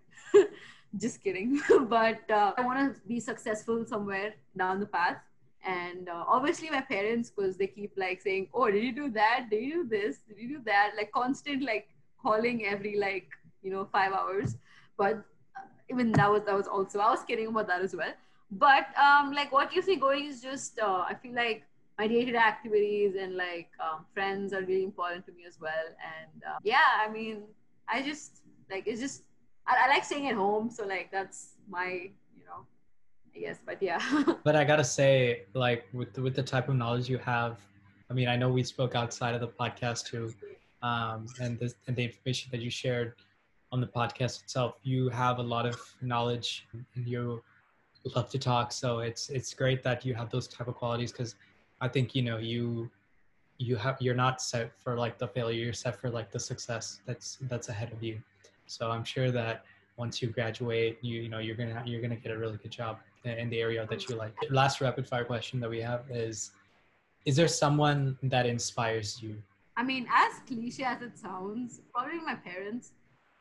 Just 0.96 1.24
kidding. 1.24 1.62
but 1.90 2.30
uh, 2.30 2.54
I 2.58 2.62
want 2.62 2.96
to 2.96 3.02
be 3.08 3.20
successful 3.20 3.86
somewhere 3.86 4.36
down 4.58 4.80
the 4.80 4.86
path. 4.86 5.18
And 5.66 6.08
uh, 6.08 6.24
obviously, 6.28 6.70
my 6.70 6.82
parents, 6.82 7.30
because 7.30 7.58
they 7.58 7.68
keep 7.68 7.92
like 7.98 8.22
saying, 8.22 8.48
"Oh, 8.54 8.72
did 8.72 8.84
you 8.84 8.94
do 8.94 9.10
that? 9.12 9.48
Did 9.50 9.64
you 9.64 9.84
do 9.84 9.90
this? 9.90 10.20
Did 10.28 10.38
you 10.40 10.48
do 10.58 10.62
that?" 10.66 10.92
Like 10.96 11.12
constant 11.12 11.64
like 11.64 11.90
calling 12.22 12.66
every 12.66 12.98
like 12.98 13.30
you 13.62 13.72
know 13.72 13.88
five 13.92 14.14
hours 14.14 14.58
but 14.98 15.16
uh, 15.58 15.68
even 15.90 16.12
that 16.12 16.32
was 16.32 16.42
that 16.46 16.56
was 16.56 16.68
also 16.68 17.00
i 17.00 17.10
was 17.10 17.24
kidding 17.24 17.48
about 17.48 17.68
that 17.68 17.82
as 17.82 17.96
well 17.96 18.14
but 18.52 18.88
um 18.98 19.34
like 19.34 19.52
what 19.52 19.72
keeps 19.72 19.88
me 19.88 19.96
going 19.96 20.26
is 20.26 20.42
just 20.42 20.80
uh, 20.80 21.04
i 21.10 21.14
feel 21.14 21.34
like 21.34 21.64
my 22.00 22.08
day-to-day 22.08 22.38
activities 22.38 23.16
and 23.20 23.36
like 23.36 23.70
um, 23.86 24.06
friends 24.14 24.54
are 24.54 24.62
really 24.62 24.84
important 24.84 25.26
to 25.26 25.32
me 25.32 25.46
as 25.48 25.60
well 25.60 25.88
and 26.14 26.44
uh, 26.44 26.58
yeah 26.64 26.90
i 27.06 27.10
mean 27.12 27.44
i 27.90 28.02
just 28.02 28.42
like 28.70 28.88
it's 28.88 29.02
just 29.02 29.24
I, 29.68 29.86
I 29.86 29.88
like 29.88 30.03
staying 30.03 30.28
at 30.28 30.36
home 30.36 30.70
so 30.70 30.86
like 30.86 31.09
that's 31.11 31.51
my 31.70 32.09
you 32.38 32.45
know 32.45 32.65
i 33.36 33.39
guess 33.39 33.59
but 33.65 33.82
yeah 33.82 34.01
but 34.43 34.55
i 34.55 34.63
gotta 34.63 34.84
say 34.84 35.43
like 35.53 35.86
with 35.93 36.18
with 36.18 36.36
the 36.36 36.43
type 36.43 36.70
of 36.70 36.76
knowledge 36.76 37.09
you 37.09 37.18
have 37.18 37.59
i 38.09 38.13
mean 38.13 38.28
i 38.28 38.36
know 38.36 38.49
we 38.49 38.63
spoke 38.63 38.95
outside 38.95 39.36
of 39.36 39.41
the 39.41 39.47
podcast 39.47 40.05
too 40.05 40.34
um, 40.82 41.26
and, 41.41 41.59
this, 41.59 41.76
and 41.88 41.95
the 41.95 42.03
information 42.03 42.49
that 42.51 42.61
you 42.61 42.70
shared 42.70 43.13
on 43.72 43.82
the 43.82 43.88
podcast 43.88 44.43
itself. 44.43 44.76
You 44.84 45.09
have 45.09 45.39
a 45.39 45.43
lot 45.43 45.65
of 45.65 45.80
knowledge 46.01 46.68
and 46.74 47.07
you 47.07 47.41
love 48.15 48.30
to 48.30 48.39
talk. 48.39 48.72
So 48.72 48.99
it's 48.99 49.30
it's 49.30 49.53
great 49.53 49.84
that 49.84 50.05
you 50.05 50.13
have 50.13 50.30
those 50.30 50.47
type 50.47 50.68
of 50.68 50.76
qualities 50.76 51.11
because 51.11 51.36
I 51.82 51.88
think 51.88 52.15
you 52.15 52.22
know 52.22 52.38
you 52.38 52.89
you 53.57 53.76
have 53.76 53.97
you're 53.99 54.15
not 54.15 54.41
set 54.41 54.72
for 54.80 54.95
like 54.95 55.18
the 55.18 55.28
failure. 55.28 55.63
You're 55.63 55.74
set 55.74 55.99
for 55.99 56.09
like 56.09 56.32
the 56.32 56.39
success 56.39 57.01
that's 57.05 57.38
that's 57.41 57.70
ahead 57.70 57.91
of 57.91 58.01
you. 58.01 58.22
So 58.68 58.91
I'm 58.91 59.03
sure 59.03 59.32
that 59.32 59.65
once 59.97 60.22
you 60.22 60.30
graduate, 60.30 60.99
you 61.01 61.22
you 61.22 61.30
know 61.30 61.39
you're 61.39 61.55
gonna 61.55 61.82
you're 61.86 62.01
gonna 62.01 62.15
get 62.15 62.32
a 62.32 62.38
really 62.38 62.57
good 62.57 62.72
job 62.72 62.99
in 63.24 63.49
the 63.49 63.59
area 63.59 63.86
that 63.89 64.07
you 64.07 64.15
like. 64.15 64.34
Last 64.49 64.80
rapid 64.82 65.07
fire 65.07 65.26
question 65.26 65.59
that 65.61 65.70
we 65.70 65.82
have 65.82 66.03
is 66.11 66.51
is 67.26 67.36
there 67.36 67.47
someone 67.47 68.18
that 68.24 68.45
inspires 68.45 69.22
you? 69.22 69.36
I 69.76 69.84
mean, 69.84 70.07
as 70.11 70.39
cliche 70.47 70.84
as 70.84 71.01
it 71.01 71.18
sounds, 71.18 71.82
probably 71.93 72.20
my 72.20 72.36
parents, 72.36 72.93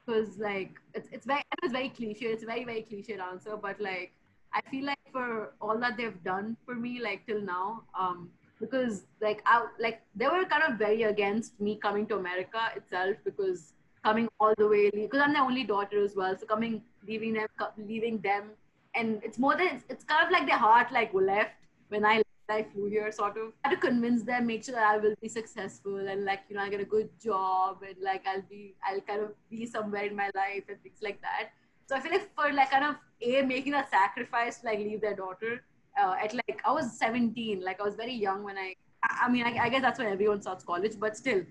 because 0.05 0.39
like 0.39 0.73
it's 0.95 1.09
it's 1.13 1.27
very 1.27 1.43
it's 1.63 1.73
very 1.73 1.91
cliche. 1.91 2.27
It's 2.27 2.43
a 2.43 2.47
very 2.47 2.65
very 2.65 2.83
cliche 2.83 3.19
answer, 3.19 3.57
but 3.57 3.81
like 3.81 4.13
I 4.53 4.61
feel 4.71 4.87
like 4.87 4.99
for 5.13 5.55
all 5.61 5.79
that 5.79 5.97
they've 5.97 6.23
done 6.25 6.57
for 6.65 6.75
me, 6.75 7.01
like 7.01 7.27
till 7.27 7.41
now, 7.41 7.85
um, 7.99 8.31
because 8.61 9.05
like 9.21 9.43
I 9.47 9.67
like 9.79 10.03
they 10.15 10.27
were 10.27 10.45
kind 10.45 10.65
of 10.69 10.79
very 10.79 11.03
against 11.03 11.61
me 11.61 11.77
coming 11.77 12.07
to 12.09 12.17
America 12.17 12.71
itself 12.75 13.17
because 13.25 13.73
coming 14.07 14.29
all 14.41 14.55
the 14.63 14.69
way 14.75 14.85
because 14.91 15.21
I'm 15.25 15.35
the 15.39 15.41
only 15.49 15.65
daughter 15.65 16.05
as 16.05 16.15
well, 16.21 16.37
so 16.39 16.47
coming 16.55 16.83
leaving 17.09 17.35
them 17.35 17.49
leaving 17.95 18.19
them, 18.29 18.51
and 18.95 19.21
it's 19.27 19.39
more 19.39 19.57
than 19.57 19.69
it's, 19.75 19.85
it's 19.89 20.05
kind 20.05 20.25
of 20.27 20.33
like 20.37 20.47
their 20.47 20.63
heart 20.67 20.93
like 20.93 21.13
left 21.15 21.57
when 21.89 22.05
I 22.13 22.23
I 22.49 22.63
flew 22.73 22.87
here, 22.87 23.11
sort 23.11 23.37
of. 23.37 23.53
I 23.65 23.69
had 23.69 23.75
to 23.75 23.81
convince 23.81 24.23
them, 24.23 24.47
make 24.47 24.65
sure 24.65 24.75
that 24.75 24.87
I 24.87 24.99
will 24.99 25.15
be 25.21 25.29
successful 25.29 25.97
and 26.09 26.25
like, 26.25 26.41
you 26.49 26.57
know, 26.57 26.63
I 26.63 26.69
get 26.69 26.81
a 26.81 26.85
good 26.85 27.09
job 27.23 27.83
and 27.87 27.97
like 28.01 28.25
I'll 28.27 28.43
be, 28.49 28.75
I'll 28.89 29.01
kind 29.01 29.23
of 29.23 29.31
be 29.51 29.67
somewhere 29.67 30.05
in 30.05 30.15
my 30.15 30.31
life 30.35 30.65
and 30.69 30.81
things 30.83 30.99
like 31.03 31.21
that. 31.23 31.51
So 31.87 31.97
I 31.97 32.01
feel 32.01 32.13
like 32.13 32.29
for 32.35 32.53
like 32.53 32.71
kind 32.71 32.85
of 32.85 32.97
A, 33.23 33.43
making 33.43 33.75
a 33.75 33.85
sacrifice 33.91 34.59
to 34.59 34.67
like 34.67 34.79
leave 34.79 35.01
their 35.01 35.17
daughter 35.17 35.63
uh, 36.01 36.15
at 36.23 36.35
like, 36.35 36.61
I 36.65 36.73
was 36.73 36.97
17, 36.99 37.63
like 37.65 37.81
I 37.81 37.85
was 37.85 37.97
very 37.97 38.15
young 38.15 38.45
when 38.45 38.57
I, 38.57 38.75
I 39.03 39.29
mean, 39.29 39.45
I, 39.45 39.57
I 39.65 39.69
guess 39.69 39.83
that's 39.83 39.99
when 39.99 40.09
everyone 40.09 40.41
starts 40.43 40.65
college, 40.65 40.93
but 40.99 41.17
still, 41.17 41.43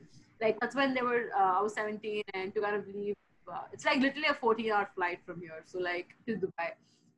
like 0.42 0.60
that's 0.60 0.76
when 0.76 0.94
they 0.94 1.02
were, 1.02 1.30
uh, 1.38 1.60
I 1.60 1.62
was 1.62 1.74
17 1.74 2.24
and 2.34 2.54
to 2.54 2.62
kind 2.62 2.76
of 2.76 2.88
leave, 2.88 3.16
uh, 3.52 3.64
it's 3.72 3.86
like 3.86 4.00
literally 4.00 4.28
a 4.30 4.34
14 4.34 4.72
hour 4.72 4.90
flight 4.96 5.20
from 5.26 5.40
here. 5.40 5.62
So 5.66 5.80
like 5.80 6.10
to 6.28 6.36
Dubai. 6.36 6.72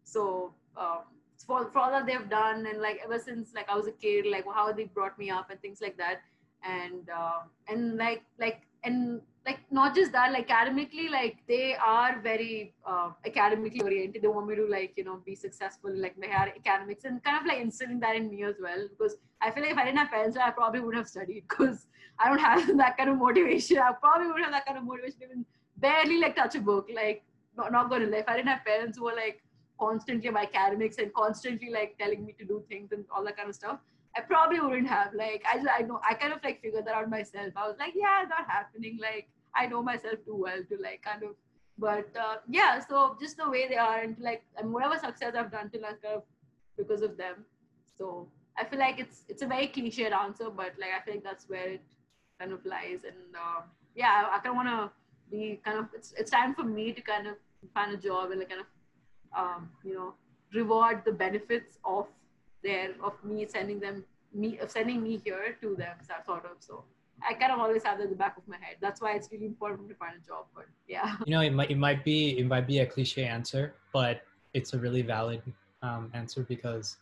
So, 0.03 0.53
um, 0.75 0.99
for, 1.45 1.69
for 1.71 1.79
all 1.79 1.91
that 1.91 2.05
they've 2.05 2.29
done 2.29 2.65
and 2.65 2.81
like 2.81 2.99
ever 3.03 3.19
since 3.19 3.53
like 3.53 3.69
I 3.69 3.75
was 3.75 3.87
a 3.87 3.91
kid, 3.91 4.25
like 4.25 4.45
how 4.53 4.71
they 4.71 4.85
brought 4.85 5.17
me 5.19 5.29
up 5.29 5.49
and 5.49 5.61
things 5.61 5.79
like 5.81 5.97
that. 5.97 6.21
And 6.63 7.09
uh, 7.09 7.41
and 7.67 7.97
like 7.97 8.23
like 8.39 8.63
and 8.83 9.21
like 9.47 9.59
not 9.71 9.95
just 9.95 10.11
that, 10.11 10.33
like 10.33 10.51
academically, 10.51 11.07
like 11.07 11.37
they 11.47 11.75
are 11.75 12.19
very 12.21 12.73
uh, 12.85 13.11
academically 13.25 13.81
oriented. 13.81 14.21
They 14.21 14.27
want 14.27 14.47
me 14.47 14.55
to 14.55 14.65
like 14.67 14.93
you 14.97 15.05
know 15.05 15.21
be 15.25 15.35
successful 15.35 15.89
in 15.89 16.01
like 16.01 16.17
my 16.19 16.27
academics 16.27 17.05
and 17.05 17.23
kind 17.23 17.39
of 17.39 17.45
like 17.47 17.59
instilling 17.59 18.01
that 18.01 18.17
in 18.17 18.29
me 18.29 18.43
as 18.43 18.55
well. 18.61 18.87
Because 18.89 19.15
I 19.41 19.51
feel 19.51 19.63
like 19.63 19.71
if 19.71 19.77
I 19.77 19.85
didn't 19.85 19.99
have 19.99 20.09
parents, 20.09 20.37
I 20.37 20.51
probably 20.51 20.81
wouldn't 20.81 21.01
have 21.03 21.07
studied 21.07 21.45
because 21.49 21.87
I 22.19 22.27
don't 22.29 22.39
have 22.39 22.77
that 22.83 22.97
kind 22.97 23.09
of 23.09 23.17
motivation. 23.17 23.79
I 23.79 23.93
probably 23.93 24.27
wouldn't 24.27 24.45
have 24.45 24.53
that 24.53 24.65
kind 24.65 24.77
of 24.77 24.83
motivation 24.83 25.23
even 25.23 25.45
barely 25.77 26.19
like 26.19 26.35
touch 26.35 26.55
a 26.55 26.59
book. 26.59 26.89
Like 26.93 27.23
not, 27.57 27.71
not 27.71 27.89
gonna 27.89 28.07
lie. 28.07 28.17
If 28.17 28.27
I 28.27 28.35
didn't 28.35 28.49
have 28.49 28.65
parents 28.65 28.97
who 28.97 29.05
were 29.05 29.15
like 29.15 29.41
constantly 29.79 30.29
my 30.29 30.43
academics 30.43 30.97
and 30.97 31.13
constantly 31.13 31.69
like 31.69 31.95
telling 31.97 32.25
me 32.25 32.35
to 32.39 32.45
do 32.45 32.63
things 32.67 32.91
and 32.91 33.05
all 33.15 33.23
that 33.23 33.37
kind 33.37 33.47
of 33.47 33.55
stuff, 33.55 33.79
I 34.17 34.21
probably 34.21 34.59
wouldn't 34.59 34.89
have. 34.89 35.13
Like 35.13 35.45
I 35.49 35.57
just, 35.57 35.69
I 35.79 35.83
know 35.83 36.01
I 36.07 36.15
kind 36.15 36.33
of 36.33 36.43
like 36.43 36.61
figured 36.61 36.85
that 36.85 36.95
out 36.95 37.09
myself. 37.09 37.53
I 37.55 37.67
was 37.67 37.77
like, 37.79 37.93
yeah, 37.95 38.23
it's 38.23 38.29
not 38.29 38.49
happening. 38.49 38.99
Like 39.01 39.29
I 39.57 39.67
know 39.67 39.81
myself 39.81 40.23
too 40.25 40.35
well 40.35 40.63
to 40.69 40.77
like 40.81 41.01
kind 41.01 41.23
of 41.23 41.35
but 41.79 42.09
uh, 42.19 42.37
yeah, 42.49 42.79
so 42.79 43.15
just 43.19 43.37
the 43.37 43.49
way 43.49 43.67
they 43.67 43.75
are 43.77 44.01
and 44.01 44.15
like 44.19 44.43
and 44.57 44.73
whatever 44.73 44.97
success 44.97 45.35
I've 45.37 45.51
done 45.51 45.69
to 45.71 45.79
like 45.79 46.01
kind 46.01 46.15
of 46.15 46.23
because 46.75 47.01
of 47.01 47.17
them. 47.17 47.45
So 47.97 48.27
I 48.57 48.65
feel 48.65 48.79
like 48.79 48.99
it's 48.99 49.23
it's 49.27 49.43
a 49.43 49.47
very 49.47 49.67
cliched 49.67 50.11
answer, 50.11 50.49
but 50.49 50.73
like 50.79 50.91
I 50.97 51.01
think 51.05 51.17
like 51.17 51.23
that's 51.23 51.47
where 51.47 51.69
it 51.73 51.81
kind 52.39 52.51
of 52.51 52.65
lies. 52.65 53.03
And 53.03 53.35
uh, 53.35 53.61
yeah, 53.95 54.25
I, 54.31 54.37
I 54.37 54.39
kind 54.39 54.47
of 54.47 54.55
want 54.55 54.69
to 54.69 54.91
be 55.29 55.59
kind 55.63 55.77
of 55.77 55.85
it's 55.93 56.13
it's 56.17 56.31
time 56.31 56.55
for 56.55 56.63
me 56.63 56.93
to 56.93 57.01
kind 57.01 57.27
of 57.27 57.35
find 57.73 57.93
a 57.93 57.97
job 57.97 58.31
and 58.31 58.39
like 58.39 58.49
kind 58.49 58.61
of 58.61 58.67
um, 59.37 59.69
you 59.83 59.93
know 59.93 60.13
reward 60.53 61.03
the 61.05 61.11
benefits 61.11 61.77
of 61.85 62.07
their 62.63 62.95
of 63.03 63.13
me 63.23 63.45
sending 63.47 63.79
them 63.79 64.03
me 64.33 64.57
of 64.57 64.71
sending 64.71 65.03
me 65.03 65.21
here 65.23 65.55
to 65.61 65.75
them 65.75 65.95
sort 66.25 66.45
of 66.45 66.57
so 66.59 66.83
I 67.27 67.33
kind 67.33 67.51
of 67.51 67.59
always 67.59 67.83
have 67.83 67.97
that 67.97 68.05
in 68.05 68.09
the 68.09 68.15
back 68.15 68.37
of 68.37 68.47
my 68.47 68.57
head. 68.57 68.77
That's 68.81 69.01
why 69.01 69.13
it's 69.13 69.29
really 69.31 69.45
important 69.45 69.89
to 69.89 69.95
find 69.95 70.13
a 70.15 70.25
job. 70.25 70.45
But 70.55 70.65
yeah, 70.87 71.15
you 71.25 71.31
know, 71.31 71.41
it 71.41 71.51
might 71.51 71.71
it 71.71 71.77
might 71.77 72.03
be 72.03 72.37
it 72.37 72.45
might 72.45 72.67
be 72.67 72.79
a 72.79 72.85
cliche 72.85 73.25
answer, 73.25 73.73
but 73.93 74.21
it's 74.53 74.73
a 74.73 74.77
really 74.77 75.01
valid 75.01 75.41
um, 75.81 76.09
answer 76.13 76.43
because, 76.43 76.97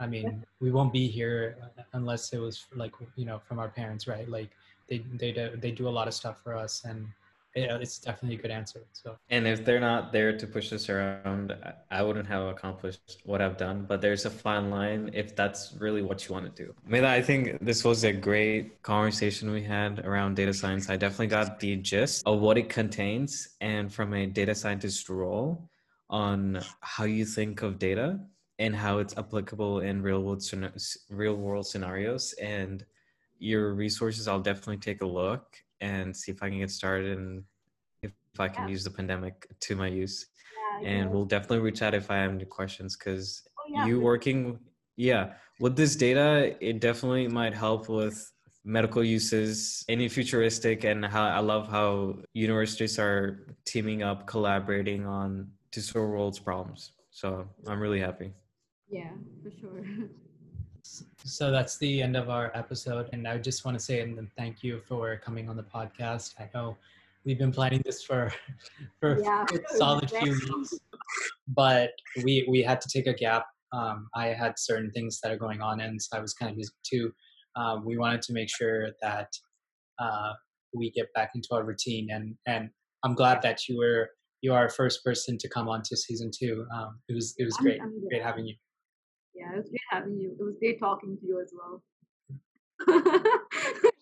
I 0.00 0.06
mean, 0.06 0.44
we 0.60 0.70
won't 0.70 0.92
be 0.92 1.08
here 1.08 1.56
unless 1.92 2.32
it 2.32 2.38
was 2.38 2.66
like 2.74 2.92
you 3.16 3.24
know 3.24 3.38
from 3.38 3.58
our 3.58 3.68
parents, 3.68 4.06
right? 4.06 4.28
Like 4.28 4.50
they 4.88 5.04
they 5.14 5.32
do, 5.32 5.56
they 5.56 5.70
do 5.70 5.88
a 5.88 5.94
lot 5.98 6.08
of 6.08 6.14
stuff 6.14 6.42
for 6.42 6.54
us, 6.54 6.84
and 6.84 7.06
yeah, 7.54 7.78
it's 7.80 7.98
definitely 7.98 8.36
a 8.36 8.42
good 8.42 8.50
answer. 8.50 8.84
So, 8.92 9.16
and 9.30 9.46
if 9.46 9.64
they're 9.64 9.80
not 9.80 10.12
there 10.12 10.36
to 10.36 10.46
push 10.46 10.72
us 10.72 10.88
around, 10.88 11.54
I 11.90 12.02
wouldn't 12.02 12.26
have 12.26 12.46
accomplished 12.48 13.22
what 13.24 13.40
I've 13.40 13.56
done. 13.56 13.86
But 13.88 14.00
there's 14.00 14.24
a 14.24 14.30
fine 14.30 14.70
line 14.70 15.10
if 15.12 15.36
that's 15.36 15.74
really 15.78 16.02
what 16.02 16.26
you 16.26 16.34
want 16.34 16.54
to 16.54 16.64
do. 16.64 16.74
Mela, 16.86 17.10
I 17.10 17.22
think 17.22 17.58
this 17.60 17.84
was 17.84 18.02
a 18.04 18.12
great 18.12 18.82
conversation 18.82 19.52
we 19.52 19.62
had 19.62 20.04
around 20.04 20.34
data 20.34 20.52
science. 20.52 20.90
I 20.90 20.96
definitely 20.96 21.28
got 21.28 21.60
the 21.60 21.76
gist 21.76 22.26
of 22.26 22.40
what 22.40 22.58
it 22.58 22.68
contains, 22.68 23.48
and 23.60 23.92
from 23.92 24.14
a 24.14 24.26
data 24.26 24.54
scientist 24.54 25.08
role 25.08 25.70
on 26.10 26.60
how 26.80 27.04
you 27.04 27.24
think 27.24 27.62
of 27.62 27.78
data 27.78 28.18
and 28.58 28.74
how 28.74 28.98
it's 28.98 29.16
applicable 29.16 29.80
in 29.80 30.02
real 30.02 30.22
world 30.22 30.42
real 31.10 31.36
world 31.36 31.66
scenarios 31.66 32.32
and 32.34 32.84
your 33.38 33.74
resources. 33.74 34.26
I'll 34.26 34.40
definitely 34.40 34.78
take 34.78 35.02
a 35.02 35.06
look 35.06 35.63
and 35.80 36.16
see 36.16 36.32
if 36.32 36.42
I 36.42 36.48
can 36.48 36.58
get 36.58 36.70
started 36.70 37.18
and 37.18 37.42
if 38.02 38.12
I 38.38 38.48
can 38.48 38.64
yeah. 38.64 38.70
use 38.70 38.84
the 38.84 38.90
pandemic 38.90 39.46
to 39.60 39.76
my 39.76 39.88
use. 39.88 40.26
Yeah, 40.80 40.88
and 40.88 41.10
we'll 41.10 41.24
definitely 41.24 41.60
reach 41.60 41.82
out 41.82 41.94
if 41.94 42.10
I 42.10 42.16
have 42.16 42.30
any 42.30 42.44
questions 42.44 42.96
because 42.96 43.42
oh, 43.58 43.86
you 43.86 44.00
working, 44.00 44.58
yeah, 44.96 45.34
with 45.60 45.76
this 45.76 45.96
data, 45.96 46.56
it 46.60 46.80
definitely 46.80 47.28
might 47.28 47.54
help 47.54 47.88
with 47.88 48.32
medical 48.64 49.04
uses, 49.04 49.84
any 49.88 50.08
futuristic, 50.08 50.84
and 50.84 51.04
how 51.04 51.24
I 51.24 51.40
love 51.40 51.68
how 51.68 52.16
universities 52.32 52.98
are 52.98 53.46
teaming 53.66 54.02
up, 54.02 54.26
collaborating 54.26 55.06
on 55.06 55.48
to 55.72 55.80
solve 55.82 56.08
world's 56.08 56.38
problems. 56.38 56.92
So 57.10 57.46
I'm 57.68 57.78
really 57.78 58.00
happy. 58.00 58.32
Yeah, 58.88 59.10
for 59.42 59.50
sure. 59.60 59.84
So 61.24 61.50
that's 61.50 61.78
the 61.78 62.02
end 62.02 62.16
of 62.16 62.28
our 62.28 62.50
episode. 62.54 63.08
And 63.12 63.26
I 63.26 63.38
just 63.38 63.64
want 63.64 63.78
to 63.78 63.84
say 63.84 64.00
and 64.00 64.28
thank 64.36 64.62
you 64.62 64.80
for 64.86 65.16
coming 65.16 65.48
on 65.48 65.56
the 65.56 65.62
podcast. 65.62 66.34
I 66.38 66.48
know 66.54 66.76
we've 67.24 67.38
been 67.38 67.52
planning 67.52 67.82
this 67.84 68.02
for 68.02 68.32
for 69.00 69.20
yeah. 69.20 69.44
a 69.52 69.76
solid 69.76 70.10
few 70.10 70.32
weeks, 70.32 70.78
but 71.48 71.90
we 72.22 72.46
we 72.48 72.62
had 72.62 72.80
to 72.82 72.88
take 72.88 73.06
a 73.06 73.14
gap. 73.14 73.46
Um, 73.72 74.08
I 74.14 74.28
had 74.28 74.58
certain 74.58 74.90
things 74.92 75.20
that 75.22 75.32
are 75.32 75.38
going 75.38 75.60
on, 75.60 75.80
and 75.80 76.00
so 76.00 76.16
I 76.16 76.20
was 76.20 76.34
kind 76.34 76.50
of 76.50 76.56
busy 76.56 76.70
too. 76.84 77.12
Um, 77.56 77.84
we 77.84 77.96
wanted 77.96 78.22
to 78.22 78.32
make 78.32 78.48
sure 78.48 78.90
that 79.02 79.28
uh, 79.98 80.32
we 80.74 80.90
get 80.90 81.12
back 81.14 81.30
into 81.34 81.48
our 81.52 81.64
routine, 81.64 82.08
and 82.10 82.34
and 82.46 82.70
I'm 83.04 83.14
glad 83.14 83.42
that 83.42 83.68
you 83.68 83.78
were 83.78 84.10
you 84.42 84.52
are 84.52 84.60
our 84.60 84.68
first 84.68 85.02
person 85.02 85.38
to 85.38 85.48
come 85.48 85.68
on 85.68 85.82
to 85.82 85.96
season 85.96 86.30
two. 86.36 86.66
Um, 86.74 87.00
it 87.08 87.14
was 87.14 87.34
it 87.38 87.44
was 87.44 87.56
great, 87.56 87.80
I'm, 87.80 87.88
I'm 87.88 88.08
great 88.08 88.22
having 88.22 88.46
you. 88.46 88.54
Yeah, 89.34 89.52
it 89.52 89.56
was 89.56 89.68
great 89.68 89.80
having 89.90 90.18
you. 90.18 90.36
It 90.38 90.42
was 90.42 90.56
great 90.58 90.78
talking 90.78 91.16
to 91.18 91.26
you 91.26 91.40
as 91.40 91.52
well. 91.52 91.82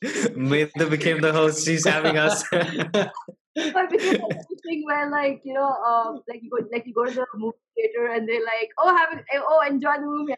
Mela 0.37 0.91
became 0.91 1.21
the 1.21 1.33
host. 1.33 1.65
She's 1.65 1.87
having 1.87 2.19
us. 2.19 2.45
I 2.53 3.87
became 3.91 4.21
thing 4.65 4.85
where, 4.85 5.11
like, 5.11 5.43
you 5.45 5.55
know, 5.55 5.69
um, 5.69 6.23
like 6.29 6.43
you 6.43 6.51
go, 6.51 6.67
like 6.73 6.87
you 6.87 6.95
go 6.95 7.05
to 7.05 7.13
the 7.13 7.27
movie 7.35 7.57
theater 7.77 8.13
and 8.13 8.29
they're 8.29 8.41
like, 8.41 8.71
"Oh, 8.79 8.97
have 8.97 9.13
it, 9.19 9.25
oh, 9.35 9.63
enjoy 9.67 9.97
the 9.97 10.07
movie." 10.07 10.35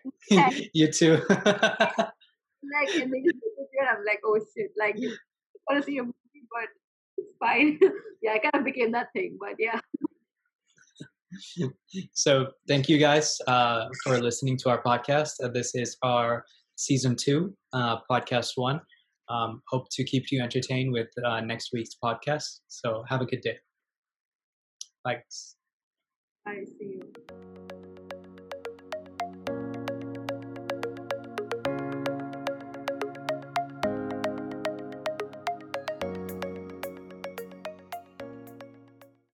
you 0.73 0.91
too. 0.91 1.23
like, 1.29 2.91
and 2.97 3.13
they 3.13 3.23
just 3.23 3.39
and 3.79 3.89
I'm 3.89 4.05
like, 4.05 4.21
"Oh 4.25 4.39
shit!" 4.57 4.73
Like, 4.77 4.99
you 4.99 5.15
want 5.69 5.81
to 5.81 5.87
see 5.87 5.99
a 5.99 6.03
movie, 6.03 6.15
but 6.51 6.69
it's 7.19 7.37
fine. 7.39 7.79
yeah, 8.23 8.33
I 8.33 8.39
kind 8.39 8.57
of 8.57 8.65
became 8.65 8.93
that 8.93 9.13
thing, 9.13 9.37
but 9.39 9.55
yeah 9.59 9.81
so 12.13 12.47
thank 12.69 12.89
you 12.89 12.99
guys 12.99 13.39
uh, 13.47 13.87
for 14.03 14.19
listening 14.21 14.57
to 14.59 14.71
our 14.71 14.83
podcast. 14.83 15.33
Uh, 15.43 15.49
this 15.49 15.75
is 15.75 15.97
our 16.03 16.45
season 16.77 17.17
two, 17.17 17.55
uh, 17.73 17.99
podcast 18.11 18.53
one. 18.57 18.81
Um, 19.29 19.63
hope 19.69 19.87
to 19.93 20.05
keep 20.05 20.31
you 20.31 20.43
entertained 20.43 20.93
with 20.93 21.09
uh, 21.25 21.41
next 21.41 21.71
week's 21.73 21.97
podcast. 22.03 22.61
So 22.69 23.05
have 23.09 23.21
a 23.21 23.27
good 23.27 23.41
day. 23.41 23.57
Thanks. 25.05 25.57
I 26.47 26.65
see 26.65 27.01
you. 27.01 27.44